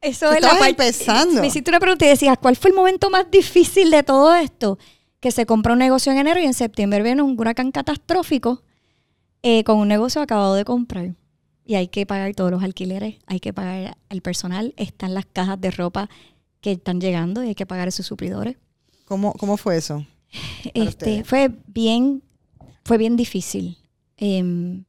Eso 0.00 0.30
es 0.32 0.42
la 0.42 0.68
empezando. 0.68 1.40
Me 1.40 1.46
hiciste 1.46 1.70
una 1.70 1.80
pregunta 1.80 2.04
y 2.04 2.08
decías, 2.08 2.36
¿cuál 2.38 2.56
fue 2.56 2.70
el 2.70 2.76
momento 2.76 3.08
más 3.08 3.30
difícil 3.30 3.90
de 3.90 4.02
todo 4.02 4.34
esto? 4.34 4.78
Que 5.18 5.30
se 5.30 5.46
compró 5.46 5.72
un 5.72 5.78
negocio 5.78 6.12
en 6.12 6.18
enero 6.18 6.40
y 6.40 6.44
en 6.44 6.52
septiembre 6.52 7.02
viene 7.02 7.22
un 7.22 7.40
huracán 7.40 7.72
catastrófico 7.72 8.62
eh, 9.42 9.64
con 9.64 9.78
un 9.78 9.88
negocio 9.88 10.20
acabado 10.20 10.54
de 10.54 10.64
comprar. 10.66 11.14
Y 11.64 11.76
hay 11.76 11.88
que 11.88 12.04
pagar 12.04 12.34
todos 12.34 12.50
los 12.50 12.62
alquileres, 12.62 13.16
hay 13.26 13.40
que 13.40 13.54
pagar 13.54 13.96
el 14.10 14.20
personal, 14.20 14.74
están 14.76 15.14
las 15.14 15.24
cajas 15.24 15.58
de 15.58 15.70
ropa 15.70 16.10
que 16.64 16.72
están 16.72 16.98
llegando 16.98 17.44
y 17.44 17.48
hay 17.48 17.54
que 17.54 17.66
pagar 17.66 17.88
esos 17.88 18.06
suplidores. 18.06 18.56
¿Cómo, 19.04 19.34
cómo 19.34 19.58
fue 19.58 19.76
eso? 19.76 20.06
Este, 20.72 21.22
fue 21.24 21.50
bien, 21.66 22.22
fue 22.86 22.96
bien 22.96 23.16
difícil. 23.16 23.76
Em, 24.16 24.84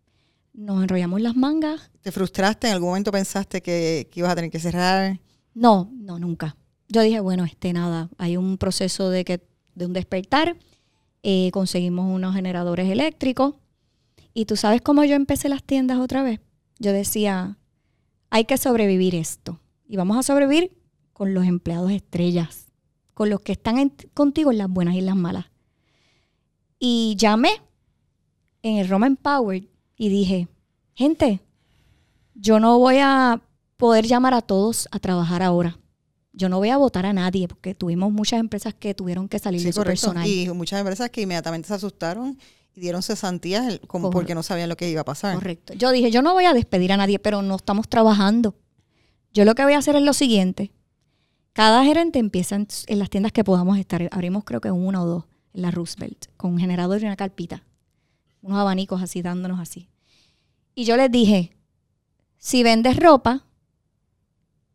nos 0.53 0.81
enrollamos 0.81 1.19
las 1.19 1.35
mangas, 1.35 1.91
¿Te 2.01 2.13
frustraste? 2.13 2.67
¿En 2.67 2.73
algún 2.73 2.89
momento 2.89 3.11
pensaste 3.11 3.61
que, 3.61 4.07
que 4.09 4.19
ibas 4.21 4.31
a 4.31 4.35
tener 4.35 4.51
que 4.51 4.59
cerrar? 4.59 5.19
No, 5.53 5.91
no, 5.91 6.17
nunca. 6.17 6.55
Yo 6.87 7.01
dije, 7.01 7.19
bueno, 7.19 7.43
este 7.43 7.73
nada, 7.73 8.09
hay 8.17 8.37
un 8.37 8.57
proceso 8.57 9.09
de 9.09 9.25
que 9.25 9.41
de 9.73 9.85
un 9.85 9.91
despertar, 9.91 10.55
eh, 11.23 11.49
conseguimos 11.51 12.09
unos 12.09 12.35
generadores 12.35 12.89
eléctricos 12.89 13.55
y 14.33 14.45
tú 14.45 14.55
sabes 14.55 14.81
cómo 14.81 15.03
yo 15.03 15.15
empecé 15.15 15.49
las 15.49 15.63
tiendas 15.63 15.99
otra 15.99 16.23
vez. 16.23 16.39
Yo 16.79 16.93
decía, 16.93 17.57
hay 18.29 18.45
que 18.45 18.57
sobrevivir 18.57 19.13
esto 19.15 19.59
y 19.89 19.97
vamos 19.97 20.17
a 20.17 20.23
sobrevivir 20.23 20.71
con 21.15 21.33
los 21.33 21.45
empleados 21.45 21.91
estrellas, 21.91 22.65
con 23.13 23.29
los 23.29 23.39
que 23.39 23.53
están 23.53 23.77
en- 23.77 23.93
contigo 24.13 24.51
en 24.51 24.57
las 24.57 24.67
buenas 24.69 24.95
y 24.95 24.99
en 24.99 25.05
las 25.05 25.15
malas. 25.15 25.45
Y 26.77 27.15
llamé 27.17 27.61
en 28.63 28.77
el 28.79 28.89
Roma 28.89 29.07
Empowered 29.07 29.63
y 29.95 30.09
dije, 30.09 30.49
gente, 30.93 31.39
yo 32.33 32.59
no 32.59 32.77
voy 32.79 32.97
a 32.99 33.41
poder 33.77 34.05
llamar 34.05 34.33
a 34.33 34.41
todos 34.41 34.89
a 34.91 34.99
trabajar 34.99 35.41
ahora. 35.41 35.79
Yo 36.33 36.49
no 36.49 36.57
voy 36.57 36.67
a 36.69 36.75
votar 36.77 37.05
a 37.05 37.13
nadie 37.13 37.47
porque 37.47 37.73
tuvimos 37.73 38.11
muchas 38.11 38.41
empresas 38.41 38.73
que 38.73 38.93
tuvieron 38.93 39.29
que 39.29 39.39
salir 39.39 39.61
Sí, 39.61 39.67
de 39.67 39.71
su 39.73 39.79
correcto. 39.79 40.07
personal. 40.07 40.27
Y 40.27 40.49
muchas 40.49 40.79
empresas 40.81 41.09
que 41.09 41.21
inmediatamente 41.21 41.69
se 41.69 41.75
asustaron 41.75 42.37
y 42.75 42.81
dieron 42.81 43.01
cesantías 43.01 43.79
como 43.87 44.09
porque 44.09 44.35
no 44.35 44.43
sabían 44.43 44.67
lo 44.67 44.75
que 44.75 44.89
iba 44.89 44.99
a 44.99 45.05
pasar. 45.05 45.35
Correcto. 45.35 45.73
Yo 45.75 45.91
dije, 45.91 46.11
yo 46.11 46.21
no 46.21 46.33
voy 46.33 46.43
a 46.43 46.51
despedir 46.53 46.91
a 46.91 46.97
nadie, 46.97 47.19
pero 47.19 47.41
no 47.41 47.55
estamos 47.55 47.87
trabajando. 47.87 48.53
Yo 49.33 49.45
lo 49.45 49.55
que 49.55 49.63
voy 49.63 49.73
a 49.73 49.77
hacer 49.77 49.95
es 49.95 50.01
lo 50.03 50.11
siguiente. 50.11 50.73
Cada 51.55 51.85
gerente 51.85 52.19
empieza 52.19 52.55
en, 52.57 52.67
en 52.87 52.99
las 52.99 53.09
tiendas 53.09 53.31
que 53.31 53.45
podamos 53.45 53.77
estar. 53.77 54.05
Abrimos 54.11 54.43
creo 54.43 54.59
que 54.59 54.71
una 54.71 55.01
o 55.01 55.05
dos 55.05 55.23
en 55.53 55.61
la 55.61 55.71
Roosevelt, 55.71 56.25
con 56.35 56.51
un 56.51 56.59
generador 56.59 57.01
y 57.01 57.05
una 57.05 57.15
carpita. 57.15 57.63
Unos 58.41 58.57
abanicos 58.59 59.01
así, 59.01 59.21
dándonos 59.21 59.61
así. 59.61 59.87
Y 60.75 60.83
yo 60.83 60.97
les 60.97 61.09
dije, 61.09 61.55
si 62.37 62.61
vendes 62.61 62.97
ropa, 62.97 63.45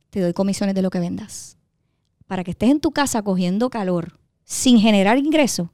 te 0.08 0.20
doy 0.22 0.32
comisiones 0.32 0.74
de 0.74 0.80
lo 0.80 0.88
que 0.88 1.00
vendas. 1.00 1.58
Para 2.26 2.44
que 2.44 2.52
estés 2.52 2.70
en 2.70 2.80
tu 2.80 2.92
casa 2.92 3.20
cogiendo 3.20 3.68
calor 3.68 4.18
sin 4.44 4.78
generar 4.80 5.18
ingresos, 5.18 5.68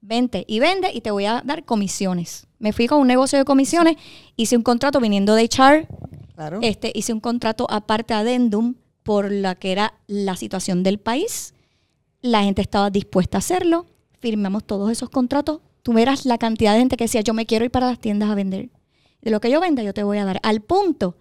vente 0.00 0.44
y 0.48 0.58
vende 0.58 0.90
y 0.92 1.00
te 1.00 1.12
voy 1.12 1.26
a 1.26 1.42
dar 1.44 1.64
comisiones. 1.64 2.48
Me 2.58 2.72
fui 2.72 2.88
con 2.88 3.00
un 3.00 3.06
negocio 3.06 3.38
de 3.38 3.44
comisiones, 3.44 3.94
hice 4.34 4.56
un 4.56 4.64
contrato 4.64 4.98
viniendo 4.98 5.36
de 5.36 5.44
HR, 5.44 5.86
Claro. 6.34 6.58
este, 6.62 6.90
hice 6.92 7.12
un 7.12 7.20
contrato 7.20 7.66
aparte 7.70 8.14
adendum 8.14 8.74
por 9.02 9.30
la 9.32 9.54
que 9.54 9.72
era 9.72 9.94
la 10.06 10.36
situación 10.36 10.82
del 10.82 10.98
país. 10.98 11.54
La 12.22 12.42
gente 12.42 12.62
estaba 12.62 12.90
dispuesta 12.90 13.38
a 13.38 13.40
hacerlo. 13.40 13.86
Firmamos 14.20 14.64
todos 14.64 14.90
esos 14.90 15.08
contratos. 15.10 15.60
Tú 15.82 15.92
verás 15.94 16.26
la 16.26 16.36
cantidad 16.38 16.74
de 16.74 16.80
gente 16.80 16.96
que 16.96 17.04
decía, 17.04 17.22
yo 17.22 17.32
me 17.34 17.46
quiero 17.46 17.64
ir 17.64 17.70
para 17.70 17.86
las 17.86 17.98
tiendas 17.98 18.28
a 18.30 18.34
vender. 18.34 18.68
De 19.22 19.30
lo 19.30 19.40
que 19.40 19.50
yo 19.50 19.60
venda, 19.60 19.82
yo 19.82 19.94
te 19.94 20.02
voy 20.02 20.18
a 20.18 20.24
dar. 20.24 20.40
Al 20.42 20.60
punto 20.60 21.16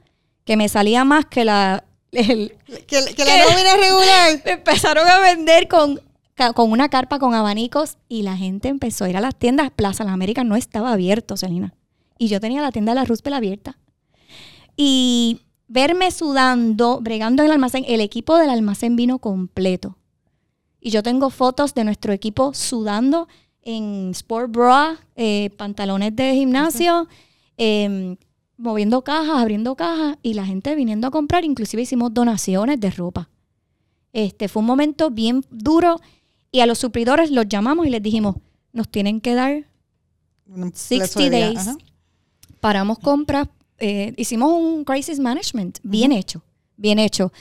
que 0.45 0.57
me 0.57 0.67
salía 0.67 1.05
más 1.05 1.25
que 1.25 1.45
la... 1.45 1.85
el- 2.11 2.53
que, 2.87 3.13
que 3.15 3.25
la 3.25 3.37
nómina 3.45 3.75
regular. 3.77 4.41
me 4.43 4.51
empezaron 4.51 5.07
a 5.07 5.19
vender 5.19 5.67
con, 5.69 6.01
con 6.55 6.71
una 6.71 6.89
carpa 6.89 7.19
con 7.19 7.33
abanicos 7.33 7.97
y 8.09 8.23
la 8.23 8.35
gente 8.35 8.67
empezó 8.67 9.05
a 9.05 9.09
ir 9.09 9.15
a 9.17 9.21
las 9.21 9.35
tiendas. 9.35 9.71
Plaza 9.71 10.03
Las 10.03 10.13
Américas 10.13 10.45
no 10.45 10.55
estaba 10.57 10.91
abierto, 10.91 11.37
Selena. 11.37 11.73
Y 12.17 12.27
yo 12.27 12.41
tenía 12.41 12.61
la 12.61 12.71
tienda 12.73 12.91
de 12.91 12.95
la 12.99 13.05
Roosevelt 13.05 13.35
abierta. 13.37 13.77
Y 14.75 15.41
verme 15.69 16.11
sudando, 16.11 16.99
bregando 16.99 17.43
en 17.43 17.47
el 17.47 17.53
almacén, 17.53 17.85
el 17.87 18.01
equipo 18.01 18.37
del 18.37 18.49
almacén 18.49 18.95
vino 18.97 19.19
completo. 19.19 19.95
Y 20.81 20.89
yo 20.89 21.03
tengo 21.03 21.29
fotos 21.29 21.73
de 21.73 21.83
nuestro 21.85 22.11
equipo 22.11 22.53
sudando 22.53 23.27
en 23.61 24.09
sport 24.11 24.51
bra, 24.51 24.97
eh, 25.15 25.51
pantalones 25.57 26.15
de 26.15 26.33
gimnasio, 26.33 27.07
em, 27.57 28.17
moviendo 28.57 29.03
cajas, 29.03 29.37
abriendo 29.37 29.75
cajas 29.75 30.17
y 30.23 30.33
la 30.33 30.45
gente 30.45 30.73
viniendo 30.75 31.07
a 31.07 31.11
comprar. 31.11 31.43
Inclusive 31.45 31.83
hicimos 31.83 32.13
donaciones 32.13 32.79
de 32.79 32.89
ropa. 32.89 33.29
Este 34.11 34.47
fue 34.47 34.61
un 34.61 34.65
momento 34.65 35.11
bien 35.11 35.43
duro 35.51 35.99
y 36.51 36.61
a 36.61 36.65
los 36.65 36.79
suplidores 36.79 37.29
los 37.29 37.47
llamamos 37.47 37.85
y 37.85 37.89
les 37.91 38.01
dijimos, 38.01 38.37
nos 38.73 38.89
tienen 38.89 39.21
que 39.21 39.35
dar 39.35 39.65
Un 40.47 40.73
60 40.73 40.97
plazo 40.97 41.19
de 41.19 41.29
días, 41.29 41.53
days. 41.53 41.67
ajá. 41.67 41.77
Paramos 42.59 42.99
compras, 42.99 43.47
eh, 43.79 44.13
hicimos 44.17 44.51
un 44.53 44.83
crisis 44.83 45.19
management 45.19 45.79
bien 45.83 46.11
hecho, 46.11 46.43
bien 46.77 46.99
hecho. 46.99 47.31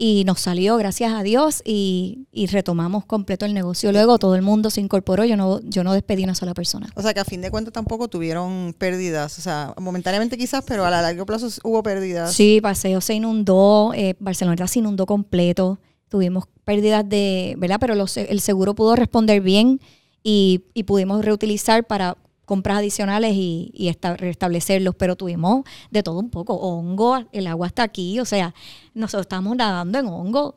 Y 0.00 0.22
nos 0.24 0.38
salió, 0.40 0.76
gracias 0.76 1.12
a 1.12 1.24
Dios, 1.24 1.60
y, 1.64 2.28
y 2.30 2.46
retomamos 2.46 3.04
completo 3.04 3.46
el 3.46 3.52
negocio. 3.52 3.90
Luego 3.90 4.16
todo 4.20 4.36
el 4.36 4.42
mundo 4.42 4.70
se 4.70 4.80
incorporó, 4.80 5.24
yo 5.24 5.36
no, 5.36 5.60
yo 5.62 5.82
no 5.82 5.92
despedí 5.92 6.22
una 6.22 6.36
sola 6.36 6.54
persona. 6.54 6.88
O 6.94 7.02
sea 7.02 7.12
que 7.12 7.18
a 7.18 7.24
fin 7.24 7.40
de 7.40 7.50
cuentas 7.50 7.72
tampoco 7.72 8.06
tuvieron 8.06 8.76
pérdidas. 8.78 9.36
O 9.40 9.42
sea, 9.42 9.74
momentáneamente 9.76 10.38
quizás, 10.38 10.62
pero 10.64 10.84
a 10.84 10.90
la 10.90 11.02
largo 11.02 11.26
plazo 11.26 11.48
hubo 11.64 11.82
pérdidas. 11.82 12.32
Sí, 12.32 12.60
Paseo 12.62 13.00
se 13.00 13.14
inundó, 13.14 13.92
eh, 13.92 14.14
Barcelona 14.20 14.68
se 14.68 14.78
inundó 14.78 15.04
completo, 15.04 15.80
tuvimos 16.08 16.44
pérdidas 16.62 17.08
de, 17.08 17.56
¿verdad? 17.58 17.78
Pero 17.80 17.96
los- 17.96 18.16
el 18.18 18.38
seguro 18.40 18.76
pudo 18.76 18.94
responder 18.94 19.40
bien 19.40 19.80
y, 20.22 20.62
y 20.74 20.84
pudimos 20.84 21.24
reutilizar 21.24 21.84
para 21.84 22.16
compras 22.48 22.78
adicionales 22.78 23.34
y, 23.36 23.70
y 23.72 23.86
esta- 23.86 24.16
restablecerlos, 24.16 24.96
pero 24.96 25.14
tuvimos 25.14 25.62
de 25.92 26.02
todo 26.02 26.18
un 26.18 26.30
poco, 26.30 26.54
hongo, 26.54 27.18
el 27.30 27.46
agua 27.46 27.68
está 27.68 27.84
aquí, 27.84 28.18
o 28.18 28.24
sea, 28.24 28.52
nosotros 28.94 29.22
estamos 29.26 29.56
nadando 29.56 29.98
en 30.00 30.06
hongo 30.08 30.56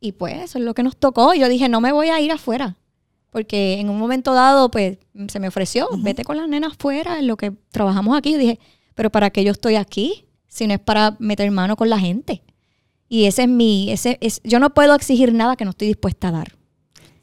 y 0.00 0.12
pues 0.12 0.34
eso 0.36 0.58
es 0.58 0.64
lo 0.64 0.72
que 0.72 0.82
nos 0.82 0.96
tocó. 0.96 1.34
Yo 1.34 1.48
dije, 1.48 1.68
no 1.68 1.80
me 1.82 1.92
voy 1.92 2.08
a 2.08 2.20
ir 2.20 2.32
afuera, 2.32 2.76
porque 3.30 3.80
en 3.80 3.90
un 3.90 3.98
momento 3.98 4.32
dado, 4.32 4.70
pues 4.70 4.96
se 5.28 5.40
me 5.40 5.48
ofreció, 5.48 5.88
vete 5.98 6.24
con 6.24 6.36
las 6.38 6.48
nenas 6.48 6.72
afuera, 6.72 7.18
en 7.18 7.26
lo 7.26 7.36
que 7.36 7.52
trabajamos 7.70 8.16
aquí. 8.16 8.32
Yo 8.32 8.38
dije, 8.38 8.58
pero 8.94 9.10
¿para 9.10 9.30
qué 9.30 9.44
yo 9.44 9.52
estoy 9.52 9.74
aquí? 9.74 10.26
Si 10.46 10.66
no 10.66 10.74
es 10.74 10.80
para 10.80 11.16
meter 11.18 11.50
mano 11.50 11.74
con 11.76 11.90
la 11.90 11.98
gente. 11.98 12.42
Y 13.08 13.24
ese 13.24 13.42
es 13.42 13.48
mi, 13.48 13.90
ese 13.90 14.18
es, 14.20 14.40
yo 14.44 14.58
no 14.60 14.72
puedo 14.72 14.94
exigir 14.94 15.32
nada 15.32 15.56
que 15.56 15.64
no 15.64 15.70
estoy 15.70 15.88
dispuesta 15.88 16.28
a 16.28 16.32
dar. 16.32 16.56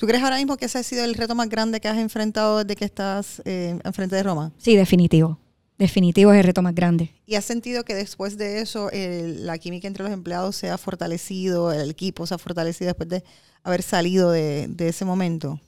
¿Tú 0.02 0.08
crees 0.08 0.24
ahora 0.24 0.38
mismo 0.38 0.58
que 0.58 0.66
ese 0.66 0.80
ha 0.80 0.84
sido 0.84 1.04
el 1.06 1.14
reto 1.14 1.36
más 1.36 1.48
grande 1.48 1.80
que 1.80 1.88
has 1.88 2.00
enfrentado 2.00 2.64
desde 2.64 2.76
que 2.76 2.86
estás 2.86 3.40
eh, 3.46 3.80
enfrente 3.84 4.16
de 4.16 4.24
Roma? 4.24 4.52
Sí, 4.58 4.76
definitivo. 4.76 5.38
Definitivo 5.78 6.34
es 6.34 6.40
el 6.40 6.44
reto 6.44 6.64
más 6.64 6.74
grande. 6.74 7.12
¿Y 7.28 7.36
has 7.36 7.46
sentido 7.46 7.84
que 7.84 7.94
después 7.94 8.36
de 8.36 8.62
eso 8.62 8.90
la 8.92 9.60
química 9.60 9.88
entre 9.88 10.04
los 10.04 10.12
empleados 10.12 10.56
se 10.56 10.72
ha 10.72 10.80
fortalecido, 10.80 11.72
el 11.72 11.92
equipo 11.92 12.26
se 12.26 12.34
ha 12.34 12.40
fortalecido 12.40 12.88
después 12.88 13.10
de 13.10 13.24
haber 13.62 13.84
salido 13.84 14.32
de, 14.32 14.66
de 14.70 14.88
ese 14.88 15.06
momento? 15.06 15.60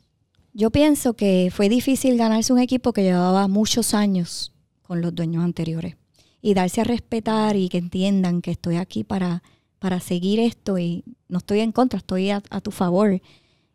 Yo 0.52 0.72
pienso 0.72 1.14
que 1.14 1.52
fue 1.56 1.70
difícil 1.70 2.18
ganarse 2.18 2.52
un 2.54 2.60
equipo 2.60 2.92
que 2.92 3.04
llevaba 3.04 3.48
muchos 3.48 3.94
años 3.94 4.52
con 4.82 5.00
los 5.00 5.14
dueños 5.14 5.44
anteriores 5.44 5.96
y 6.42 6.56
darse 6.56 6.82
a 6.82 6.86
respetar 6.86 7.56
y 7.56 7.70
que 7.70 7.78
entiendan 7.78 8.42
que 8.42 8.50
estoy 8.50 8.78
aquí 8.78 9.04
para, 9.04 9.44
para 9.78 10.00
seguir 10.00 10.40
esto 10.40 10.80
y 10.80 11.04
no 11.28 11.38
estoy 11.38 11.60
en 11.60 11.72
contra, 11.72 12.00
estoy 12.00 12.32
a, 12.32 12.42
a 12.50 12.62
tu 12.62 12.72
favor. 12.72 13.22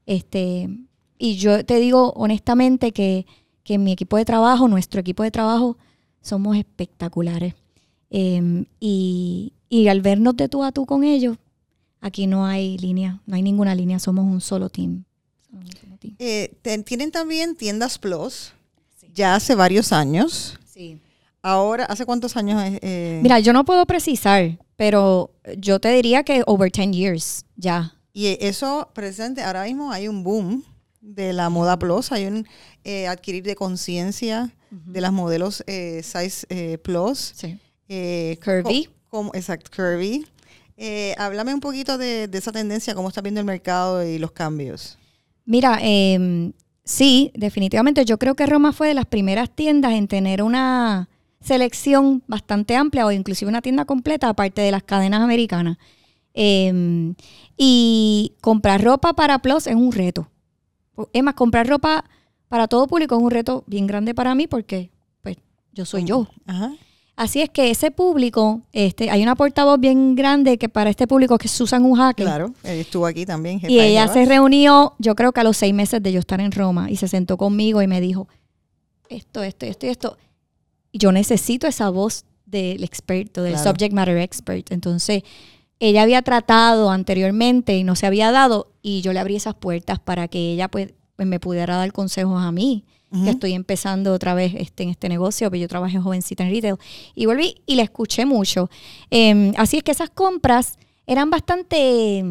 Este, 0.09 0.71
y 1.19 1.37
yo 1.37 1.65
te 1.67 1.79
digo 1.79 2.15
honestamente 2.17 2.93
que, 2.93 3.27
que 3.63 3.77
mi 3.77 3.93
equipo 3.93 4.17
de 4.17 4.25
trabajo, 4.25 4.67
nuestro 4.67 5.01
equipo 5.03 5.23
de 5.23 5.31
trabajo, 5.31 5.77
somos 6.23 6.57
espectaculares. 6.57 7.55
Em, 8.09 8.65
y, 8.81 9.53
y 9.69 9.89
al 9.89 10.01
vernos 10.01 10.35
de 10.35 10.49
tú 10.49 10.65
a 10.65 10.73
tú 10.73 10.87
con 10.87 11.05
ellos, 11.05 11.37
aquí 12.01 12.27
no 12.27 12.47
hay 12.47 12.79
línea, 12.79 13.21
no 13.27 13.37
hay 13.37 13.43
ninguna 13.43 13.75
línea, 13.75 13.99
somos 13.99 14.25
un 14.25 14.41
solo 14.41 14.71
team. 14.71 15.05
Somos 15.47 15.67
un 15.67 15.73
solo 15.77 15.97
team. 15.99 16.15
Eh, 16.19 16.55
tienen 16.87 17.11
también 17.11 17.55
tiendas 17.55 17.99
Plus, 17.99 18.55
ya 19.13 19.35
hace 19.35 19.55
varios 19.55 19.93
años. 19.93 20.59
Sí. 20.65 20.99
Ahora, 21.43 21.85
¿hace 21.85 22.07
cuántos 22.07 22.35
años? 22.39 22.63
eh, 22.81 23.21
Mira, 23.23 23.41
yo 23.41 23.53
no 23.53 23.67
puedo 23.67 23.85
precisar, 23.85 24.59
pero 24.77 25.33
yo 25.59 25.81
te 25.81 25.93
diría 25.93 26.23
que 26.23 26.43
over 26.47 26.73
10 26.73 26.93
years 26.93 27.45
ya. 27.57 27.95
Y 28.19 28.37
eso, 28.41 28.91
presente, 28.95 29.43
ahora 29.43 29.63
mismo 29.63 29.93
hay 29.93 30.09
un 30.09 30.25
boom 30.25 30.65
de 31.01 31.33
la 31.33 31.51
moda 31.51 31.79
plus, 31.79 32.11
hay 32.11 32.27
un 32.27 32.49
eh, 32.83 33.07
adquirir 33.07 33.45
de 33.45 33.55
conciencia 33.55 34.51
de 34.73 35.01
las 35.01 35.13
modelos 35.13 35.63
eh, 35.69 36.03
size 36.03 36.45
eh, 36.49 36.79
plus. 36.79 37.33
Sí. 37.37 37.59
Curvy. 38.45 38.87
co- 38.87 38.93
como, 39.09 39.31
exacto, 39.35 39.71
curvy. 39.75 40.27
Háblame 41.17 41.55
un 41.55 41.61
poquito 41.61 41.97
de, 41.97 42.27
de 42.27 42.39
esa 42.39 42.51
tendencia, 42.51 42.93
cómo 42.97 43.07
estás 43.07 43.23
viendo 43.23 43.39
el 43.41 43.47
mercado 43.47 44.05
y 44.05 44.19
los 44.19 44.33
cambios. 44.33 44.99
Mira, 45.45 45.79
eh, 45.81 46.51
sí, 46.85 47.31
definitivamente 47.35 48.05
yo 48.05 48.19
creo 48.19 48.35
que 48.35 48.47
Roma 48.47 48.73
fue 48.73 48.89
de 48.89 48.95
las 48.95 49.07
primeras 49.07 49.49
tiendas 49.49 49.93
en 49.93 50.09
tener 50.09 50.43
una 50.43 51.09
selección 51.41 52.25
bastante 52.27 52.75
amplia 52.75 53.07
o 53.07 53.13
inclusive 53.13 53.49
una 53.49 53.63
tienda 53.63 53.85
completa 53.85 54.29
aparte 54.29 54.61
de 54.61 54.73
las 54.73 54.83
cadenas 54.83 55.21
americanas. 55.21 55.79
Eh, 56.35 57.15
y 57.59 58.33
comprar 58.41 58.83
ropa 58.83 59.13
para 59.13 59.41
Plus 59.41 59.67
es 59.67 59.75
un 59.75 59.93
reto. 59.93 60.31
Es 61.13 61.23
más, 61.23 61.35
comprar 61.35 61.67
ropa 61.67 62.05
para 62.49 62.69
todo 62.69 62.87
público 62.87 63.17
es 63.17 63.23
un 63.23 63.31
reto 63.31 63.65
bien 63.67 63.87
grande 63.87 64.15
para 64.15 64.35
mí 64.35 64.47
porque 64.47 64.91
pues 65.23 65.37
yo 65.73 65.85
soy 65.85 66.05
yo. 66.05 66.29
Ajá. 66.47 66.73
Así 67.17 67.41
es 67.41 67.51
que 67.51 67.71
ese 67.71 67.91
público, 67.91 68.61
este, 68.73 69.11
hay 69.11 69.25
una 69.25 69.35
portavoz 69.35 69.81
bien 69.81 70.15
grande 70.15 70.57
que 70.57 70.69
para 70.69 70.89
este 70.89 71.09
público 71.09 71.37
que 71.37 71.49
es 71.49 71.53
Susan 71.53 71.85
Ujaque. 71.85 72.23
Claro, 72.23 72.55
eh, 72.63 72.79
estuvo 72.81 73.07
aquí 73.07 73.27
también. 73.27 73.59
jefa 73.59 73.73
Y 73.73 73.81
ella 73.81 74.07
se 74.07 74.25
reunió, 74.25 74.95
yo 75.01 75.17
creo 75.17 75.33
que 75.33 75.41
a 75.41 75.45
los 75.45 75.57
seis 75.57 75.75
meses 75.75 76.01
de 76.01 76.13
yo 76.13 76.21
estar 76.21 76.41
en 76.41 76.53
Roma, 76.53 76.89
y 76.93 76.95
se 76.97 77.09
sentó 77.09 77.37
conmigo 77.37 77.83
y 77.83 77.89
me 77.89 78.01
dijo, 78.01 78.29
esto, 79.09 79.43
esto, 79.43 79.67
esto 79.67 79.87
y 79.87 79.89
esto. 79.89 80.17
Yo 80.93 81.11
necesito 81.11 81.67
esa 81.67 81.91
voz 81.91 82.25
del 82.47 82.85
experto, 82.85 83.43
del 83.43 83.55
Claro. 83.55 83.71
subject 83.71 83.93
matter 83.93 84.17
expert. 84.19 84.71
Entonces, 84.71 85.25
ella 85.81 86.03
había 86.03 86.23
tratado 86.23 86.91
anteriormente 86.91 87.77
y 87.77 87.85
no 87.85 87.95
se 87.97 88.07
había 88.07 88.31
dado, 88.33 88.73
y 88.83 89.01
yo 89.03 89.13
le 89.13 89.21
abrí 89.21 89.37
esas 89.37 89.55
puertas 89.55 89.99
para 89.99 90.29
que 90.29 90.53
ella 90.53 90.69
pues, 90.69 90.93
pues, 91.17 91.29
me 91.29 91.39
pudiera 91.41 91.77
dar 91.77 91.93
consejos 91.93 92.43
a 92.43 92.51
mí, 92.53 92.85
Ujú. 93.11 93.25
que 93.25 93.31
estoy 93.31 93.53
empezando 93.55 94.13
otra 94.13 94.35
vez 94.35 94.53
este, 94.57 94.83
en 94.83 94.91
este 94.91 95.09
negocio, 95.09 95.51
pero 95.51 95.61
yo 95.63 95.69
trabajé 95.69 95.99
jovencita 95.99 96.45
en 96.45 96.51
retail. 96.51 96.77
Y 97.15 97.27
volví 97.27 97.57
y 97.67 97.77
la 97.77 97.83
escuché 97.83 98.27
mucho. 98.27 98.69
Eh, 99.11 99.53
así 99.57 99.79
es 99.79 99.83
que 99.83 99.93
esas 99.93 100.11
compras 100.11 100.79
eran 101.07 101.31
bastante, 101.31 102.23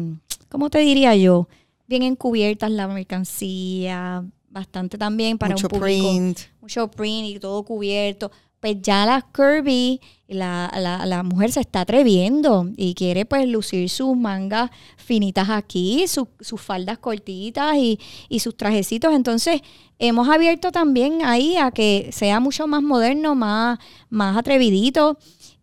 ¿cómo 0.48 0.70
te 0.70 0.78
diría 0.78 1.16
yo? 1.16 1.48
Bien 1.88 2.02
encubiertas 2.02 2.70
la 2.70 2.86
mercancía, 2.86 4.24
bastante 4.50 4.98
también 4.98 5.38
para 5.38 5.54
Mucho 5.54 5.66
un 5.72 5.80
público. 5.80 6.08
print. 6.08 6.38
Mucho 6.60 6.90
print 6.90 7.28
y 7.36 7.38
todo 7.38 7.62
cubierto. 7.64 8.30
Pues 8.60 8.76
ya 8.82 9.06
la 9.06 9.22
curvy, 9.22 10.00
la, 10.26 10.70
la, 10.76 11.06
la, 11.06 11.22
mujer 11.22 11.52
se 11.52 11.60
está 11.60 11.82
atreviendo 11.82 12.68
y 12.76 12.94
quiere 12.94 13.24
pues 13.24 13.46
lucir 13.48 13.88
sus 13.88 14.16
mangas 14.16 14.70
finitas 14.96 15.48
aquí, 15.48 16.06
sus 16.06 16.60
faldas 16.60 16.98
cortitas 16.98 17.76
y, 17.76 17.98
y, 18.28 18.40
sus 18.40 18.56
trajecitos. 18.56 19.14
Entonces 19.14 19.62
hemos 19.98 20.28
abierto 20.28 20.72
también 20.72 21.24
ahí 21.24 21.56
a 21.56 21.70
que 21.70 22.10
sea 22.12 22.40
mucho 22.40 22.66
más 22.66 22.82
moderno, 22.82 23.34
más, 23.34 23.78
más 24.10 24.36
atrevidito 24.36 25.18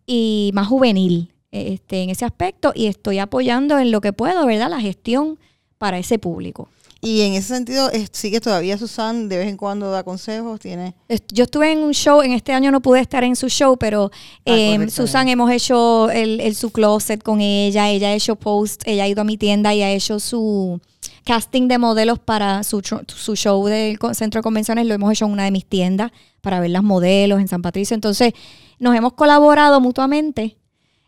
y 0.05 0.51
más 0.53 0.67
juvenil 0.67 1.31
este, 1.51 2.03
en 2.03 2.09
ese 2.09 2.25
aspecto 2.25 2.73
y 2.75 2.87
estoy 2.87 3.19
apoyando 3.19 3.79
en 3.79 3.91
lo 3.91 4.01
que 4.01 4.13
puedo, 4.13 4.45
¿verdad? 4.45 4.69
La 4.69 4.81
gestión 4.81 5.39
para 5.77 5.99
ese 5.99 6.19
público. 6.19 6.69
Y 7.05 7.21
en 7.21 7.33
ese 7.33 7.49
sentido, 7.49 7.91
sigue 8.11 8.41
todavía 8.41 8.79
Susan, 8.79 9.29
de 9.29 9.37
vez 9.37 9.47
en 9.47 9.57
cuando 9.57 9.91
da 9.91 10.03
consejos, 10.03 10.59
tiene... 10.59 10.95
Yo 11.31 11.43
estuve 11.43 11.71
en 11.71 11.83
un 11.83 11.93
show, 11.93 12.23
en 12.23 12.31
este 12.31 12.51
año 12.51 12.71
no 12.71 12.81
pude 12.81 12.99
estar 12.99 13.23
en 13.23 13.35
su 13.35 13.47
show, 13.47 13.77
pero 13.77 14.09
ah, 14.11 14.39
em, 14.45 14.89
Susan 14.89 15.29
hemos 15.29 15.51
hecho 15.51 16.09
el, 16.09 16.55
su 16.55 16.71
closet 16.71 17.21
con 17.21 17.41
ella, 17.41 17.89
ella 17.89 18.07
ha 18.07 18.13
hecho 18.13 18.35
post, 18.35 18.81
ella 18.87 19.03
ha 19.03 19.07
ido 19.07 19.21
a 19.21 19.23
mi 19.23 19.37
tienda 19.37 19.71
y 19.75 19.83
ha 19.83 19.91
hecho 19.91 20.19
su 20.19 20.81
casting 21.25 21.67
de 21.67 21.77
modelos 21.77 22.17
para 22.17 22.63
su, 22.63 22.81
su 23.07 23.35
show 23.35 23.63
del 23.67 23.99
centro 24.13 24.39
de 24.39 24.43
convenciones, 24.43 24.87
lo 24.87 24.95
hemos 24.95 25.11
hecho 25.11 25.25
en 25.25 25.31
una 25.31 25.43
de 25.43 25.51
mis 25.51 25.67
tiendas 25.67 26.11
para 26.41 26.59
ver 26.59 26.71
las 26.71 26.83
modelos 26.83 27.39
en 27.39 27.47
San 27.47 27.61
Patricio. 27.61 27.93
Entonces, 27.93 28.33
nos 28.79 28.95
hemos 28.95 29.13
colaborado 29.13 29.79
mutuamente 29.79 30.57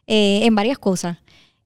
eh, 0.06 0.42
en 0.44 0.54
varias 0.54 0.78
cosas. 0.78 1.18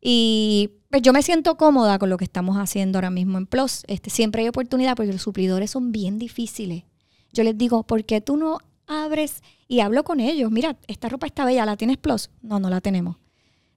Y 0.02 0.70
pues 0.92 1.02
yo 1.02 1.14
me 1.14 1.24
siento 1.24 1.56
cómoda 1.56 1.98
con 1.98 2.10
lo 2.10 2.18
que 2.18 2.26
estamos 2.26 2.58
haciendo 2.58 2.98
ahora 2.98 3.10
mismo 3.10 3.38
en 3.38 3.48
Plus. 3.48 3.84
Este, 3.88 4.10
siempre 4.10 4.42
hay 4.42 4.50
oportunidad 4.50 4.96
porque 4.96 5.14
los 5.14 5.22
suplidores 5.22 5.72
son 5.72 5.92
bien 5.92 6.20
difíciles. 6.20 6.84
Yo 7.32 7.44
les 7.44 7.58
digo, 7.58 7.84
¿por 7.84 8.04
qué 8.04 8.20
tú 8.20 8.36
no 8.36 8.60
abres 8.88 9.42
y 9.70 9.80
hablo 9.80 10.04
con 10.04 10.20
ellos? 10.20 10.52
Mira, 10.52 10.78
esta 10.88 11.08
ropa 11.08 11.28
está 11.28 11.46
bella, 11.46 11.66
¿la 11.66 11.78
tienes 11.78 11.98
Plus? 11.98 12.30
No, 12.42 12.60
no 12.60 12.70
la 12.70 12.82
tenemos. 12.82 13.16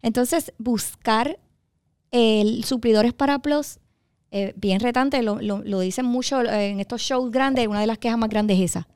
Entonces, 0.02 0.52
buscar 0.58 1.38
el 2.10 2.64
suplidores 2.64 3.12
para 3.12 3.38
Plus, 3.38 3.78
eh, 4.32 4.52
bien 4.56 4.80
retante, 4.80 5.22
lo, 5.22 5.40
lo, 5.40 5.80
dicen 5.80 6.04
mucho 6.04 6.42
en 6.42 6.80
estos 6.80 7.00
shows 7.00 7.30
grandes, 7.30 7.68
una 7.68 7.80
de 7.80 7.86
las 7.86 7.98
quejas 7.98 8.18
más 8.18 8.28
grandes 8.28 8.58
es 8.58 8.72
esa. 8.72 8.88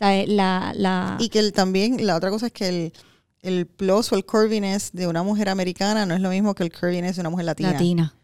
la, 0.00 0.72
la... 0.74 1.16
Y 1.20 1.28
que 1.28 1.52
también, 1.52 2.06
la 2.06 2.16
otra 2.16 2.30
cosa 2.30 2.46
es 2.46 2.52
que 2.52 2.68
el 2.68 2.92
el 3.46 3.66
plus 3.66 4.12
o 4.12 4.16
el 4.16 4.26
curviness 4.26 4.90
de 4.92 5.06
una 5.06 5.22
mujer 5.22 5.48
americana 5.48 6.04
no 6.04 6.14
es 6.14 6.20
lo 6.20 6.30
mismo 6.30 6.54
que 6.56 6.64
el 6.64 6.72
curviness 6.72 7.14
de 7.14 7.20
una 7.20 7.30
mujer 7.30 7.46
latina. 7.46 7.72
Latina. 7.72 8.14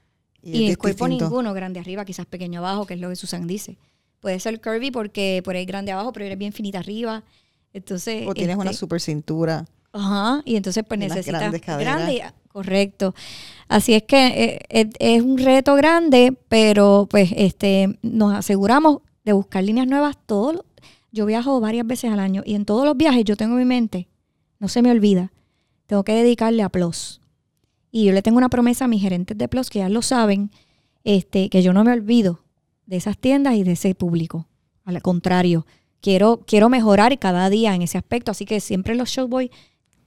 Y, 0.43 0.69
el 0.69 0.77
cuerpo 0.77 1.07
ninguno, 1.07 1.55
grande 1.55 1.79
arriba, 1.79 2.05
quizás 2.05 2.27
pequeño 2.27 2.59
abajo, 2.59 2.85
que 2.87 2.95
es 2.95 3.01
lo 3.01 3.09
que 3.09 3.15
Susan 3.15 3.47
dice. 3.47 3.79
Puede 4.19 4.41
ser 4.41 4.61
curvy 4.61 4.91
porque 4.91 5.41
por 5.45 5.55
ahí 5.55 5.65
grande 5.65 5.93
abajo, 5.93 6.13
pero 6.13 6.27
eres 6.27 6.37
bien 6.37 6.53
finita 6.53 6.81
arriba. 6.81 7.23
Entonces, 7.73 8.27
o 8.27 8.35
tienes 8.35 8.57
una 8.57 8.71
este 8.71 8.81
super 8.81 9.01
cintura. 9.01 9.65
Ajá, 9.93 10.43
y 10.45 10.57
entonces 10.57 10.83
pues 10.87 10.99
necesitas 10.99 11.53
grande, 11.79 12.25
correcto. 12.49 13.15
Así 13.69 13.95
es 13.95 14.03
que 14.03 14.59
eh, 14.69 14.91
es, 14.99 15.23
un 15.23 15.39
reto 15.39 15.77
grande, 15.77 16.37
pero 16.49 17.07
pues 17.09 17.31
este 17.37 17.97
nos 18.03 18.35
aseguramos 18.35 19.03
de 19.25 19.35
buscar 19.35 19.63
líneas 19.63 19.87
nuevas 19.87 20.17
todos. 20.27 20.65
Yo 21.13 21.27
viajo 21.27 21.61
varias 21.61 21.87
veces 21.87 22.11
al 22.11 22.19
año 22.19 22.43
y 22.45 22.57
en 22.57 22.65
todos 22.65 22.85
los 22.85 22.97
viajes 22.97 23.23
yo 23.25 23.37
tengo 23.37 23.53
en 23.53 23.59
mi 23.61 23.65
mente 23.67 24.09
no 24.63 24.69
se 24.69 24.81
me 24.81 24.93
olvida, 24.93 25.33
tengo 25.87 26.05
que 26.05 26.15
dedicarle 26.15 26.63
a 26.63 26.69
PLOS. 26.69 27.21
Y 27.91 28.05
yo 28.05 28.13
le 28.13 28.23
tengo 28.23 28.39
una 28.39 28.49
promesa 28.49 28.85
a 28.85 28.89
mis 28.89 29.03
gerentes 29.03 29.37
de 29.37 29.49
PLOS, 29.49 29.71
que 29.71 29.81
ya 29.81 29.89
lo 29.89 30.03
saben, 30.03 30.53
este, 31.03 31.51
que 31.51 31.65
yo 31.65 31.73
no 31.73 31.83
me 31.83 31.93
olvido 31.93 32.45
de 32.87 32.97
esas 32.97 33.19
tiendas 33.19 33.57
y 33.57 33.65
de 33.65 33.73
ese 33.73 33.93
público. 33.97 34.47
Al 34.85 35.03
contrario, 35.03 35.67
quiero, 36.01 36.45
quiero 36.47 36.69
mejorar 36.69 37.19
cada 37.19 37.51
día 37.51 37.75
en 37.75 37.83
ese 37.83 37.99
aspecto. 37.99 38.31
Así 38.31 38.45
que 38.45 38.61
siempre 38.61 38.95
los 38.95 39.09
shows 39.09 39.29
voy, 39.29 39.51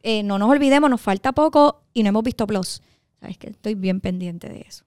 eh, 0.04 0.24
no 0.24 0.40
nos 0.40 0.50
olvidemos, 0.50 0.90
nos 0.90 1.02
falta 1.02 1.34
poco 1.34 1.82
y 1.94 2.04
no 2.04 2.10
hemos 2.10 2.24
visto 2.24 2.48
PLOS. 2.48 2.82
Sabes 3.20 3.38
que 3.38 3.50
estoy 3.50 3.76
bien 3.76 4.00
pendiente 4.00 4.48
de 4.48 4.62
eso. 4.62 4.86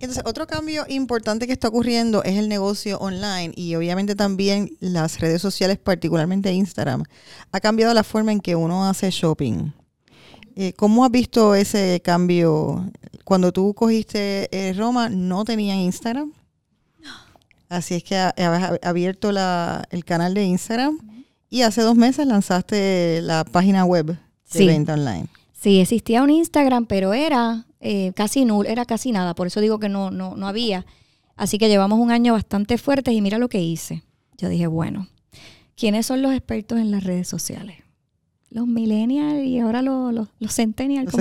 Entonces, 0.00 0.22
otro 0.26 0.46
cambio 0.46 0.84
importante 0.88 1.46
que 1.46 1.52
está 1.52 1.68
ocurriendo 1.68 2.22
es 2.24 2.36
el 2.36 2.48
negocio 2.48 2.98
online 2.98 3.52
y 3.56 3.74
obviamente 3.74 4.14
también 4.14 4.70
las 4.80 5.20
redes 5.20 5.42
sociales, 5.42 5.78
particularmente 5.78 6.52
Instagram, 6.52 7.04
ha 7.52 7.60
cambiado 7.60 7.94
la 7.94 8.04
forma 8.04 8.32
en 8.32 8.40
que 8.40 8.56
uno 8.56 8.88
hace 8.88 9.10
shopping. 9.10 9.72
Eh, 10.56 10.72
¿Cómo 10.74 11.04
has 11.04 11.10
visto 11.10 11.54
ese 11.54 12.00
cambio? 12.04 12.90
Cuando 13.24 13.52
tú 13.52 13.74
cogiste 13.74 14.48
eh, 14.50 14.72
Roma, 14.72 15.08
¿no 15.08 15.44
tenían 15.44 15.78
Instagram? 15.78 16.32
Así 17.68 17.96
es 17.96 18.02
que 18.02 18.16
habías 18.16 18.78
abierto 18.82 19.30
el 19.30 20.04
canal 20.04 20.32
de 20.32 20.44
Instagram 20.44 20.98
y 21.50 21.62
hace 21.62 21.82
dos 21.82 21.96
meses 21.96 22.26
lanzaste 22.26 23.20
la 23.22 23.44
página 23.44 23.84
web 23.84 24.18
de 24.52 24.66
venta 24.66 24.94
online. 24.94 25.28
Sí, 25.60 25.80
existía 25.80 26.22
un 26.22 26.30
Instagram, 26.30 26.86
pero 26.86 27.12
era 27.12 27.66
eh, 27.80 28.12
casi 28.14 28.44
nul, 28.44 28.66
era 28.66 28.84
casi 28.84 29.10
nada, 29.10 29.34
por 29.34 29.48
eso 29.48 29.60
digo 29.60 29.80
que 29.80 29.88
no, 29.88 30.10
no, 30.12 30.36
no 30.36 30.46
había. 30.46 30.86
Así 31.36 31.58
que 31.58 31.68
llevamos 31.68 31.98
un 31.98 32.12
año 32.12 32.32
bastante 32.32 32.78
fuerte 32.78 33.12
y 33.12 33.20
mira 33.20 33.38
lo 33.38 33.48
que 33.48 33.60
hice. 33.60 34.04
Yo 34.36 34.48
dije, 34.48 34.68
bueno, 34.68 35.08
¿quiénes 35.76 36.06
son 36.06 36.22
los 36.22 36.32
expertos 36.32 36.78
en 36.78 36.92
las 36.92 37.02
redes 37.02 37.26
sociales? 37.26 37.76
Los 38.50 38.68
millennials 38.68 39.44
y 39.44 39.58
ahora 39.58 39.82
los, 39.82 40.14
los, 40.14 40.28
los 40.38 40.54
centennials. 40.54 41.12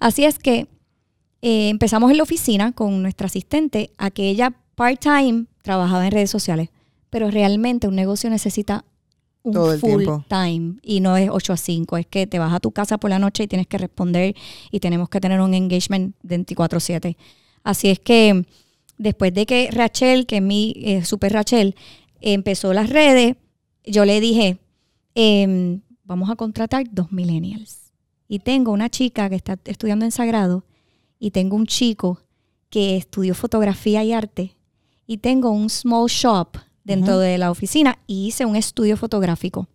Así 0.00 0.24
es 0.24 0.38
que 0.40 0.66
eh, 1.42 1.68
empezamos 1.68 2.10
en 2.10 2.16
la 2.16 2.24
oficina 2.24 2.72
con 2.72 3.02
nuestra 3.02 3.26
asistente 3.26 3.92
a 3.98 4.10
que 4.10 4.30
ella 4.30 4.52
part-time 4.74 5.46
trabajaba 5.62 6.04
en 6.04 6.10
redes 6.10 6.30
sociales, 6.30 6.70
pero 7.08 7.30
realmente 7.30 7.86
un 7.86 7.94
negocio 7.94 8.30
necesita 8.30 8.84
un 9.42 9.78
full 9.78 10.04
time 10.28 10.76
y 10.82 11.00
no 11.00 11.16
es 11.16 11.28
8 11.30 11.52
a 11.52 11.56
5, 11.56 11.96
es 11.96 12.06
que 12.06 12.26
te 12.26 12.38
vas 12.38 12.52
a 12.52 12.60
tu 12.60 12.70
casa 12.70 12.98
por 12.98 13.10
la 13.10 13.18
noche 13.18 13.44
y 13.44 13.48
tienes 13.48 13.66
que 13.66 13.78
responder 13.78 14.34
y 14.70 14.80
tenemos 14.80 15.08
que 15.08 15.20
tener 15.20 15.40
un 15.40 15.54
engagement 15.54 16.14
24/7. 16.22 17.16
Así 17.64 17.88
es 17.88 17.98
que 17.98 18.46
después 18.98 19.34
de 19.34 19.46
que 19.46 19.68
Rachel, 19.72 20.26
que 20.26 20.36
es 20.36 20.42
mi 20.42 20.74
eh, 20.76 21.04
super 21.04 21.32
Rachel, 21.32 21.74
empezó 22.20 22.72
las 22.72 22.90
redes, 22.90 23.36
yo 23.84 24.04
le 24.04 24.20
dije, 24.20 24.58
em, 25.14 25.80
vamos 26.04 26.30
a 26.30 26.36
contratar 26.36 26.84
dos 26.90 27.12
millennials. 27.12 27.92
Y 28.28 28.38
tengo 28.38 28.72
una 28.72 28.88
chica 28.88 29.28
que 29.28 29.36
está 29.36 29.58
estudiando 29.64 30.04
en 30.04 30.12
Sagrado 30.12 30.64
y 31.18 31.32
tengo 31.32 31.56
un 31.56 31.66
chico 31.66 32.20
que 32.70 32.96
estudió 32.96 33.34
fotografía 33.34 34.02
y 34.02 34.12
arte 34.12 34.56
y 35.06 35.18
tengo 35.18 35.50
un 35.50 35.68
small 35.68 36.08
shop 36.08 36.56
dentro 36.84 37.18
de 37.18 37.38
la 37.38 37.50
oficina 37.50 37.98
y 38.06 38.26
hice 38.26 38.44
un 38.44 38.56
estudio 38.56 38.96
fotográfico. 38.96 39.68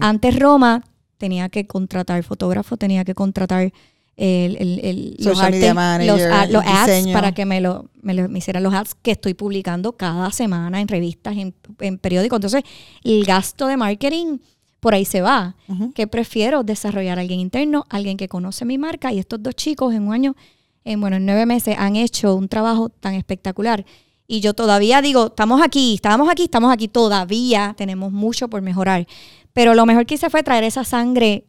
antes 0.00 0.38
Roma 0.38 0.84
tenía 1.18 1.48
que 1.48 1.66
contratar 1.66 2.22
fotógrafo, 2.22 2.76
tenía 2.76 3.04
que 3.04 3.14
contratar 3.14 3.72
el, 4.16 5.16
los, 5.18 5.40
ads 5.40 7.08
para 7.12 7.32
que 7.32 7.44
me, 7.44 7.60
lo, 7.60 7.90
me, 8.02 8.38
hicieran 8.38 8.62
los 8.62 8.72
ads 8.72 8.94
que 8.94 9.12
estoy 9.12 9.34
publicando 9.34 9.96
cada 9.96 10.30
semana 10.30 10.80
en 10.80 10.88
revistas, 10.88 11.36
en, 11.36 11.54
en 11.80 11.98
periódicos. 11.98 12.36
Entonces, 12.36 12.62
el 13.02 13.24
gasto 13.24 13.66
de 13.66 13.76
marketing 13.76 14.38
por 14.84 14.94
ahí 14.94 15.06
se 15.06 15.22
va. 15.22 15.56
Que 15.94 16.06
prefiero 16.06 16.62
desarrollar 16.62 17.18
a 17.18 17.22
alguien 17.22 17.40
interno, 17.40 17.86
alguien 17.88 18.18
que 18.18 18.28
conoce 18.28 18.66
mi 18.66 18.76
marca 18.76 19.12
y 19.14 19.18
estos 19.18 19.42
dos 19.42 19.54
chicos 19.54 19.94
en 19.94 20.06
un 20.06 20.12
año, 20.12 20.36
en, 20.84 21.00
bueno, 21.00 21.16
en 21.16 21.24
nueve 21.24 21.46
meses 21.46 21.74
han 21.78 21.96
hecho 21.96 22.34
un 22.34 22.48
trabajo 22.48 22.90
tan 22.90 23.14
espectacular 23.14 23.86
y 24.26 24.40
yo 24.40 24.54
todavía 24.54 25.02
digo, 25.02 25.26
estamos 25.26 25.62
aquí, 25.62 25.94
estábamos 25.94 26.28
aquí, 26.30 26.44
estamos 26.44 26.72
aquí, 26.72 26.88
todavía 26.88 27.74
tenemos 27.76 28.12
mucho 28.12 28.48
por 28.48 28.62
mejorar. 28.62 29.06
Pero 29.52 29.74
lo 29.74 29.86
mejor 29.86 30.06
que 30.06 30.14
hice 30.14 30.30
fue 30.30 30.42
traer 30.42 30.64
esa 30.64 30.84
sangre 30.84 31.44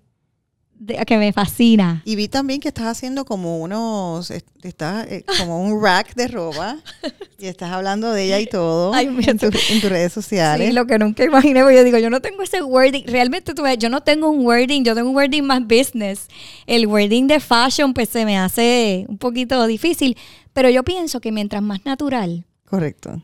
que 1.07 1.17
me 1.17 1.31
fascina. 1.31 2.01
Y 2.05 2.15
vi 2.15 2.27
también 2.27 2.59
que 2.59 2.67
estás 2.67 2.85
haciendo 2.85 3.25
como 3.25 3.59
unos, 3.59 4.29
estás 4.29 5.07
eh, 5.09 5.23
como 5.39 5.63
un 5.63 5.81
rack 5.81 6.15
de 6.15 6.27
ropa 6.27 6.77
y 7.39 7.45
estás 7.45 7.71
hablando 7.71 8.11
de 8.11 8.25
ella 8.25 8.39
y 8.39 8.45
todo 8.45 8.93
en, 8.95 9.39
tus 9.39 9.83
redes 9.83 10.11
sociales. 10.11 10.67
Sí, 10.67 10.73
lo 10.73 10.85
que 10.85 10.99
nunca 10.99 11.23
imaginé, 11.23 11.61
yo 11.61 11.83
digo, 11.83 11.97
yo 11.97 12.09
no 12.09 12.21
tengo 12.21 12.43
ese 12.43 12.61
wording, 12.61 13.03
realmente 13.07 13.53
tú 13.53 13.63
ves, 13.63 13.77
yo 13.77 13.89
no 13.89 14.01
tengo 14.01 14.29
un 14.29 14.45
wording, 14.45 14.83
yo 14.83 14.95
tengo 14.95 15.09
un 15.09 15.15
wording 15.15 15.43
más 15.43 15.61
business. 15.65 16.27
El 16.67 16.87
wording 16.87 17.27
de 17.27 17.39
fashion 17.39 17.93
pues 17.93 18.09
se 18.09 18.25
me 18.25 18.37
hace 18.37 19.05
un 19.07 19.17
poquito 19.17 19.65
difícil, 19.67 20.17
pero 20.53 20.69
yo 20.69 20.83
pienso 20.83 21.21
que 21.21 21.31
mientras 21.31 21.61
más 21.61 21.85
natural, 21.85 22.45
Correcto. 22.65 23.21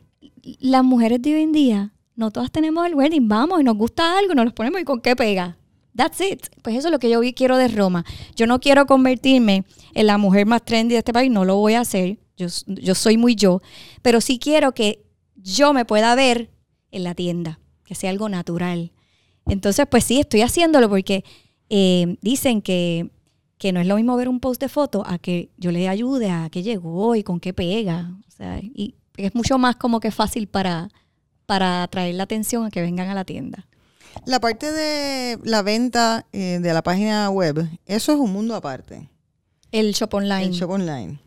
Las 0.59 0.83
mujeres 0.83 1.21
de 1.21 1.35
hoy 1.35 1.41
en 1.41 1.51
día, 1.51 1.93
no 2.15 2.31
todas 2.31 2.51
tenemos 2.51 2.85
el 2.85 2.95
wedding, 2.95 3.27
vamos 3.27 3.61
y 3.61 3.63
nos 3.63 3.75
gusta 3.75 4.17
algo, 4.17 4.33
nos 4.33 4.45
lo 4.45 4.55
ponemos 4.55 4.81
y 4.81 4.83
con 4.83 5.01
qué 5.01 5.15
pega. 5.15 5.57
That's 5.95 6.21
it. 6.21 6.47
Pues 6.61 6.77
eso 6.77 6.87
es 6.87 6.91
lo 6.91 6.99
que 6.99 7.09
yo 7.09 7.19
quiero 7.35 7.57
de 7.57 7.67
Roma. 7.67 8.05
Yo 8.35 8.47
no 8.47 8.59
quiero 8.59 8.85
convertirme 8.85 9.65
en 9.93 10.07
la 10.07 10.17
mujer 10.17 10.45
más 10.45 10.63
trendy 10.63 10.93
de 10.93 10.99
este 10.99 11.13
país, 11.13 11.29
no 11.29 11.43
lo 11.43 11.57
voy 11.57 11.73
a 11.73 11.81
hacer. 11.81 12.17
Yo, 12.37 12.47
yo 12.65 12.95
soy 12.95 13.17
muy 13.17 13.35
yo, 13.35 13.61
pero 14.01 14.21
sí 14.21 14.39
quiero 14.39 14.73
que 14.73 15.03
yo 15.35 15.73
me 15.73 15.85
pueda 15.85 16.15
ver 16.15 16.49
en 16.91 17.03
la 17.03 17.13
tienda, 17.13 17.59
que 17.83 17.95
sea 17.95 18.09
algo 18.09 18.29
natural. 18.29 18.91
Entonces, 19.45 19.85
pues 19.89 20.03
sí, 20.03 20.19
estoy 20.19 20.41
haciéndolo 20.41 20.89
porque 20.89 21.23
eh, 21.69 22.17
dicen 22.21 22.61
que, 22.61 23.11
que, 23.57 23.71
no 23.71 23.79
es 23.79 23.87
lo 23.87 23.95
mismo 23.95 24.15
ver 24.15 24.29
un 24.29 24.39
post 24.39 24.61
de 24.61 24.69
foto 24.69 25.03
a 25.05 25.17
que 25.17 25.51
yo 25.57 25.71
le 25.71 25.87
ayude 25.87 26.29
a 26.29 26.49
qué 26.49 26.63
llegó 26.63 27.15
y 27.15 27.23
con 27.23 27.39
qué 27.39 27.53
pega. 27.53 28.11
O 28.27 28.31
sea, 28.31 28.59
y 28.61 28.95
es 29.27 29.35
mucho 29.35 29.57
más 29.57 29.75
como 29.75 29.99
que 29.99 30.11
fácil 30.11 30.47
para, 30.47 30.89
para 31.45 31.83
atraer 31.83 32.15
la 32.15 32.23
atención 32.23 32.65
a 32.65 32.71
que 32.71 32.81
vengan 32.81 33.09
a 33.09 33.13
la 33.15 33.25
tienda. 33.25 33.67
La 34.25 34.39
parte 34.39 34.71
de 34.71 35.39
la 35.43 35.61
venta 35.61 36.25
eh, 36.33 36.59
de 36.61 36.73
la 36.73 36.81
página 36.83 37.29
web, 37.29 37.67
eso 37.85 38.11
es 38.13 38.19
un 38.19 38.31
mundo 38.33 38.55
aparte. 38.55 39.09
El 39.71 39.93
shop 39.93 40.13
online. 40.15 40.45
El 40.47 40.51
shop 40.51 40.69
online. 40.69 41.19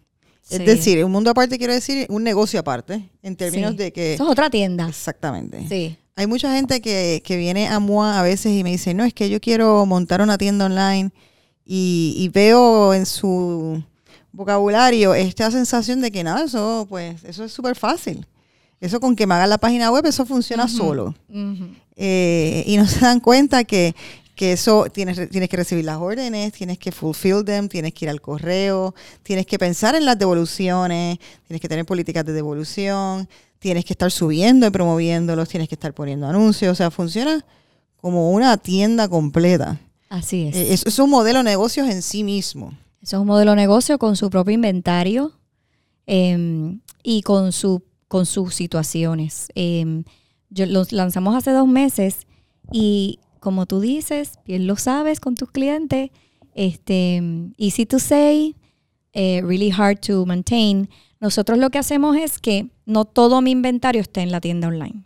Sí. 0.43 0.57
Es 0.57 0.67
decir, 0.67 1.03
un 1.03 1.11
mundo 1.11 1.31
aparte 1.31 1.57
quiero 1.57 1.73
decir 1.73 2.07
un 2.11 2.23
negocio 2.23 2.61
aparte, 2.61 3.09
en 3.23 3.37
términos 3.37 3.71
Sí. 3.73 3.77
de 3.79 3.93
que... 3.95 4.15
Eso 4.15 4.25
es 4.25 4.31
otra 4.31 4.51
tienda. 4.51 4.87
Exactamente. 4.89 5.67
Sí. 5.69 5.97
Hay 6.17 6.27
mucha 6.27 6.55
gente 6.55 6.83
que, 6.83 7.23
que 7.25 7.37
viene 7.39 7.67
a 7.69 7.81
MOA 7.81 8.21
a 8.21 8.23
veces 8.23 8.53
y 8.53 8.63
me 8.63 8.71
dice, 8.71 8.93
no, 8.93 9.05
es 9.05 9.15
que 9.15 9.31
yo 9.31 9.41
quiero 9.41 9.87
montar 9.87 10.21
una 10.21 10.37
tienda 10.37 10.67
online 10.67 11.11
y, 11.65 12.15
y 12.19 12.29
veo 12.29 12.93
en 12.93 13.07
su 13.07 13.83
vocabulario 14.35 15.15
esta 15.15 15.51
sensación 15.51 16.01
de 16.01 16.11
que 16.11 16.25
nada, 16.25 16.45
eso 16.45 16.87
pues 16.89 17.23
eso 17.25 17.45
es 17.45 17.53
súper 17.53 17.77
fácil. 17.77 18.27
Eso 18.81 19.01
con 19.01 19.17
que 19.17 19.27
me 19.27 19.35
hagan 19.35 19.49
la 19.49 19.59
página 19.59 19.91
web, 19.91 20.05
eso 20.05 20.27
funciona 20.27 20.69
solo. 20.69 21.15
Eh, 21.97 22.65
y 22.67 22.77
no 22.77 22.87
se 22.87 23.01
dan 23.01 23.21
cuenta 23.21 23.65
que, 23.65 23.95
que 24.35 24.53
eso 24.53 24.87
tienes, 24.93 25.31
tienes 25.31 25.49
que 25.49 25.57
recibir 25.57 25.85
las 25.85 25.99
órdenes, 25.99 26.53
tienes 26.53 26.79
que 26.79 26.93
fulfill 26.93 27.45
them, 27.45 27.69
tienes 27.69 27.95
que 27.95 28.05
ir 28.05 28.11
al 28.11 28.21
correo, 28.21 28.95
tienes 29.23 29.47
que 29.47 29.59
pensar 29.59 29.95
en 29.95 30.05
las 30.05 30.19
devoluciones, 30.19 31.19
tienes 31.47 31.61
que 31.63 31.69
tener 31.69 31.87
políticas 31.87 32.27
de 32.27 32.33
devolución, 32.33 33.29
tienes 33.59 33.85
que 33.85 33.95
estar 33.95 34.11
subiendo 34.11 34.67
y 34.67 34.71
promoviéndolos, 34.71 35.49
tienes 35.49 35.69
que 35.69 35.77
estar 35.77 35.95
poniendo 35.95 36.27
anuncios, 36.27 36.73
o 36.73 36.75
sea, 36.75 36.91
funciona 36.91 37.43
como 37.97 38.33
una 38.33 38.57
tienda 38.59 39.09
completa. 39.09 39.81
Así 40.11 40.49
es. 40.49 40.57
Eh, 40.57 40.75
es, 40.75 40.85
es 40.85 40.99
un 40.99 41.09
modelo 41.09 41.39
de 41.39 41.45
negocios 41.45 41.89
en 41.89 42.03
sí 42.03 42.25
mismo. 42.25 42.75
Eso 43.05 43.17
es 43.17 43.21
un 43.21 43.27
modelo 43.27 43.51
de 43.51 43.57
negocio 43.57 43.99
con 43.99 44.17
su 44.17 44.31
propio 44.31 44.55
inventario 44.55 45.33
em, 46.07 46.81
y 47.03 47.21
con, 47.21 47.53
su, 47.53 47.83
con 48.09 48.25
sus 48.25 48.55
situaciones. 48.55 49.49
Yo, 50.49 50.65
los 50.65 50.91
lanzamos 50.91 51.35
hace 51.35 51.51
dos 51.51 51.69
meses 51.69 52.27
y 52.73 53.19
como 53.41 53.67
tú 53.67 53.81
dices, 53.81 54.39
bien 54.47 54.67
lo 54.67 54.77
sabes 54.77 55.21
con 55.21 55.35
tus 55.35 55.51
clientes, 55.51 56.13
este, 56.55 57.23
easy 57.59 57.85
to 57.85 57.99
say, 57.99 58.57
eh, 59.13 59.43
really 59.45 59.71
hard 59.71 59.99
to 60.01 60.25
maintain. 60.25 60.89
Nosotros 61.21 61.59
lo 61.59 61.69
que 61.69 61.77
hacemos 61.77 62.17
es 62.17 62.39
que 62.39 62.71
no 62.87 63.05
todo 63.05 63.43
mi 63.43 63.51
inventario 63.51 64.01
está 64.01 64.23
en 64.23 64.33
la 64.33 64.41
tienda 64.41 64.69
online. 64.69 65.05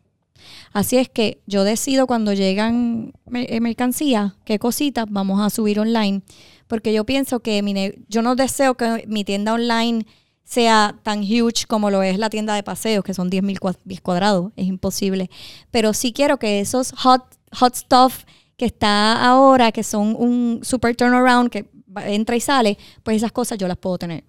Así 0.73 0.99
es 0.99 1.09
que 1.09 1.41
yo 1.47 1.65
decido 1.65 2.07
cuando 2.07 2.33
llegan 2.33 3.13
eh, 3.35 3.59
mercancías, 3.61 4.35
qué 4.45 4.61
cositas 4.61 5.07
vamos 5.11 5.41
a 5.41 5.51
subir 5.51 5.81
online, 5.81 6.23
porque 6.69 6.93
yo 6.93 7.05
pienso 7.05 7.41
que 7.41 7.63
mi 7.63 7.75
yo 8.09 8.23
no 8.23 8.37
deseo 8.37 8.77
que 8.77 9.05
mi 9.09 9.25
tienda 9.25 9.55
online 9.55 10.07
sea 10.45 10.99
tan 11.03 11.21
huge 11.21 11.67
como 11.67 11.91
lo 11.91 12.03
es 12.03 12.19
la 12.19 12.31
tienda 12.31 12.55
de 12.55 12.63
paseos, 12.63 13.05
que 13.05 13.13
son 13.15 13.29
10 13.29 13.43
mil 13.43 13.59
cuadrados, 14.03 14.53
es 14.57 14.67
imposible. 14.67 15.29
Pero 15.71 15.93
sí 15.93 16.13
quiero 16.13 16.39
que 16.39 16.61
esos 16.61 16.93
hot, 16.93 17.23
hot 17.59 17.75
stuff 17.75 18.25
que 18.57 18.65
está 18.67 19.23
ahora, 19.29 19.73
que 19.73 19.83
son 19.83 20.17
un 20.19 20.61
super 20.63 20.97
turnaround, 20.97 21.51
que 21.51 21.67
entra 22.07 22.35
y 22.37 22.41
sale, 22.41 22.79
pues 23.03 23.17
esas 23.19 23.33
cosas 23.33 23.59
yo 23.59 23.69
las 23.69 23.77
puedo 23.77 23.99
tener. 23.99 24.25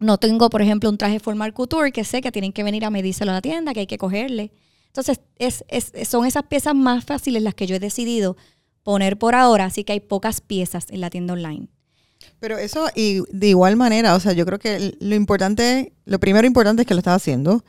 No 0.00 0.18
tengo, 0.18 0.48
por 0.50 0.62
ejemplo, 0.62 0.88
un 0.90 0.98
traje 0.98 1.18
formal 1.18 1.52
couture 1.54 1.92
que 1.92 2.04
sé 2.04 2.20
que 2.20 2.30
tienen 2.30 2.52
que 2.52 2.62
venir 2.62 2.84
a 2.84 2.90
medírselo 2.90 3.32
a 3.32 3.34
la 3.34 3.42
tienda, 3.42 3.72
que 3.74 3.80
hay 3.80 3.86
que 3.86 3.98
cogerle. 3.98 4.52
Entonces, 4.86 5.20
es, 5.38 5.64
es- 5.68 5.92
son 6.08 6.24
esas 6.24 6.44
piezas 6.44 6.74
más 6.74 7.04
fáciles 7.04 7.42
las 7.42 7.54
que 7.54 7.66
yo 7.66 7.76
he 7.76 7.80
decidido 7.80 8.36
poner 8.88 9.18
por 9.18 9.34
ahora, 9.34 9.66
así 9.66 9.84
que 9.84 9.92
hay 9.92 10.00
pocas 10.00 10.40
piezas 10.40 10.86
en 10.88 11.02
la 11.02 11.10
tienda 11.10 11.34
online. 11.34 11.68
Pero 12.40 12.56
eso, 12.56 12.86
y 12.94 13.20
de 13.30 13.48
igual 13.48 13.76
manera, 13.76 14.14
o 14.14 14.20
sea, 14.20 14.32
yo 14.32 14.46
creo 14.46 14.58
que 14.58 14.76
el- 14.76 14.96
lo 14.98 15.14
importante, 15.14 15.92
lo 16.06 16.18
primero 16.18 16.46
importante 16.46 16.80
es 16.82 16.88
que 16.88 16.94
lo 16.94 17.00
estás 17.00 17.16
haciendo, 17.16 17.66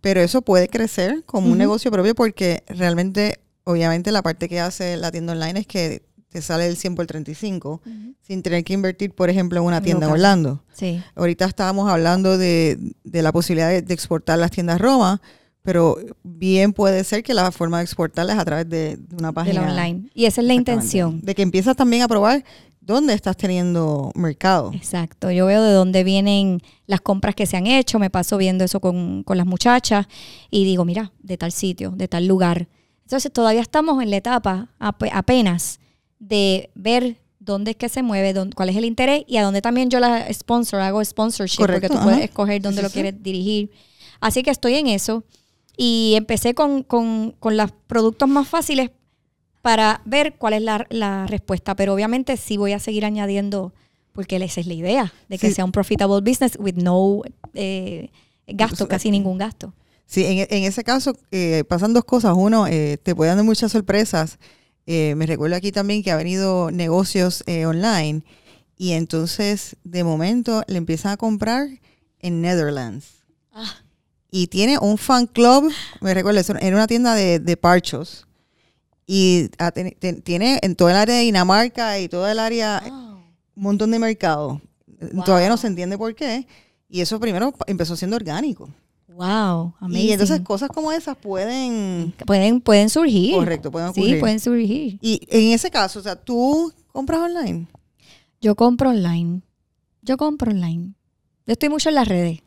pero 0.00 0.22
eso 0.22 0.40
puede 0.40 0.68
crecer 0.68 1.24
como 1.26 1.52
un 1.52 1.58
negocio 1.58 1.90
propio 1.90 2.14
porque 2.14 2.62
realmente, 2.68 3.40
obviamente, 3.64 4.10
la 4.12 4.22
parte 4.22 4.48
que 4.48 4.60
hace 4.60 4.96
la 4.96 5.12
tienda 5.12 5.34
online 5.34 5.60
es 5.60 5.66
que 5.66 6.04
te 6.30 6.40
sale 6.40 6.66
el 6.66 6.78
100 6.78 6.94
por 6.94 7.06
35 7.06 7.82
sin 8.22 8.42
tener 8.42 8.64
que 8.64 8.72
invertir, 8.72 9.14
por 9.14 9.28
ejemplo, 9.28 9.60
en 9.60 9.66
una 9.66 9.82
tienda 9.82 10.06
en. 10.06 10.12
Orlando. 10.12 10.64
Sí. 10.72 11.02
Ahorita 11.16 11.44
estábamos 11.44 11.90
hablando 11.90 12.38
de, 12.38 12.78
de 13.04 13.20
la 13.22 13.30
posibilidad 13.30 13.68
de, 13.68 13.82
de 13.82 13.92
exportar 13.92 14.38
las 14.38 14.50
tiendas 14.50 14.80
Roma, 14.80 15.20
pero 15.62 15.96
bien 16.22 16.72
puede 16.72 17.04
ser 17.04 17.22
que 17.22 17.34
la 17.34 17.50
forma 17.52 17.78
de 17.78 17.84
exportarlas 17.84 18.36
es 18.36 18.42
a 18.42 18.44
través 18.44 18.68
de, 18.68 18.96
de 18.96 19.16
una 19.16 19.28
De 19.28 19.34
página 19.34 19.62
la 19.62 19.70
online. 19.70 20.10
Y 20.14 20.24
esa 20.26 20.40
es 20.40 20.46
la 20.46 20.54
intención. 20.54 21.20
De 21.20 21.34
que 21.34 21.42
empiezas 21.42 21.76
también 21.76 22.02
a 22.02 22.08
probar 22.08 22.44
dónde 22.80 23.14
estás 23.14 23.36
teniendo 23.36 24.10
mercado. 24.16 24.72
Exacto. 24.74 25.30
Yo 25.30 25.46
veo 25.46 25.62
de 25.62 25.72
dónde 25.72 26.02
vienen 26.02 26.60
las 26.86 27.00
compras 27.00 27.34
que 27.36 27.46
se 27.46 27.56
han 27.56 27.68
hecho, 27.68 27.98
me 28.00 28.10
paso 28.10 28.36
viendo 28.38 28.64
eso 28.64 28.80
con, 28.80 29.22
con 29.22 29.36
las 29.38 29.46
muchachas 29.46 30.06
y 30.50 30.64
digo, 30.64 30.84
mira, 30.84 31.12
de 31.22 31.36
tal 31.38 31.52
sitio, 31.52 31.92
de 31.92 32.08
tal 32.08 32.26
lugar. 32.26 32.66
Entonces 33.04 33.32
todavía 33.32 33.60
estamos 33.60 34.02
en 34.02 34.10
la 34.10 34.16
etapa 34.16 34.68
ap- 34.80 35.04
apenas 35.12 35.78
de 36.18 36.70
ver 36.74 37.18
dónde 37.38 37.72
es 37.72 37.76
que 37.76 37.88
se 37.88 38.02
mueve, 38.02 38.32
dónde- 38.32 38.54
cuál 38.56 38.68
es 38.70 38.76
el 38.76 38.84
interés 38.84 39.24
y 39.28 39.36
a 39.36 39.44
dónde 39.44 39.62
también 39.62 39.88
yo 39.90 40.00
la 40.00 40.32
sponsor, 40.32 40.80
hago 40.80 41.04
sponsorship, 41.04 41.58
Correcto, 41.58 41.88
porque 41.88 41.98
tú 42.00 42.02
puedes 42.04 42.24
escoger 42.24 42.60
dónde 42.62 42.78
Sí, 42.78 42.82
lo 42.82 42.88
sí, 42.88 42.94
quieres 42.94 43.22
dirigir. 43.22 43.70
Así 44.20 44.42
que 44.42 44.50
estoy 44.50 44.74
en 44.74 44.86
eso 44.88 45.24
y 45.76 46.14
empecé 46.16 46.54
con, 46.54 46.82
con, 46.82 47.34
con 47.38 47.56
los 47.56 47.72
productos 47.86 48.28
más 48.28 48.48
fáciles 48.48 48.90
para 49.62 50.02
ver 50.04 50.34
cuál 50.36 50.54
es 50.54 50.62
la, 50.62 50.86
la 50.90 51.26
respuesta. 51.26 51.74
Pero 51.76 51.94
obviamente 51.94 52.36
sí 52.36 52.56
voy 52.56 52.72
a 52.72 52.78
seguir 52.78 53.04
añadiendo, 53.04 53.72
porque 54.12 54.36
esa 54.36 54.60
es 54.60 54.66
la 54.66 54.74
idea, 54.74 55.12
de 55.28 55.38
que 55.38 55.48
Sí. 55.48 55.54
sea 55.54 55.64
un 55.64 55.72
profitable 55.72 56.20
business 56.20 56.56
with 56.58 56.74
no 56.74 57.22
eh, 57.54 58.10
gasto, 58.46 58.88
casi 58.88 59.10
ningún 59.10 59.38
gasto. 59.38 59.72
Sí, 60.06 60.24
en, 60.26 60.46
en 60.50 60.64
ese 60.64 60.84
caso 60.84 61.16
eh, 61.30 61.64
pasan 61.68 61.94
dos 61.94 62.04
cosas. 62.04 62.34
Uno, 62.36 62.66
eh, 62.66 62.98
te 63.02 63.14
pueden 63.14 63.36
dar 63.36 63.44
muchas 63.44 63.72
sorpresas. 63.72 64.38
Eh, 64.86 65.14
me 65.16 65.26
recuerdo 65.26 65.56
aquí 65.56 65.70
también 65.72 66.02
que 66.02 66.10
ha 66.10 66.16
venido 66.16 66.70
negocios 66.72 67.44
eh, 67.46 67.64
online 67.66 68.24
y 68.76 68.92
entonces 68.92 69.76
de 69.84 70.02
momento 70.02 70.62
le 70.66 70.76
empiezan 70.76 71.12
a 71.12 71.16
comprar 71.16 71.68
en 72.18 72.42
Netherlands. 72.42 73.06
Ah. 73.52 73.76
Y 74.34 74.46
tiene 74.46 74.78
un 74.78 74.96
fan 74.96 75.26
club, 75.26 75.70
me 76.00 76.14
recuerdo, 76.14 76.40
era 76.58 76.74
una 76.74 76.86
tienda 76.86 77.14
de, 77.14 77.38
de 77.38 77.56
parchos. 77.58 78.26
Y 79.06 79.48
ten- 79.74 79.94
ten- 79.98 80.22
tiene 80.22 80.58
en 80.62 80.74
toda 80.74 80.92
el 80.92 80.96
área 80.96 81.16
de 81.16 81.20
Dinamarca 81.22 81.98
y 82.00 82.08
toda 82.08 82.32
el 82.32 82.38
área 82.38 82.82
un 82.86 83.22
montón 83.54 83.90
de 83.90 83.98
mercado. 83.98 84.60
Wow. 85.12 85.24
Todavía 85.24 85.50
no 85.50 85.58
se 85.58 85.66
entiende 85.66 85.98
por 85.98 86.14
qué. 86.14 86.46
Y 86.88 87.02
eso 87.02 87.20
primero 87.20 87.52
empezó 87.66 87.94
siendo 87.94 88.16
orgánico. 88.16 88.70
Wow, 89.08 89.74
amazing. 89.80 90.06
Y 90.08 90.12
entonces 90.12 90.40
cosas 90.40 90.70
como 90.70 90.90
esas 90.92 91.14
pueden... 91.18 92.14
pueden, 92.24 92.62
pueden 92.62 92.88
surgir. 92.88 93.34
Correcto, 93.34 93.70
pueden 93.70 93.92
Sí, 93.92 94.00
ocurrir. 94.00 94.20
pueden 94.20 94.40
surgir. 94.40 94.98
Y 95.02 95.20
en 95.28 95.52
ese 95.52 95.70
caso, 95.70 95.98
o 95.98 96.02
sea, 96.02 96.16
tú 96.16 96.72
compras 96.90 97.20
online. 97.20 97.66
Yo 98.40 98.54
compro 98.54 98.88
online. 98.88 99.42
Yo 100.00 100.16
compro 100.16 100.50
online. 100.52 100.94
Yo 101.46 101.52
estoy 101.52 101.68
mucho 101.68 101.90
en 101.90 101.96
las 101.96 102.08
redes. 102.08 102.40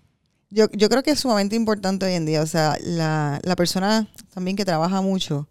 Yo, 0.56 0.68
yo 0.72 0.88
creo 0.88 1.04
que 1.04 1.12
es 1.12 1.20
sumamente 1.20 1.58
importante 1.58 2.06
hoy 2.06 2.14
en 2.14 2.26
día. 2.26 2.42
O 2.42 2.46
sea, 2.46 2.78
la, 2.82 3.42
la 3.44 3.58
persona 3.58 4.08
también 4.34 4.56
que 4.56 4.64
trabaja 4.64 5.02
mucho, 5.02 5.50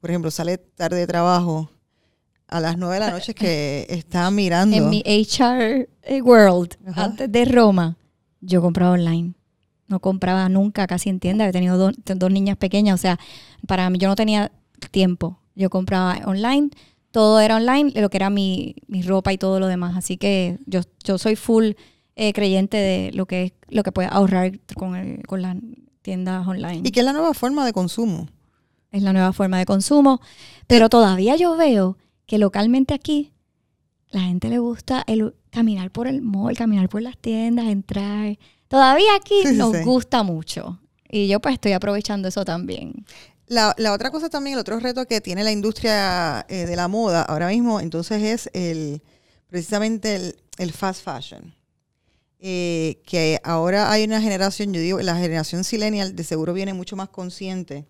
por 0.00 0.08
ejemplo, 0.08 0.30
sale 0.30 0.56
tarde 0.56 0.98
de 0.98 1.06
trabajo 1.08 1.68
a 2.46 2.60
las 2.60 2.78
nueve 2.78 2.94
de 2.94 3.00
la 3.00 3.10
noche 3.10 3.34
que 3.34 3.86
está 3.90 4.30
mirando. 4.30 4.76
En 4.76 4.88
mi 4.88 5.02
HR 5.04 5.88
World, 6.22 6.76
Ajá. 6.86 7.06
antes 7.06 7.32
de 7.32 7.44
Roma, 7.44 7.96
yo 8.40 8.62
compraba 8.62 8.92
online. 8.92 9.34
No 9.88 9.98
compraba 9.98 10.48
nunca 10.48 10.86
casi 10.86 11.08
en 11.08 11.18
tienda. 11.18 11.48
He 11.48 11.50
tenido 11.50 11.76
dos, 11.76 11.94
dos 12.04 12.30
niñas 12.30 12.56
pequeñas. 12.56 12.94
O 12.94 13.02
sea, 13.02 13.18
para 13.66 13.90
mí 13.90 13.98
yo 13.98 14.06
no 14.06 14.14
tenía 14.14 14.52
tiempo. 14.92 15.40
Yo 15.56 15.70
compraba 15.70 16.20
online. 16.24 16.70
Todo 17.10 17.40
era 17.40 17.56
online, 17.56 17.90
lo 18.00 18.10
que 18.10 18.18
era 18.18 18.30
mi, 18.30 18.76
mi 18.86 19.02
ropa 19.02 19.32
y 19.32 19.38
todo 19.38 19.58
lo 19.58 19.66
demás. 19.66 19.96
Así 19.96 20.16
que 20.16 20.60
yo, 20.66 20.82
yo 21.02 21.18
soy 21.18 21.34
full 21.34 21.72
eh, 22.16 22.32
creyente 22.32 22.76
de 22.76 23.12
lo 23.12 23.26
que 23.26 23.44
es 23.44 23.52
lo 23.68 23.82
que 23.82 23.92
puedes 23.92 24.10
ahorrar 24.10 24.58
con, 24.74 24.96
el- 24.96 25.22
con 25.26 25.42
las 25.42 25.56
tiendas 26.02 26.46
online. 26.46 26.82
Y 26.84 26.90
que 26.90 27.00
es 27.00 27.06
la 27.06 27.12
nueva 27.12 27.34
forma 27.34 27.64
de 27.64 27.72
consumo. 27.72 28.28
es 28.92 29.02
la 29.02 29.12
nueva 29.12 29.32
forma 29.32 29.58
de 29.58 29.66
consumo. 29.66 30.20
Pero 30.66 30.88
todavía 30.88 31.36
yo 31.36 31.56
veo 31.56 31.98
que 32.26 32.38
localmente 32.38 32.94
aquí 32.94 33.32
la 34.10 34.20
gente 34.22 34.48
le 34.48 34.58
gusta 34.58 35.04
el 35.06 35.34
caminar 35.50 35.90
por 35.90 36.06
el 36.06 36.22
mall, 36.22 36.56
caminar 36.56 36.88
por 36.88 37.02
las 37.02 37.16
tiendas, 37.18 37.66
entrar. 37.66 38.38
Todavía 38.68 39.14
aquí 39.16 39.42
sí, 39.44 39.52
nos 39.54 39.76
sí. 39.76 39.82
gusta 39.84 40.22
mucho. 40.22 40.80
Y 41.08 41.28
yo 41.28 41.40
pues 41.40 41.54
estoy 41.54 41.72
aprovechando 41.72 42.28
eso 42.28 42.44
también. 42.44 43.04
La, 43.48 43.74
la 43.78 43.92
otra 43.92 44.10
cosa 44.10 44.28
también, 44.28 44.54
el 44.54 44.60
otro 44.60 44.80
reto 44.80 45.06
que 45.06 45.20
tiene 45.20 45.44
la 45.44 45.52
industria 45.52 46.44
eh, 46.48 46.66
de 46.66 46.74
la 46.76 46.88
moda 46.88 47.22
ahora 47.22 47.48
mismo, 47.48 47.78
entonces 47.80 48.22
es 48.22 48.50
el 48.54 49.02
precisamente 49.48 50.16
el, 50.16 50.36
el 50.58 50.72
fast 50.72 51.04
fashion. 51.04 51.54
Eh, 52.38 53.00
que 53.06 53.40
ahora 53.44 53.90
hay 53.90 54.04
una 54.04 54.20
generación, 54.20 54.72
yo 54.72 54.80
digo, 54.80 55.00
la 55.00 55.16
generación 55.16 55.62
millennial 55.72 56.14
de 56.14 56.22
seguro 56.22 56.52
viene 56.52 56.74
mucho 56.74 56.94
más 56.94 57.08
consciente 57.08 57.86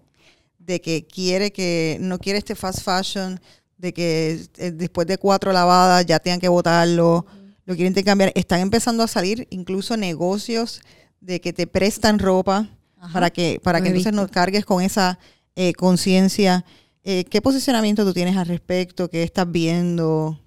de 0.67 0.81
que 0.81 1.07
quiere 1.07 1.53
que, 1.53 1.99
no 2.01 2.19
quiere 2.19 2.39
este 2.39 2.55
fast 2.55 2.83
fashion, 2.83 3.41
de 3.79 3.93
que 3.93 4.47
eh, 4.57 4.71
después 4.73 5.07
de 5.07 5.19
cuatro 5.19 5.53
lavadas 5.53 6.05
ya 6.07 6.19
tengan 6.19 6.41
que 6.41 6.49
botarlo, 6.49 7.27
lo 7.65 7.75
quieren 7.75 7.95
cambiar. 8.05 8.33
Están 8.35 8.61
empezando 8.61 9.03
a 9.03 9.09
salir 9.09 9.47
incluso 9.51 9.97
negocios 9.97 10.81
de 11.21 11.41
que 11.41 11.53
te 11.53 11.67
prestan 11.67 12.19
ropa 12.19 12.69
Ajá. 12.99 13.13
para 13.13 13.31
que, 13.31 13.61
para 13.63 13.81
que 13.81 13.89
entonces 13.89 14.13
no 14.13 14.29
cargues 14.29 14.65
con 14.65 14.83
esa 14.83 15.19
eh, 15.55 15.73
conciencia. 15.75 16.65
Eh, 17.05 17.25
¿Qué 17.25 17.41
posicionamiento 17.41 18.05
tú 18.05 18.13
tienes 18.13 18.37
al 18.37 18.47
respecto? 18.47 19.09
¿Qué 19.09 19.23
estás 19.23 19.51
viendo? 19.51 20.41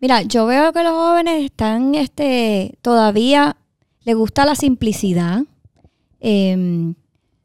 Mira, 0.00 0.22
yo 0.22 0.46
veo 0.46 0.72
que 0.72 0.82
los 0.82 0.94
jóvenes 0.94 1.44
están 1.44 1.94
este, 1.94 2.78
todavía, 2.80 3.58
les 4.04 4.16
gusta 4.16 4.46
la 4.46 4.54
simplicidad, 4.54 5.42
em, 6.20 6.94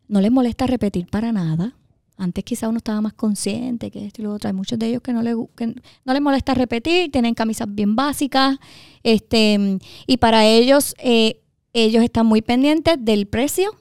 no 0.08 0.22
les 0.22 0.32
molesta 0.32 0.66
repetir 0.66 1.08
para 1.08 1.34
nada. 1.34 1.76
Antes 2.18 2.46
quizá 2.46 2.70
uno 2.70 2.78
estaba 2.78 3.02
más 3.02 3.12
consciente 3.14 3.92
que 3.92 4.06
esto 4.06 4.22
y 4.22 4.24
lo 4.24 4.34
otro. 4.34 4.48
Hay 4.48 4.54
muchos 4.54 4.80
de 4.80 4.88
ellos 4.88 5.02
que 5.02 5.12
no, 5.12 5.22
les, 5.22 5.36
no 5.36 6.14
les 6.14 6.22
molesta 6.22 6.54
repetir, 6.54 7.12
tienen 7.12 7.34
camisas 7.34 7.68
bien 7.70 7.94
básicas. 7.98 8.58
Este, 9.04 9.80
y 10.08 10.18
para 10.18 10.46
ellos, 10.46 10.96
eh, 11.00 11.42
ellos 11.74 12.06
están 12.06 12.26
muy 12.26 12.42
pendientes 12.42 12.96
del 12.98 13.28
precio 13.28 13.76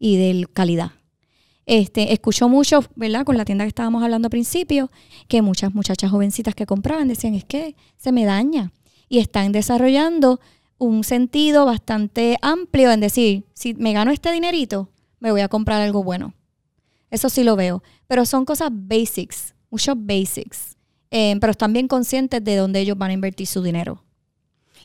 y 0.00 0.16
de 0.16 0.48
calidad. 0.52 0.95
Este, 1.66 2.12
escucho 2.12 2.48
mucho, 2.48 2.84
¿verdad? 2.94 3.24
Con 3.24 3.36
la 3.36 3.44
tienda 3.44 3.64
que 3.64 3.68
estábamos 3.68 4.04
hablando 4.04 4.26
al 4.26 4.30
principio, 4.30 4.90
que 5.26 5.42
muchas 5.42 5.74
muchachas 5.74 6.12
jovencitas 6.12 6.54
que 6.54 6.64
compraban 6.64 7.08
decían, 7.08 7.34
es 7.34 7.44
que 7.44 7.74
se 7.96 8.12
me 8.12 8.24
daña. 8.24 8.72
Y 9.08 9.18
están 9.18 9.50
desarrollando 9.50 10.40
un 10.78 11.02
sentido 11.02 11.66
bastante 11.66 12.38
amplio 12.40 12.92
en 12.92 13.00
decir, 13.00 13.44
si 13.52 13.74
me 13.74 13.92
gano 13.92 14.12
este 14.12 14.30
dinerito, 14.30 14.90
me 15.18 15.32
voy 15.32 15.40
a 15.40 15.48
comprar 15.48 15.82
algo 15.82 16.04
bueno. 16.04 16.34
Eso 17.10 17.28
sí 17.28 17.42
lo 17.42 17.56
veo. 17.56 17.82
Pero 18.06 18.24
son 18.26 18.44
cosas 18.44 18.70
basics, 18.72 19.54
muchos 19.70 19.96
basics. 19.98 20.76
Eh, 21.10 21.36
pero 21.40 21.50
están 21.50 21.72
bien 21.72 21.88
conscientes 21.88 22.42
de 22.44 22.56
dónde 22.56 22.80
ellos 22.80 22.96
van 22.96 23.10
a 23.10 23.14
invertir 23.14 23.46
su 23.48 23.62
dinero. 23.62 24.05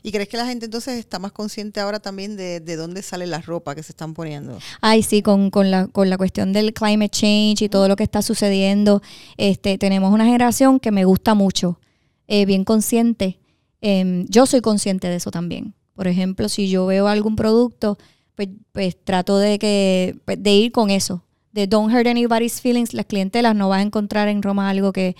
¿Y 0.02 0.10
crees 0.10 0.28
que 0.28 0.36
la 0.36 0.46
gente 0.46 0.64
entonces 0.64 0.98
está 0.98 1.18
más 1.18 1.32
consciente 1.32 1.78
ahora 1.80 2.00
también 2.00 2.36
de, 2.36 2.60
de 2.60 2.76
dónde 2.76 3.02
sale 3.02 3.26
la 3.26 3.40
ropa 3.40 3.74
que 3.74 3.82
se 3.82 3.92
están 3.92 4.14
poniendo? 4.14 4.58
Ay, 4.80 5.02
sí, 5.02 5.22
con, 5.22 5.50
con, 5.50 5.70
la, 5.70 5.86
con 5.86 6.10
la 6.10 6.18
cuestión 6.18 6.52
del 6.52 6.72
climate 6.72 7.10
change 7.10 7.62
y 7.62 7.68
todo 7.68 7.86
lo 7.86 7.94
que 7.94 8.02
está 8.02 8.20
sucediendo. 8.22 9.00
Este, 9.36 9.78
tenemos 9.78 10.12
una 10.12 10.24
generación 10.24 10.80
que 10.80 10.90
me 10.90 11.04
gusta 11.04 11.34
mucho, 11.34 11.78
eh, 12.26 12.46
bien 12.46 12.64
consciente. 12.64 13.38
Em, 13.80 14.26
yo 14.28 14.46
soy 14.46 14.60
consciente 14.60 15.08
de 15.08 15.16
eso 15.16 15.30
también. 15.30 15.74
Por 15.94 16.08
ejemplo, 16.08 16.48
si 16.48 16.68
yo 16.68 16.86
veo 16.86 17.06
algún 17.06 17.36
producto, 17.36 17.96
pues, 18.34 18.48
pues 18.72 18.96
trato 19.04 19.38
de, 19.38 19.58
que, 19.58 20.16
pues, 20.24 20.42
de 20.42 20.52
ir 20.52 20.72
con 20.72 20.90
eso 20.90 21.24
de 21.52 21.66
Don't 21.66 21.92
Hurt 21.92 22.06
Anybody's 22.06 22.60
Feelings, 22.60 22.94
las 22.94 23.06
clientelas 23.06 23.54
no 23.54 23.68
vas 23.68 23.80
a 23.80 23.82
encontrar 23.82 24.28
en 24.28 24.42
Roma 24.42 24.70
algo 24.70 24.92
que, 24.92 25.14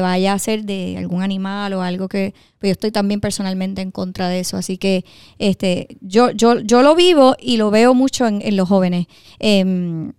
vaya 0.00 0.34
a 0.34 0.38
ser 0.38 0.64
de 0.64 0.96
algún 0.98 1.22
animal 1.22 1.72
o 1.72 1.82
algo 1.82 2.08
que, 2.08 2.34
pues 2.58 2.70
yo 2.70 2.72
estoy 2.72 2.90
también 2.90 3.20
personalmente 3.20 3.80
en 3.80 3.90
contra 3.90 4.28
de 4.28 4.40
eso, 4.40 4.56
así 4.58 4.76
que 4.76 5.04
este, 5.38 5.96
yo, 6.00 6.30
yo, 6.30 6.60
yo 6.60 6.82
lo 6.82 6.94
vivo 6.94 7.36
y 7.40 7.56
lo 7.56 7.70
veo 7.70 7.94
mucho 7.94 8.26
en, 8.26 8.56
los 8.56 8.68
jóvenes. 8.68 9.06
Em, 9.38 10.12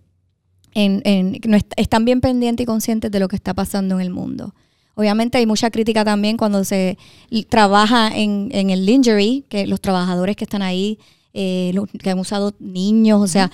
en, 0.74 1.02
en, 1.04 1.40
están 1.76 2.04
bien 2.04 2.20
pendientes 2.20 2.64
y 2.64 2.66
conscientes 2.66 3.10
de 3.10 3.20
lo 3.20 3.28
que 3.28 3.36
está 3.36 3.54
pasando 3.54 3.94
en 3.96 4.00
el 4.00 4.10
mundo. 4.10 4.54
Obviamente 4.94 5.38
hay 5.38 5.46
mucha 5.46 5.70
crítica 5.70 6.04
también 6.04 6.36
cuando 6.36 6.64
se 6.64 6.98
trabaja 7.48 8.08
en, 8.14 8.48
en 8.52 8.70
el 8.70 8.84
lingerie, 8.84 9.44
que 9.48 9.66
los 9.66 9.80
trabajadores 9.80 10.36
que 10.36 10.44
están 10.44 10.62
ahí, 10.62 10.98
eh, 11.32 11.72
que 12.02 12.10
han 12.10 12.18
usado 12.18 12.54
niños, 12.58 13.20
o 13.22 13.26
sea, 13.28 13.50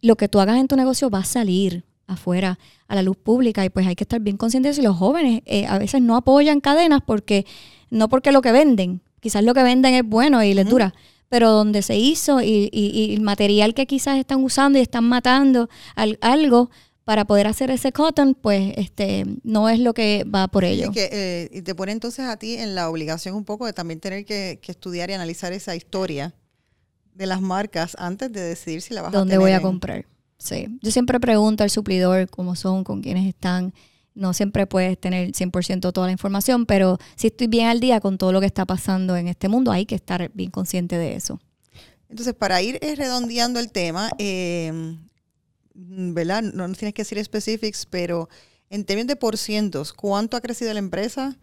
lo 0.00 0.16
que 0.16 0.28
tú 0.28 0.40
hagas 0.40 0.58
en 0.58 0.68
tu 0.68 0.76
negocio 0.76 1.10
va 1.10 1.20
a 1.20 1.24
salir 1.24 1.84
afuera 2.06 2.58
a 2.88 2.94
la 2.94 3.02
luz 3.02 3.16
pública 3.16 3.64
y 3.64 3.70
pues 3.70 3.86
hay 3.86 3.94
que 3.94 4.04
estar 4.04 4.20
bien 4.20 4.36
conscientes 4.36 4.78
y 4.78 4.82
los 4.82 4.96
jóvenes 4.96 5.42
eh, 5.44 5.66
a 5.66 5.78
veces 5.78 6.00
no 6.00 6.16
apoyan 6.16 6.60
cadenas 6.60 7.00
porque 7.04 7.46
no 7.90 8.08
porque 8.08 8.32
lo 8.32 8.42
que 8.42 8.52
venden, 8.52 9.02
quizás 9.20 9.44
lo 9.44 9.54
que 9.54 9.62
venden 9.62 9.94
es 9.94 10.04
bueno 10.04 10.42
y 10.42 10.54
les 10.54 10.68
dura, 10.68 10.94
pero 11.28 11.50
donde 11.50 11.82
se 11.82 11.96
hizo 11.96 12.40
y, 12.40 13.14
el 13.14 13.20
material 13.20 13.74
que 13.74 13.86
quizás 13.86 14.18
están 14.18 14.42
usando 14.42 14.78
y 14.78 14.82
están 14.82 15.04
matando 15.04 15.68
algo 16.20 16.70
para 17.04 17.24
poder 17.24 17.46
hacer 17.46 17.70
ese 17.70 17.92
cotton, 17.92 18.34
pues 18.34 18.74
este 18.76 19.24
no 19.42 19.70
es 19.70 19.80
lo 19.80 19.94
que 19.94 20.24
va 20.24 20.48
por 20.48 20.64
ello. 20.64 20.90
Eh, 20.94 21.48
y 21.50 21.62
te 21.62 21.74
pone 21.74 21.92
entonces 21.92 22.26
a 22.26 22.36
ti 22.36 22.56
en 22.56 22.74
la 22.74 22.90
obligación 22.90 23.34
un 23.34 23.44
poco 23.44 23.64
de 23.64 23.72
también 23.72 24.00
tener 24.00 24.26
que, 24.26 24.58
que 24.60 24.72
estudiar 24.72 25.08
y 25.08 25.14
analizar 25.14 25.54
esa 25.54 25.74
historia 25.74 26.34
de 27.18 27.26
las 27.26 27.42
marcas 27.42 27.96
antes 27.98 28.32
de 28.32 28.40
decidir 28.40 28.80
si 28.80 28.94
la 28.94 29.02
vas 29.02 29.12
a 29.12 29.18
¿Dónde 29.18 29.38
voy 29.38 29.50
a 29.50 29.60
comprar? 29.60 30.06
Sí. 30.38 30.68
Yo 30.82 30.92
siempre 30.92 31.18
pregunto 31.18 31.64
al 31.64 31.70
suplidor 31.70 32.30
cómo 32.30 32.54
son, 32.54 32.84
con 32.84 33.02
quiénes 33.02 33.26
están. 33.26 33.74
No 34.14 34.32
siempre 34.32 34.66
puedes 34.66 34.98
tener 34.98 35.32
100% 35.32 35.92
toda 35.92 36.06
la 36.06 36.12
información, 36.12 36.64
pero 36.64 36.96
si 37.16 37.26
estoy 37.26 37.48
bien 37.48 37.66
al 37.66 37.80
día 37.80 38.00
con 38.00 38.18
todo 38.18 38.32
lo 38.32 38.40
que 38.40 38.46
está 38.46 38.64
pasando 38.64 39.16
en 39.16 39.26
este 39.26 39.48
mundo, 39.48 39.72
hay 39.72 39.84
que 39.84 39.96
estar 39.96 40.30
bien 40.32 40.52
consciente 40.52 40.96
de 40.96 41.16
eso. 41.16 41.40
Entonces, 42.08 42.34
para 42.34 42.62
ir 42.62 42.78
eh, 42.80 42.94
redondeando 42.94 43.58
el 43.58 43.70
tema, 43.70 44.10
eh, 44.18 44.96
¿verdad? 45.74 46.42
No 46.42 46.72
tienes 46.72 46.94
que 46.94 47.02
decir 47.02 47.22
specifics, 47.22 47.84
pero 47.84 48.28
en 48.70 48.84
términos 48.84 49.08
de 49.08 49.16
porcientos, 49.16 49.92
¿cuánto 49.92 50.36
ha 50.36 50.40
crecido 50.40 50.72
la 50.72 50.78
empresa? 50.78 51.36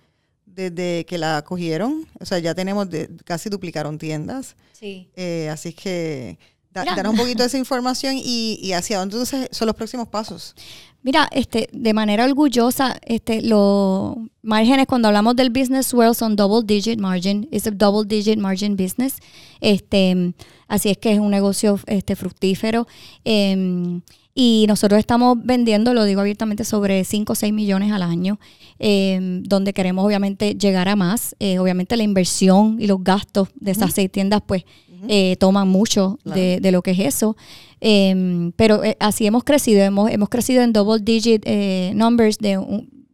Desde 0.46 1.06
que 1.06 1.18
la 1.18 1.44
cogieron. 1.44 2.08
O 2.20 2.26
sea, 2.26 2.40
ya 2.40 2.56
tenemos, 2.56 2.90
de, 2.90 3.10
casi 3.24 3.50
duplicaron 3.50 3.98
tiendas. 3.98 4.56
Sí. 4.74 5.10
Eh, 5.16 5.50
así 5.52 5.74
que 5.74 6.38
danos 6.72 7.14
un 7.14 7.18
poquito 7.18 7.44
de 7.44 7.48
esa 7.48 7.58
información 7.66 8.16
y, 8.18 8.60
y 8.62 8.74
hacia 8.74 9.00
dónde 9.00 9.16
entonces 9.16 9.50
son 9.52 9.68
los 9.68 9.76
próximos 9.76 10.08
pasos. 10.08 10.56
Mira, 11.04 11.28
este, 11.32 11.70
de 11.72 11.94
manera 11.94 12.26
orgullosa, 12.26 13.00
este, 13.06 13.44
los 13.44 14.16
márgenes 14.42 14.88
cuando 14.88 15.08
hablamos 15.08 15.36
del 15.36 15.52
business 15.52 15.94
world 15.94 16.16
son 16.16 16.36
double 16.36 16.66
digit 16.66 17.00
margin, 17.00 17.48
es 17.52 17.68
a 17.68 17.72
double 17.72 18.08
digit 18.08 18.40
margin 18.40 18.76
business. 18.76 19.18
Este, 19.62 20.34
así 20.68 20.90
es 20.90 20.98
que 20.98 21.14
es 21.14 21.20
un 21.20 21.30
negocio 21.30 21.80
este, 21.86 22.16
fructífero. 22.16 22.88
Eh, 23.24 24.02
y 24.38 24.66
nosotros 24.68 25.00
estamos 25.00 25.38
vendiendo, 25.42 25.94
lo 25.94 26.04
digo 26.04 26.20
abiertamente, 26.20 26.66
sobre 26.66 27.06
5 27.06 27.32
o 27.32 27.36
6 27.36 27.54
millones 27.54 27.94
al 27.94 28.04
año, 28.04 28.38
eh, 28.80 29.18
donde 29.44 29.72
queremos 29.72 30.06
obviamente 30.06 30.56
llegar 30.56 30.90
a 30.90 30.98
más. 30.98 31.38
Eh, 31.40 31.58
obviamente 31.58 31.96
la 31.96 32.04
inversión 32.04 32.76
y 32.78 32.88
los 32.88 33.02
gastos 33.02 33.48
de 33.56 33.72
esas 33.72 33.94
seis 33.94 34.12
tiendas 34.12 34.42
pues 34.46 34.66
eh, 35.08 35.38
toman 35.40 35.70
mucho 35.70 36.20
de, 36.26 36.60
lo 36.70 36.82
que 36.82 36.92
es 36.92 37.00
eso. 37.00 37.38
Em, 37.80 38.52
pero 38.58 38.82
así 39.00 39.26
hemos 39.26 39.46
crecido, 39.46 39.82
hemos, 39.82 40.12
hemos 40.12 40.28
crecido 40.28 40.64
en 40.64 40.74
double 40.74 41.00
digit 41.02 41.46
numbers 41.94 42.38
de, 42.38 42.60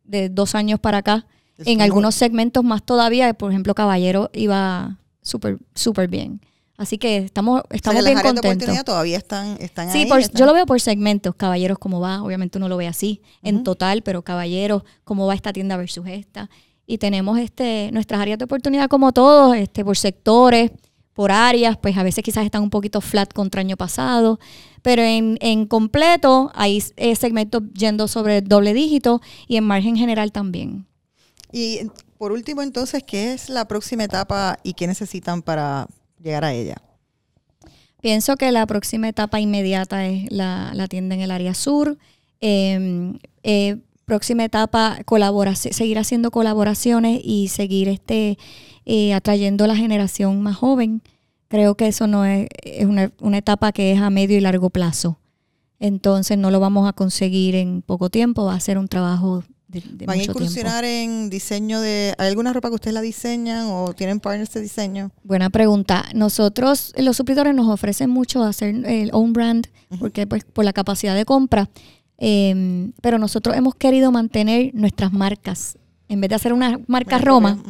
de 0.05 0.29
dos 0.29 0.55
años 0.55 0.79
para 0.79 0.97
acá. 0.99 1.27
en 1.63 1.81
algunos 1.81 2.15
segmentos 2.15 2.63
más 2.63 2.81
todavía, 2.81 3.31
por 3.35 3.51
ejemplo, 3.51 3.75
Caballero 3.75 4.31
iba 4.33 4.97
súper, 5.21 5.59
súper 5.75 6.07
bien. 6.07 6.41
Así 6.77 6.97
que 6.97 7.17
estamos, 7.17 7.61
estamos 7.69 8.03
bien 8.03 8.19
contentos. 8.21 8.83
todavía 8.83 9.17
están, 9.17 9.57
están 9.59 9.91
sí, 9.91 10.07
yo 10.33 10.45
lo 10.45 10.53
veo 10.53 10.65
por 10.65 10.81
segmentos. 10.81 11.35
Caballeros, 11.35 11.77
cómo 11.77 11.99
va. 11.99 12.23
Obviamente 12.23 12.57
uno 12.57 12.67
lo 12.69 12.77
ve 12.77 12.87
así, 12.87 13.21
en 13.43 13.63
total, 13.63 14.01
pero 14.01 14.23
caballeros, 14.23 14.83
cómo 15.03 15.27
va 15.27 15.35
esta 15.35 15.53
tienda 15.53 15.77
versus 15.77 16.07
esta. 16.07 16.49
Y 16.87 16.97
tenemos 16.97 17.37
este 17.39 17.89
nuestras 17.93 18.19
áreas 18.19 18.39
de 18.39 18.45
oportunidad 18.45 18.89
como 18.89 19.11
todos, 19.11 19.55
este 19.55 19.85
por 19.85 19.97
sectores, 19.97 20.71
por 21.13 21.31
áreas, 21.31 21.77
pues 21.77 21.97
a 21.97 22.03
veces 22.03 22.23
quizás 22.23 22.45
están 22.45 22.63
un 22.63 22.69
poquito 22.69 23.01
flat 23.01 23.31
contra 23.31 23.61
año 23.61 23.77
pasado, 23.77 24.39
pero 24.81 25.03
en, 25.03 25.37
en 25.41 25.67
completo 25.67 26.51
hay 26.55 26.83
eh, 26.95 27.15
segmentos 27.15 27.63
yendo 27.73 28.07
sobre 28.07 28.41
doble 28.41 28.73
dígito 28.73 29.21
y 29.47 29.57
en 29.57 29.65
margen 29.65 29.95
general 29.95 30.31
también. 30.31 30.87
Y 31.51 31.81
por 32.17 32.31
último, 32.31 32.61
entonces, 32.61 33.03
¿qué 33.03 33.33
es 33.33 33.49
la 33.49 33.67
próxima 33.67 34.03
etapa 34.03 34.57
y 34.63 34.73
qué 34.73 34.87
necesitan 34.87 35.41
para, 35.41 35.87
llegar 36.21 36.45
a 36.45 36.53
ella? 36.53 36.75
Pienso 38.01 38.35
que 38.35 38.51
la 38.51 38.65
próxima 38.65 39.07
etapa 39.09 39.39
inmediata 39.39 40.07
es 40.07 40.31
la, 40.31 40.87
tienda 40.89 41.15
en 41.15 41.21
el 41.21 41.31
área 41.31 41.53
sur. 41.53 41.97
Em, 42.39 43.19
eh, 43.43 43.77
próxima 44.05 44.43
etapa, 44.43 44.99
seguir 45.53 45.99
haciendo 45.99 46.31
colaboraciones 46.31 47.21
y 47.23 47.47
seguir 47.47 47.87
este, 47.87 48.37
eh, 48.85 49.13
atrayendo 49.13 49.63
a 49.63 49.67
la 49.67 49.75
generación 49.75 50.41
más 50.41 50.57
joven. 50.57 51.01
Creo 51.47 51.75
que 51.75 51.87
eso 51.87 52.07
no 52.07 52.25
es, 52.25 52.47
una, 52.81 53.11
una, 53.21 53.37
etapa 53.37 53.71
que 53.71 53.91
es 53.91 54.01
a 54.01 54.09
medio 54.09 54.37
y 54.37 54.41
largo 54.41 54.69
plazo. 54.69 55.19
Entonces 55.79 56.37
no 56.37 56.51
lo 56.51 56.59
vamos 56.59 56.89
a 56.89 56.93
conseguir 56.93 57.55
en 57.55 57.81
poco 57.81 58.09
tiempo, 58.09 58.45
va 58.45 58.55
a 58.55 58.59
ser 58.59 58.77
un 58.77 58.87
trabajo 58.87 59.43
¿Van 60.05 60.19
a 60.19 60.23
incursionar 60.23 60.83
en 60.83 61.29
diseño 61.29 61.79
de... 61.79 62.13
¿Hay 62.17 62.27
alguna 62.27 62.53
ropa 62.53 62.69
que 62.69 62.75
ustedes 62.75 62.93
la 62.93 63.01
diseñan 63.01 63.67
o 63.67 63.93
tienen 63.93 64.19
partners 64.19 64.51
de 64.53 64.61
diseño? 64.61 65.11
Buena 65.23 65.49
pregunta. 65.49 66.05
Nosotros, 66.13 66.93
los 66.97 67.17
suplidores 67.17 67.55
nos 67.55 67.69
ofrecen 67.69 68.09
mucho 68.09 68.43
hacer 68.43 68.85
el 68.85 69.09
own 69.13 69.33
brand, 69.33 69.67
porque 69.99 70.27
pues 70.27 70.43
por 70.43 70.65
la 70.65 70.73
capacidad 70.73 71.15
de 71.15 71.25
compra, 71.25 71.69
em, 72.17 72.91
pero 73.01 73.17
nosotros 73.17 73.55
hemos 73.55 73.75
querido 73.75 74.11
mantener 74.11 74.71
nuestras 74.73 75.13
marcas. 75.13 75.77
En 76.09 76.19
vez 76.19 76.29
de 76.29 76.35
hacer 76.35 76.53
una 76.53 76.79
marca 76.87 77.17
Roma, 77.17 77.63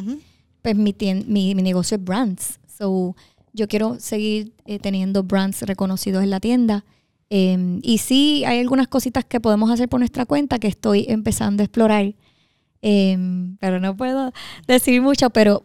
pues 0.61 0.75
mi, 0.75 0.95
mi, 1.27 1.53
negocio 1.55 1.97
es 1.97 2.03
brands. 2.03 2.59
So, 2.77 3.15
yo 3.53 3.67
quiero 3.67 3.99
seguir 3.99 4.53
eh, 4.65 4.79
teniendo 4.79 5.23
brands 5.23 5.61
reconocidos 5.63 6.23
en 6.23 6.29
la 6.31 6.39
tienda. 6.39 6.83
Em, 7.33 7.79
y 7.81 7.99
sí, 7.99 8.43
hay 8.43 8.59
algunas 8.59 8.89
cositas 8.89 9.23
que 9.23 9.39
podemos 9.39 9.71
hacer 9.71 9.87
por 9.87 10.01
nuestra 10.01 10.25
cuenta 10.25 10.59
que 10.59 10.67
estoy 10.67 11.05
empezando 11.07 11.63
a 11.63 11.65
explorar. 11.65 12.13
Em, 12.81 13.55
pero 13.55 13.79
no 13.79 13.95
puedo 13.95 14.33
decir 14.67 15.01
mucho, 15.01 15.29
pero 15.29 15.63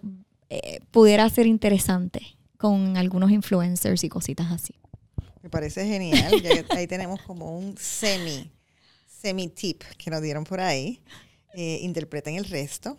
eh, 0.49 0.79
pudiera 0.93 1.29
ser 1.29 1.47
interesante 1.47 2.21
con 2.57 2.97
algunos 2.97 3.33
influencers 3.33 4.05
y 4.05 4.09
cositas 4.09 4.53
así. 4.53 4.77
Me 5.43 5.51
parece 5.51 5.85
genial. 5.89 6.41
ahí 6.71 6.87
tenemos 6.87 7.21
como 7.23 7.59
un 7.59 7.77
semi, 7.77 8.49
semi 9.09 9.49
tip 9.49 9.83
que 9.99 10.09
nos 10.09 10.23
dieron 10.23 10.45
por 10.45 10.61
ahí. 10.61 11.01
eh, 11.55 11.81
interpreten 11.83 12.37
el 12.37 12.45
resto. 12.45 12.97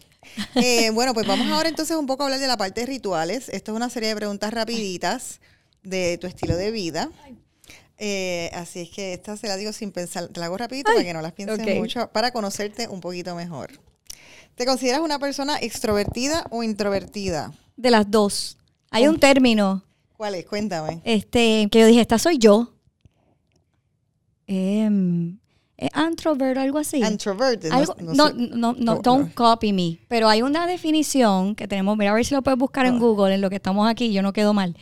Eh, 0.56 0.90
bueno, 0.90 1.14
pues 1.14 1.26
vamos 1.26 1.48
ahora 1.48 1.70
entonces 1.70 1.96
un 1.96 2.06
poco 2.06 2.24
a 2.24 2.26
hablar 2.26 2.42
de 2.42 2.48
la 2.48 2.58
parte 2.58 2.82
de 2.82 2.88
rituales. 2.88 3.48
Esto 3.48 3.72
es 3.72 3.78
una 3.78 3.90
serie 3.90 4.10
de 4.10 4.16
preguntas 4.18 4.54
rapiditas 4.54 5.40
de 5.84 6.18
tu 6.18 6.28
estilo 6.28 6.58
de 6.58 6.72
vida. 6.72 7.10
Eh, 8.00 8.52
así 8.54 8.82
es 8.82 8.90
que 8.90 9.14
esta 9.14 9.38
se 9.38 9.48
la 9.48 9.56
digo 9.58 9.74
sin 9.74 9.92
pensar, 9.92 10.28
te 10.28 10.40
la 10.40 10.46
hago 10.46 10.58
rapidito 10.58 10.92
para 10.92 11.04
que 11.04 11.14
no 11.14 11.22
las 11.22 11.34
pienses 11.34 11.78
mucho, 11.78 12.10
para 12.12 12.32
conocerte 12.32 12.88
un 12.88 13.02
poquito 13.02 13.34
mejor. 13.36 13.72
¿Te 14.56 14.66
consideras 14.66 15.02
una 15.02 15.20
persona 15.20 15.58
extrovertida 15.60 16.46
o 16.50 16.64
introvertida? 16.64 17.54
De 17.76 17.92
las 17.92 18.10
dos. 18.10 18.58
Hay 18.92 19.08
un 19.08 19.20
término 19.20 19.84
¿Cuál 20.16 20.36
es? 20.36 20.46
Cuéntame. 20.46 21.02
este, 21.04 21.68
que 21.72 21.80
yo 21.80 21.86
dije, 21.88 22.02
esta 22.02 22.18
soy 22.18 22.38
yo. 22.38 22.72
Em, 24.48 25.38
eh, 25.78 25.90
introvert, 25.96 26.58
algo 26.58 26.80
así. 26.80 27.04
Introverted. 27.04 27.72
Algo- 27.72 27.96
no, 28.00 28.14
no, 28.14 28.30
no, 28.34 28.56
no, 28.56 28.74
No, 28.74 28.96
don't 29.02 29.34
copy 29.34 29.74
me. 29.74 30.00
Pero 30.08 30.30
hay 30.30 30.42
una 30.42 30.66
definición 30.66 31.54
que 31.56 31.68
tenemos, 31.68 31.98
mira 31.98 32.12
a 32.12 32.16
ver 32.16 32.26
si 32.26 32.34
lo 32.34 32.42
puedes 32.42 32.58
buscar 32.58 32.86
en. 32.86 32.98
Google, 32.98 33.36
en 33.36 33.42
lo 33.42 33.50
que 33.50 33.58
estamos 33.58 33.88
aquí, 33.90 34.12
yo 34.12 34.22
no 34.22 34.34
quedo 34.34 34.54
mal. 34.54 34.76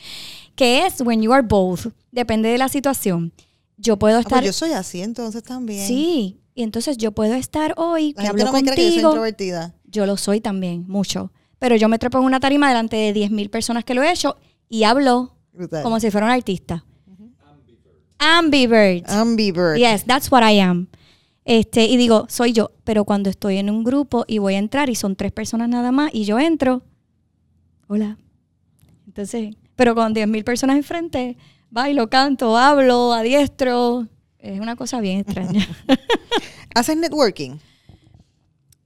Que 0.55 0.85
es 0.85 1.01
when 1.01 1.21
you 1.21 1.33
are 1.33 1.45
both. 1.45 1.87
Depende 2.11 2.49
de 2.49 2.57
la 2.57 2.69
situación. 2.69 3.33
Yo 3.77 3.97
puedo 3.99 4.17
Ah, 4.19 4.21
pues 4.23 4.25
estar. 4.31 4.43
yo 4.43 4.53
soy 4.53 4.71
así 4.71 5.01
entonces 5.01 5.43
también. 5.43 5.85
sí. 5.85 6.39
Y 6.57 6.63
entonces 6.63 6.95
yo 6.97 7.11
puedo 7.11 7.33
estar 7.33 7.73
hoy, 7.75 8.13
La 8.15 8.21
que 8.23 8.27
gente 8.27 8.43
hablo 8.43 8.45
no 8.45 8.51
me 8.53 8.63
cree 8.63 8.75
que 8.75 8.83
yo 8.83 8.87
soy 8.87 8.93
contigo. 8.93 9.09
introvertida. 9.09 9.75
Yo 9.85 10.05
lo 10.05 10.15
soy 10.15 10.39
también, 10.39 10.85
mucho. 10.87 11.33
Pero 11.59 11.75
yo 11.75 11.89
me 11.89 11.99
trepo 11.99 12.17
en 12.19 12.23
una 12.23 12.39
tarima 12.39 12.69
delante 12.69 12.95
de 12.95 13.13
10.000 13.13 13.49
personas 13.49 13.83
que 13.83 13.93
lo 13.93 14.01
he 14.03 14.09
hecho 14.11 14.37
y 14.69 14.83
hablo 14.83 15.35
Brutal. 15.51 15.83
como 15.83 15.99
si 15.99 16.09
fuera 16.11 16.27
un 16.27 16.31
artista. 16.31 16.85
Ambivert. 18.17 19.09
Ambivert. 19.09 19.77
Yes, 19.77 20.05
that's 20.05 20.31
what 20.31 20.43
I 20.49 20.59
am. 20.59 20.87
Este, 21.43 21.85
y 21.85 21.97
digo, 21.97 22.25
soy 22.29 22.53
yo. 22.53 22.71
Pero 22.83 23.03
cuando 23.05 23.29
estoy 23.29 23.57
en 23.57 23.69
un 23.69 23.83
grupo 23.83 24.23
y 24.27 24.37
voy 24.37 24.55
a 24.55 24.59
entrar 24.59 24.89
y 24.89 24.95
son 24.95 25.15
tres 25.15 25.31
personas 25.31 25.67
nada 25.69 25.91
más 25.91 26.11
y 26.13 26.23
yo 26.25 26.39
entro, 26.39 26.83
hola. 27.87 28.17
Entonces, 29.05 29.55
pero 29.75 29.95
con 29.95 30.13
10.000 30.13 30.43
personas 30.43 30.77
enfrente, 30.77 31.37
bailo, 31.69 32.09
canto, 32.09 32.57
hablo, 32.57 33.13
adiestro. 33.13 34.07
Es 34.39 34.59
una 34.59 34.75
cosa 34.75 34.99
bien 34.99 35.19
extraña. 35.19 35.67
¿Haces 36.75 36.97
networking? 36.97 37.57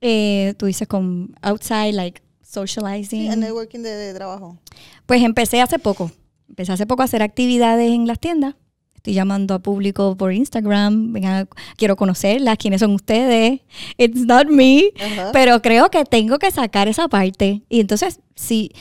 Eh, 0.02 0.54
tú 0.58 0.68
dices 0.68 0.88
con 0.88 1.36
outside, 1.42 1.94
like 1.94 2.22
socializing. 2.42 3.22
Sí, 3.22 3.28
el 3.28 3.40
networking 3.40 3.80
de, 3.80 3.90
de 3.90 4.14
trabajo. 4.14 4.58
Pues 5.06 5.22
empecé 5.24 5.62
hace 5.62 5.80
poco. 5.80 6.12
Empecé 6.48 6.72
hace 6.72 6.88
poco 6.88 7.02
a 7.02 7.06
hacer 7.06 7.22
actividades 7.22 7.92
en 7.92 8.08
las 8.08 8.20
tiendas. 8.20 8.56
Estoy 9.00 9.14
llamando 9.14 9.54
a 9.54 9.60
público 9.60 10.18
por 10.18 10.34
Instagram. 10.34 11.14
Vengan, 11.14 11.48
quiero 11.78 11.96
conocerlas. 11.96 12.58
¿Quiénes 12.58 12.82
son 12.82 12.92
ustedes? 12.92 13.62
It's 13.98 14.26
not 14.26 14.48
me. 14.48 14.92
Pero 15.32 15.62
creo 15.62 15.90
que 15.90 16.04
tengo 16.04 16.38
que 16.38 16.52
sacar 16.52 16.90
esa 16.90 17.08
parte. 17.08 17.62
Y 17.70 17.80
entonces, 17.80 18.20
sí, 18.36 18.72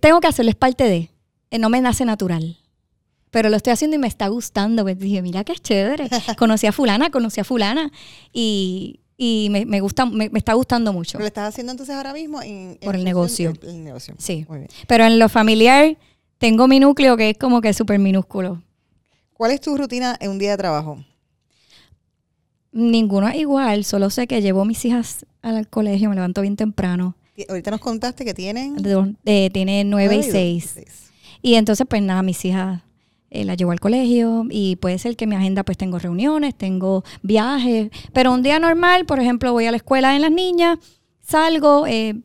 tengo 0.00 0.20
que 0.20 0.28
hacerlo. 0.28 0.50
Es 0.50 0.56
parte 0.56 0.84
de. 0.84 1.10
Eh, 1.50 1.58
No 1.58 1.68
me 1.70 1.80
nace 1.80 2.04
natural. 2.04 2.56
Pero 3.30 3.48
lo 3.48 3.56
estoy 3.56 3.72
haciendo 3.72 3.94
y 3.96 3.98
me 3.98 4.08
está 4.08 4.28
gustando. 4.28 4.82
Pues 4.82 4.98
dije, 4.98 5.22
mira 5.22 5.44
qué 5.44 5.54
chévere. 5.54 6.08
Conocí 6.36 6.66
a 6.66 6.72
fulana, 6.72 7.10
conocí 7.10 7.40
a 7.40 7.44
fulana. 7.44 7.92
Y, 8.32 9.00
y 9.16 9.48
me, 9.50 9.64
me 9.66 9.80
gusta, 9.80 10.04
me, 10.04 10.28
me 10.30 10.38
está 10.38 10.54
gustando 10.54 10.92
mucho. 10.92 11.12
¿Pero 11.12 11.22
lo 11.22 11.28
estás 11.28 11.48
haciendo 11.50 11.70
entonces 11.70 11.94
ahora 11.94 12.12
mismo? 12.12 12.42
En, 12.42 12.70
en 12.72 12.78
Por 12.80 12.96
el 12.96 13.04
negocio. 13.04 13.52
el 13.62 13.84
negocio. 13.84 14.14
Sí. 14.18 14.46
Muy 14.48 14.58
bien. 14.58 14.70
Pero 14.88 15.04
en 15.04 15.18
lo 15.20 15.28
familiar, 15.28 15.96
tengo 16.38 16.66
mi 16.66 16.80
núcleo 16.80 17.16
que 17.16 17.30
es 17.30 17.38
como 17.38 17.60
que 17.60 17.72
súper 17.72 18.00
minúsculo. 18.00 18.62
¿Cuál 19.34 19.52
es 19.52 19.60
tu 19.60 19.76
rutina 19.76 20.16
en 20.20 20.30
un 20.32 20.38
día 20.38 20.50
de 20.50 20.56
trabajo? 20.56 21.04
Ninguno 22.72 23.28
es 23.28 23.34
igual, 23.36 23.84
solo 23.84 24.10
sé 24.10 24.26
que 24.26 24.40
llevo 24.42 24.62
a 24.62 24.64
mis 24.64 24.84
hijas 24.84 25.26
al 25.42 25.66
colegio, 25.68 26.08
me 26.08 26.14
levanto 26.14 26.40
bien 26.40 26.56
temprano. 26.56 27.16
Ahorita 27.48 27.70
nos 27.70 27.80
contaste 27.80 28.24
que 28.24 28.34
tienen... 28.34 28.76
De 28.76 29.14
eh, 29.24 29.50
tiene 29.52 29.82
nueve 29.84 30.16
y 30.16 30.22
seis. 30.22 30.76
Y 31.42 31.54
entonces, 31.54 31.86
pues 31.88 32.02
nada, 32.02 32.22
mis 32.22 32.44
hijas 32.44 32.82
eh, 33.30 33.44
las 33.44 33.56
llevo 33.56 33.70
al 33.72 33.80
colegio 33.80 34.46
y 34.50 34.76
puede 34.76 34.98
ser 34.98 35.16
que 35.16 35.26
mi 35.26 35.34
agenda 35.36 35.62
pues 35.64 35.78
tengo 35.78 35.98
reuniones, 35.98 36.54
tengo 36.54 37.04
viajes, 37.22 37.90
pero 38.12 38.32
un 38.32 38.42
día 38.42 38.58
normal, 38.58 39.06
por 39.06 39.20
ejemplo, 39.20 39.52
voy 39.52 39.66
a 39.66 39.70
la 39.70 39.76
escuela 39.76 40.14
en 40.16 40.22
las 40.22 40.32
niñas, 40.32 40.78
salgo, 41.20 41.86
eh, 41.86 42.20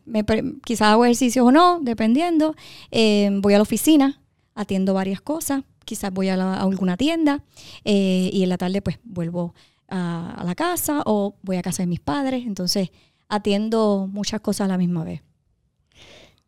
quizás 0.65 0.87
hago 0.89 1.05
ejercicios 1.05 1.45
o 1.45 1.51
no, 1.51 1.79
dependiendo, 1.81 2.55
eh, 2.91 3.29
voy 3.41 3.53
a 3.53 3.57
la 3.57 3.61
oficina, 3.63 4.19
atiendo 4.55 4.93
varias 4.95 5.21
cosas, 5.21 5.63
quizás 5.85 6.11
voy 6.11 6.29
a, 6.29 6.37
la- 6.37 6.59
alguna 6.59 6.97
tienda 6.97 7.43
eh, 7.83 8.29
y 8.33 8.41
en 8.43 8.49
la 8.49 8.57
tarde 8.57 8.81
pues 8.81 8.97
vuelvo 9.03 9.53
a, 9.87 10.31
a 10.37 10.43
la 10.43 10.55
casa 10.55 11.03
o 11.05 11.35
voy 11.43 11.57
a 11.57 11.61
casa 11.61 11.83
de 11.83 11.87
mis 11.87 11.99
padres, 11.99 12.45
entonces 12.47 12.89
atiendo 13.29 14.09
muchas 14.11 14.41
cosas 14.41 14.65
a 14.65 14.69
la 14.69 14.77
misma 14.79 15.03
vez, 15.03 15.21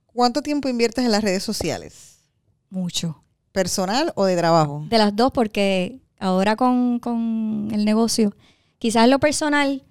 ¿Cuánto 0.06 0.42
tiempo 0.42 0.68
inviertes 0.68 1.06
en 1.06 1.12
las 1.12 1.24
redes 1.24 1.44
sociales? 1.44 2.17
Mucho. 2.70 3.24
¿Personal 3.52 4.14
o 4.16 4.26
de 4.26 4.36
trabajo? 4.36 4.86
De 4.90 4.98
las 4.98 5.16
dos, 5.16 5.32
porque 5.32 6.00
ahora 6.20 6.56
con, 6.56 7.00
con 7.00 7.70
el 7.72 7.86
negocio, 7.86 8.36
quizás 8.78 9.06
en 9.06 9.12
lo 9.12 9.20
personal, 9.20 9.84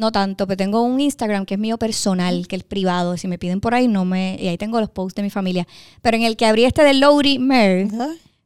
no 0.00 0.10
tanto, 0.10 0.46
pero 0.46 0.56
tengo 0.56 0.80
un 0.80 0.98
Instagram 0.98 1.44
que 1.44 1.54
es 1.54 1.60
mío 1.60 1.78
personal, 1.78 2.48
que 2.48 2.56
es 2.56 2.64
privado. 2.64 3.18
Si 3.18 3.28
me 3.28 3.38
piden 3.38 3.60
por 3.60 3.74
ahí, 3.74 3.86
no 3.86 4.06
me. 4.06 4.36
Y 4.40 4.48
ahí 4.48 4.56
tengo 4.56 4.80
los 4.80 4.88
posts 4.88 5.14
de 5.14 5.22
mi 5.22 5.30
familia. 5.30 5.68
Pero 6.00 6.16
en 6.16 6.22
el 6.22 6.38
que 6.38 6.46
abrí 6.46 6.64
este 6.64 6.82
de 6.82 6.94
Lowry 6.94 7.38
Mer, 7.38 7.88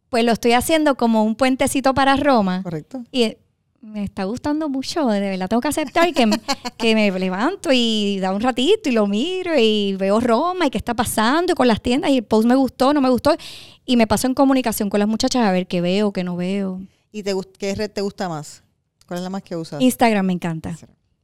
pues 0.09 0.25
lo 0.25 0.33
estoy 0.33 0.53
haciendo 0.53 0.97
como 0.97 1.23
un 1.23 1.37
puentecito 1.37 1.95
para 1.95 2.17
Roma. 2.17 2.63
Correcto. 2.65 3.05
Y 3.13 3.37
me 3.85 4.03
está 4.03 4.25
gustando 4.25 4.69
mucho, 4.69 5.07
de 5.09 5.21
verdad 5.21 5.49
tengo 5.49 5.61
que 5.61 5.69
aceptar 5.69 6.13
que, 6.13 6.29
que 6.79 6.95
me 6.95 7.11
levanto 7.19 7.71
y 7.73 8.19
da 8.19 8.33
un 8.33 8.41
ratito 8.41 8.89
y 8.89 8.93
lo 8.93 9.07
miro 9.07 9.53
y 9.59 9.95
veo 9.97 10.21
Roma 10.21 10.67
y 10.67 10.71
qué 10.71 10.79
está 10.79 10.95
pasando 10.95 11.53
y 11.53 11.55
con 11.55 11.69
las 11.69 11.83
tiendas 11.83 12.11
y 12.11 12.19
el 12.19 12.25
post 12.25 12.49
me 12.49 12.55
gustó, 12.55 12.95
no 12.95 13.01
me 13.01 13.11
gustó 13.11 13.37
y 13.85 13.97
me 13.97 14.07
paso 14.07 14.27
en 14.27 14.35
comunicación 14.35 14.89
con 14.89 15.01
las 15.01 15.09
muchachas 15.09 15.43
a 15.43 15.53
ver 15.53 15.67
qué 15.67 15.81
veo, 15.81 16.13
qué 16.13 16.25
no 16.25 16.35
veo. 16.37 16.81
¿Y 17.13 17.23
te, 17.23 17.35
qué 17.59 17.75
red 17.75 17.91
te 17.91 18.01
gusta 18.01 18.29
más? 18.29 18.63
¿Cuál 19.07 19.19
es 19.19 19.25
la 19.25 19.31
más 19.31 19.43
que 19.43 19.55
usas? 19.55 19.81
Instagram 19.83 20.27
me 20.27 20.33
encanta. 20.33 20.77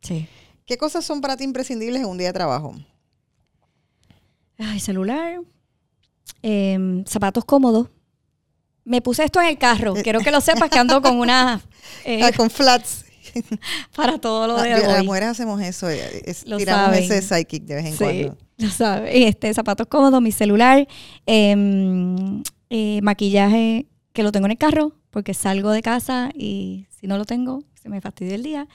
Sí. 0.03 0.29
¿Qué 0.67 0.77
cosas 0.77 1.05
son 1.05 1.21
para 1.21 1.37
ti 1.37 1.45
imprescindibles 1.45 2.03
en 2.03 2.09
un 2.09 2.19
día 2.19 2.29
de 2.29 2.35
trabajo? 2.35 2.75
Ay, 4.59 4.79
celular, 4.79 5.41
em, 6.43 7.05
zapatos 7.07 7.45
cómodos. 7.47 7.89
Me 8.85 9.01
puse 9.03 9.25
esto 9.25 9.41
en 9.41 9.49
el 9.49 9.59
carro. 9.59 9.95
Quiero 9.95 10.21
que 10.21 10.31
lo 10.31 10.41
sepas 10.41 10.71
que 10.71 10.79
ando 10.79 11.01
con 11.03 11.19
una 11.19 11.61
eh, 12.05 12.21
Ah, 12.23 12.33
con 12.37 12.51
flats. 12.51 13.05
para 13.95 14.19
todo 14.19 14.47
lo 14.49 14.57
Ah, 14.57 14.63
de 14.65 14.71
las 14.87 14.99
hoy. 15.01 15.07
mujeres 15.07 15.29
hacemos 15.29 15.61
eso. 15.63 15.89
eh, 15.89 16.23
es- 16.25 16.47
Lo 16.47 16.57
tiramos 16.57 16.87
saben. 16.97 17.05
ese 17.05 17.23
sidekick 17.23 17.65
de 17.65 17.75
vez 17.77 17.85
en 17.87 17.93
Sí, 17.93 17.99
cuando. 17.99 18.39
ya 18.59 18.71
sabes. 18.71 19.11
Este, 19.15 19.55
zapatos 19.55 19.87
cómodos, 19.87 20.21
mi 20.21 20.33
celular, 20.33 20.89
em, 21.27 22.43
eh, 22.71 23.01
maquillaje 23.03 23.87
que 24.13 24.23
lo 24.23 24.33
tengo 24.33 24.47
en 24.47 24.53
el 24.53 24.59
carro 24.59 24.93
porque 25.11 25.35
salgo 25.35 25.71
de 25.71 25.83
casa 25.83 26.31
y 26.35 26.87
si 26.99 27.07
no 27.07 27.19
lo 27.19 27.25
tengo 27.25 27.63
se 27.81 27.89
me 27.89 28.01
fastidia 28.01 28.35
el 28.35 28.43
día. 28.43 28.69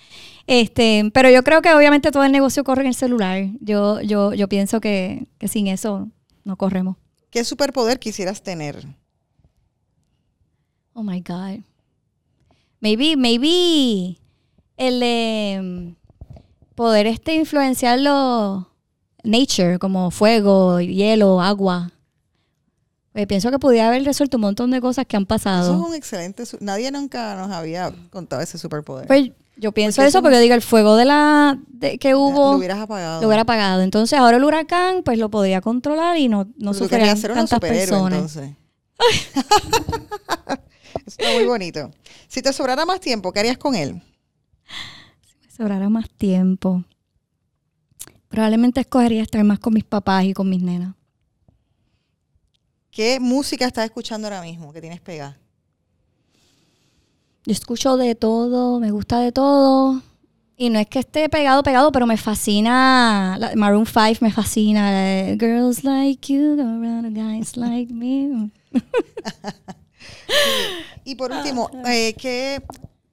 Este, 0.48 1.10
pero 1.14 1.30
yo 1.30 1.44
creo 1.44 1.62
que 1.62 1.74
obviamente 1.74 2.12
todo 2.12 2.24
el 2.24 2.32
negocio 2.32 2.64
corre 2.64 2.82
en 2.82 2.88
el 2.88 2.96
celular. 2.96 3.46
Yo, 3.60 4.02
yo, 4.02 4.34
yo 4.34 4.48
pienso 4.50 4.82
que, 4.82 5.28
que 5.38 5.48
sin 5.48 5.68
eso 5.68 6.10
no 6.44 6.56
corremos. 6.58 6.96
¿Qué 7.30 7.44
superpoder 7.44 8.00
quisieras 8.00 8.42
tener? 8.42 8.84
Oh 10.96 11.04
my 11.04 11.20
God. 11.22 11.60
Maybe, 12.80 13.16
maybe 13.18 14.18
el 14.78 15.00
de 15.00 15.96
poder 16.76 17.06
este 17.08 17.36
influenciarlo 17.36 18.70
nature, 19.24 19.78
como 19.80 20.10
fuego, 20.12 20.80
hielo, 20.80 21.42
agua. 21.42 21.92
Eh, 23.14 23.28
pienso 23.28 23.50
que 23.52 23.60
pudiera 23.60 23.88
haber 23.88 24.04
resuelto 24.04 24.38
un 24.38 24.42
montón 24.42 24.72
de 24.72 24.82
cosas 24.82 25.06
que 25.06 25.16
han 25.16 25.24
Eso 25.24 25.28
pasado. 25.28 25.74
es 25.82 25.88
un 25.90 25.96
excelente. 25.96 26.44
Nadie 26.60 26.92
nunca 26.92 27.36
nos 27.36 27.50
había 27.52 27.94
contado 28.10 28.42
ese 28.42 28.58
superpoder. 28.58 29.08
Pues 29.08 29.32
yo 29.58 29.72
pienso 29.72 29.98
Porque 29.98 30.08
eso 30.10 30.18
eso- 30.20 30.22
porque 30.22 30.40
digo, 30.40 30.54
el 30.54 30.62
fuego 30.62 30.96
de 30.98 31.06
la 31.06 31.58
de, 31.70 31.98
que 31.98 32.14
hubo 32.14 32.52
Lo 32.52 32.58
hubieras 32.58 32.80
apagado. 32.80 33.22
lo 33.22 33.28
hubiera 33.28 33.44
apagado. 33.44 33.82
Entonces 33.82 34.20
ahora 34.20 34.36
el 34.38 34.44
huracán 34.44 35.02
pues 35.04 35.18
lo 35.18 35.30
podría 35.30 35.62
controlar 35.62 36.18
y 36.18 36.28
no, 36.28 36.48
no 36.58 36.74
sufrirían 36.74 37.20
tantas 37.22 37.60
personas. 37.60 38.14
entonces. 38.14 38.52
Está 41.18 41.34
muy 41.34 41.46
bonito. 41.46 41.92
Si 42.28 42.42
te 42.42 42.52
sobrara 42.54 42.86
más 42.86 43.00
tiempo, 43.00 43.32
¿qué 43.32 43.40
harías 43.40 43.58
con 43.58 43.76
él? 43.76 44.02
Me 45.44 45.52
sobrara 45.52 45.90
más 45.90 46.10
tiempo. 46.10 46.84
Probablemente 48.28 48.82
escogería 48.82 49.22
estar 49.24 49.44
más 49.44 49.60
con 49.60 49.74
mis 49.74 49.86
papás 49.86 50.26
y 50.26 50.34
con 50.34 50.50
mis 50.50 50.62
nenas. 50.62 50.94
¿Qué 52.92 53.20
música 53.20 53.66
estás 53.66 53.86
escuchando 53.86 54.28
ahora 54.28 54.42
mismo 54.42 54.74
que 54.74 54.82
tienes 54.82 55.02
pegada? 55.02 55.38
Yo 57.46 57.52
escucho 57.54 57.96
de 57.98 58.16
todo, 58.16 58.80
me 58.80 58.92
gusta 58.92 59.20
de 59.20 59.32
todo. 59.32 60.02
Y 60.58 60.70
no 60.70 60.80
es 60.80 60.88
que 60.88 61.00
esté 61.00 61.28
pegado, 61.30 61.64
pegado, 61.64 61.92
pero 61.92 62.08
me 62.08 62.18
fascina. 62.18 63.36
la- 63.38 63.56
Maroon 63.56 63.86
5 63.86 64.20
me 64.22 64.32
fascina. 64.32 64.92
de, 64.92 65.38
Girls 65.40 65.84
like 65.84 66.34
you, 66.34 66.56
go 66.56 66.62
around 66.64 67.14
guys 67.16 67.56
like 67.58 67.94
me. 67.94 68.50
Y 71.04 71.16
por 71.16 71.32
último, 71.32 71.70
eh, 71.88 72.16
¿qué, 72.18 72.62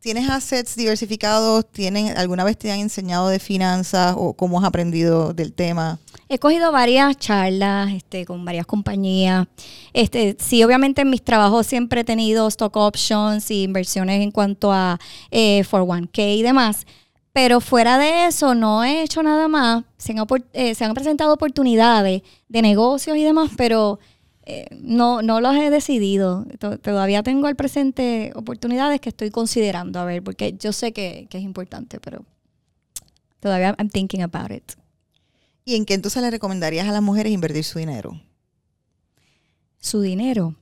¿Tienes 0.03 0.28
assets 0.28 0.74
diversificados? 0.74 1.64
¿Tienen, 1.70 2.18
¿Alguna 2.18 2.43
vez 2.43 2.59
te 2.59 2.72
han 2.72 2.80
enseñado 2.80 3.28
de 3.28 3.38
finanzas 3.38 4.16
o 4.18 4.32
cómo 4.32 4.59
has 4.59 4.64
aprendido 4.64 5.32
del 5.32 5.53
tema? 5.53 6.01
He 6.28 6.40
cogido 6.40 6.72
varias 6.72 7.16
charlas 7.18 7.93
este, 7.93 8.26
con 8.26 8.45
varias 8.45 8.66
compañías. 8.66 9.47
Este, 9.93 10.36
sí, 10.40 10.64
obviamente 10.64 11.03
en 11.03 11.11
mis 11.11 11.22
trabajos 11.22 11.68
siempre 11.68 12.01
he 12.01 12.05
tenido 12.05 12.49
stock 12.49 12.74
options 12.78 13.49
y 13.53 13.62
inversiones 13.62 14.20
en 14.22 14.32
cuanto 14.32 14.72
a 14.72 14.99
eh, 15.30 15.62
401k 15.70 16.36
y 16.36 16.43
demás. 16.43 16.84
Pero 17.32 17.61
fuera 17.61 17.97
de 17.97 18.26
eso, 18.26 18.57
no 18.57 18.82
he 18.82 19.05
hecho 19.05 19.22
nada 19.22 19.47
más. 19.47 19.84
Se 19.99 20.11
han, 20.18 20.26
eh, 20.53 20.74
se 20.74 20.84
han 20.84 20.95
presentado 20.95 21.32
oportunidades 21.32 22.22
de 22.49 22.62
negocios 22.62 23.16
y 23.16 23.22
demás, 23.22 23.53
pero 23.57 24.01
eh, 24.45 24.66
no, 24.72 25.22
no 25.22 25.40
los 25.40 25.55
he 25.55 25.70
decidido. 25.70 26.45
Todavía 26.59 27.22
tengo 27.22 27.47
al 27.47 27.57
presente 27.57 28.32
oportunidades 28.34 29.01
que 29.01 29.11
estoy 29.11 29.30
considerando, 29.30 30.01
a 30.01 30.05
ver, 30.05 30.22
porque 30.22 30.55
yo 30.59 30.72
sé 30.72 30.93
que, 30.93 31.28
es 31.30 31.43
importante, 31.43 32.01
pero 32.01 32.24
todavía 33.40 33.74
I'm 33.78 33.88
thinking 33.88 34.22
about 34.22 34.51
it. 34.51 34.72
¿Y 35.64 35.76
en 35.76 35.84
qué 35.84 35.95
entonces 35.95 36.20
le 36.22 36.30
recomendarías 36.30 36.88
a 36.88 36.93
las 36.93 37.03
mujeres 37.03 37.32
invertir 37.32 37.62
su 37.62 37.78
dinero? 37.78 38.20
Su 39.78 40.01
dinero. 40.01 40.57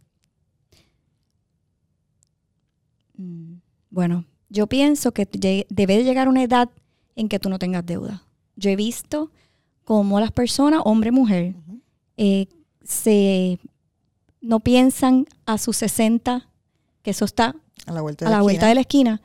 Mm, 3.16 3.61
bueno, 3.89 4.26
yo 4.51 4.66
pienso 4.66 5.12
que 5.12 5.26
debe 5.70 6.05
llegar 6.05 6.28
una 6.28 6.43
edad 6.43 6.68
en 7.16 7.28
que 7.28 7.39
tú 7.39 7.49
no 7.49 7.59
tengas 7.59 7.87
deuda. 7.87 8.24
Yo 8.57 8.68
he 8.68 8.76
visto 8.76 9.31
cómo 9.85 10.20
las 10.20 10.33
personas, 10.33 10.83
hombre, 10.85 11.12
mujer, 11.12 11.55
eh, 12.18 12.47
se 12.85 13.59
no 14.41 14.61
piensan 14.61 15.26
a 15.47 15.59
sus 15.59 15.76
60, 15.78 16.49
que 17.03 17.11
eso 17.11 17.24
está 17.24 17.57
a 17.86 17.93
la 17.93 18.01
vuelta 18.01 18.24
de, 18.24 18.30
la, 18.30 18.43
vuelta 18.43 18.66
de 18.66 18.74
la 18.74 18.80
esquina. 18.82 19.22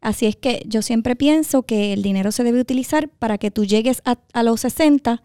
Así 0.00 0.26
es 0.26 0.36
que 0.36 0.62
yo 0.66 0.82
siempre 0.82 1.16
pienso 1.16 1.62
que 1.62 1.92
el 1.94 2.02
dinero 2.02 2.30
se 2.30 2.44
debe 2.44 2.60
utilizar 2.60 3.08
para 3.08 3.38
que 3.38 3.50
tú 3.50 3.64
llegues 3.64 4.02
a, 4.04 4.42
los 4.42 4.60
60 4.60 5.22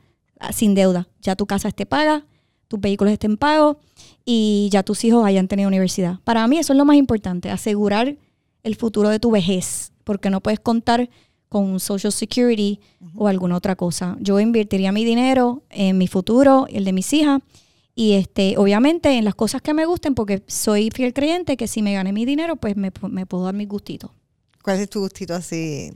sin 0.53 0.73
deuda. 0.73 1.09
Ya 1.21 1.35
tu 1.35 1.45
casa 1.45 1.67
esté 1.67 1.85
paga, 1.85 2.25
tus 2.69 2.79
vehículos 2.79 3.11
estén 3.11 3.35
pagos 3.35 3.77
y 4.23 4.69
ya 4.71 4.83
tus 4.83 5.03
hijos 5.03 5.25
hayan 5.25 5.49
tenido 5.49 5.67
universidad. 5.67 6.19
Para 6.23 6.47
mí 6.47 6.57
eso 6.57 6.71
es 6.71 6.77
lo 6.77 6.85
más 6.85 6.95
importante, 6.95 7.49
asegurar 7.49 8.15
el 8.63 8.75
futuro 8.75 9.09
de 9.09 9.19
tu 9.19 9.31
vejez, 9.31 9.91
porque 10.05 10.29
no 10.29 10.39
puedes 10.39 10.59
contar 10.59 11.09
con 11.49 11.79
Social 11.79 12.13
Security 12.13 12.79
o 13.15 13.27
alguna 13.27 13.57
otra 13.57 13.75
cosa. 13.75 14.15
Yo 14.21 14.39
invertiría 14.39 14.91
mi 14.91 15.03
dinero 15.03 15.63
en 15.69 15.97
mi 15.97 16.07
futuro, 16.07 16.67
el 16.69 16.85
de 16.85 16.93
mis 16.93 17.11
hijas, 17.11 17.41
y 17.99 18.13
este, 18.13 18.57
obviamente 18.57 19.17
en 19.17 19.25
las 19.25 19.35
cosas 19.35 19.61
que 19.61 19.73
me 19.73 19.83
gusten, 19.83 20.15
porque 20.15 20.41
soy 20.47 20.89
fiel 20.89 21.13
creyente 21.13 21.57
que 21.57 21.67
si 21.67 21.81
me 21.81 21.93
gane 21.93 22.13
mi 22.13 22.23
dinero, 22.23 22.55
pues 22.55 22.77
me, 22.77 22.91
puedo 22.91 23.43
dar 23.43 23.53
mis 23.53 23.67
gustitos. 23.67 24.09
¿Cuál 24.63 24.79
es 24.79 24.89
tu 24.89 25.01
gustito 25.01 25.35
así? 25.35 25.91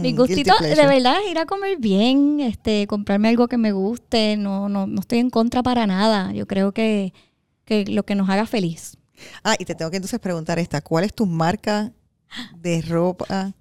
mi 0.00 0.12
gustito 0.14 0.54
de 0.60 0.86
verdad 0.86 1.16
es 1.24 1.32
ir 1.32 1.38
a 1.40 1.46
comer 1.46 1.78
bien, 1.78 2.38
este, 2.38 2.86
comprarme 2.86 3.28
algo 3.28 3.48
que 3.48 3.56
me 3.58 3.72
guste, 3.72 4.36
no, 4.36 4.68
no, 4.68 4.86
no 4.86 5.00
estoy 5.00 5.18
en 5.18 5.30
contra 5.30 5.64
para 5.64 5.84
nada. 5.84 6.32
Yo 6.32 6.46
creo 6.46 6.70
que, 6.70 7.12
que 7.64 7.86
lo 7.86 8.04
que 8.04 8.14
nos 8.14 8.30
haga 8.30 8.46
feliz. 8.46 8.96
Ah, 9.42 9.56
y 9.58 9.64
te 9.64 9.74
tengo 9.74 9.90
que 9.90 9.96
entonces 9.96 10.20
preguntar 10.20 10.60
esta, 10.60 10.80
¿cuál 10.80 11.02
es 11.02 11.12
tu 11.12 11.26
marca 11.26 11.90
de 12.54 12.82
ropa? 12.82 13.52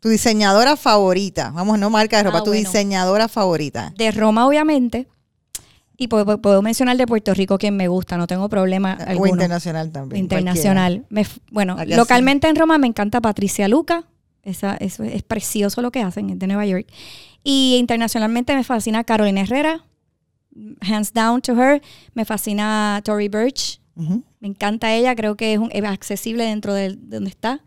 Tu 0.00 0.10
diseñadora 0.10 0.76
favorita. 0.76 1.50
Vamos, 1.52 1.78
no 1.78 1.88
marca 1.88 2.18
de 2.18 2.24
ropa, 2.24 2.40
ah, 2.40 2.44
tu 2.44 2.50
diseñadora 2.50 3.26
favorita. 3.26 3.94
De 3.96 4.10
Roma, 4.10 4.46
obviamente. 4.46 5.08
Y 5.98 6.08
puedo, 6.08 6.62
mencionar 6.62 6.96
de 6.96 7.06
Puerto 7.06 7.32
Rico 7.32 7.56
quien 7.56 7.76
me 7.76 7.88
gusta, 7.88 8.18
no 8.18 8.26
tengo 8.26 8.48
problema 8.48 8.98
o 9.18 9.26
internacional 9.26 9.90
también. 9.90 10.24
Internacional. 10.24 11.06
bueno, 11.50 11.76
localmente 11.86 12.48
en 12.48 12.56
Roma 12.56 12.76
me 12.78 12.86
encanta 12.86 13.20
Patricia 13.20 13.66
Luca. 13.68 14.04
Esa, 14.42 14.76
es, 14.76 15.00
es 15.00 15.22
precioso 15.22 15.82
lo 15.82 15.90
que 15.90 16.02
hacen, 16.02 16.30
es 16.30 16.38
de 16.38 16.46
Nueva 16.46 16.66
York. 16.66 16.86
Y 17.42 17.76
internacionalmente 17.78 18.54
me 18.54 18.64
fascina 18.64 19.04
Carolina 19.04 19.42
Herrera. 19.42 19.84
Hands 20.80 21.12
down 21.12 21.40
to 21.42 21.52
her. 21.52 21.80
Me 22.14 22.24
fascina 22.24 23.00
Tori 23.04 23.28
Birch. 23.28 23.80
Me 23.94 24.48
encanta 24.48 24.92
ella, 24.92 25.14
creo 25.14 25.36
que 25.36 25.54
es, 25.54 25.84
accesible 25.84 26.44
dentro 26.44 26.74
de, 26.74 26.96
donde 26.96 27.30
está. 27.30 27.60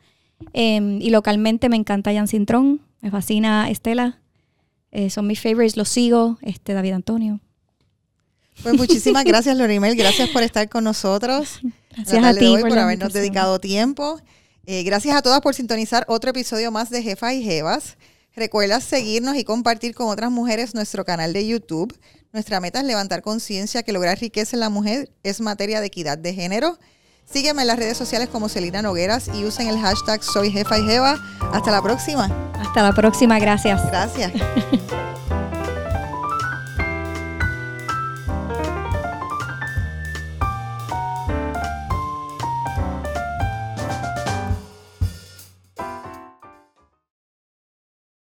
Em, 0.53 1.01
y 1.01 1.09
localmente 1.09 1.69
me 1.69 1.75
encanta 1.75 2.13
Jan 2.13 2.27
Cintrón. 2.27 2.81
Me 3.01 3.09
fascina 3.09 3.69
Estela. 3.69 4.19
Eh, 4.91 5.09
son 5.09 5.27
mis 5.27 5.39
favorites, 5.39 5.77
los 5.77 5.89
sigo. 5.89 6.37
Este, 6.41 6.73
David 6.73 6.91
Antonio. 6.91 7.39
Pues 8.63 8.75
muchísimas 8.75 9.23
gracias, 9.23 9.55
Lorimel. 9.57 9.95
Gracias 9.95 10.29
por 10.29 10.43
estar 10.43 10.67
con 10.69 10.83
nosotros. 10.83 11.59
Gracias 11.95 12.23
a 12.23 12.33
ti 12.33 12.55
por, 12.61 12.77
habernos 12.77 13.13
dedicado 13.13 13.59
tiempo. 13.59 14.21
Eh, 14.65 14.83
gracias 14.83 15.17
a 15.17 15.21
todas 15.21 15.41
por 15.41 15.55
sintonizar 15.55 16.05
otro 16.07 16.29
episodio 16.29 16.71
más 16.71 16.89
de 16.89 17.01
Jefa 17.01 17.33
y 17.33 17.43
Jevas. 17.43 17.97
Recuerda 18.35 18.79
seguirnos 18.79 19.35
y 19.35 19.43
compartir 19.43 19.95
con 19.95 20.07
otras 20.07 20.31
mujeres 20.31 20.75
nuestro 20.75 21.03
canal 21.03 21.33
de 21.33 21.45
YouTube. 21.45 21.97
Nuestra 22.31 22.59
meta 22.59 22.79
es 22.79 22.85
levantar 22.85 23.21
conciencia 23.21 23.83
que 23.83 23.91
lograr 23.91 24.19
riqueza 24.19 24.55
en 24.55 24.61
la 24.61 24.69
mujer 24.69 25.09
es 25.23 25.41
materia 25.41 25.81
de 25.81 25.87
equidad 25.87 26.17
de 26.17 26.33
género. 26.33 26.77
Sígueme 27.25 27.63
en 27.63 27.67
las 27.67 27.77
redes 27.77 27.97
sociales 27.97 28.29
como 28.29 28.47
Celina 28.47 28.81
Nogueras 28.81 29.29
y 29.33 29.43
usen 29.43 29.67
el 29.67 29.79
hashtag 29.79 30.23
Soy 30.23 30.51
Jefa 30.51 30.79
y 30.79 30.85
Jeva. 30.85 31.19
Hasta 31.51 31.71
la 31.71 31.81
próxima. 31.81 32.25
Hasta 32.53 32.83
la 32.83 32.93
próxima, 32.93 33.39
gracias. 33.39 33.85
Gracias. 33.87 34.31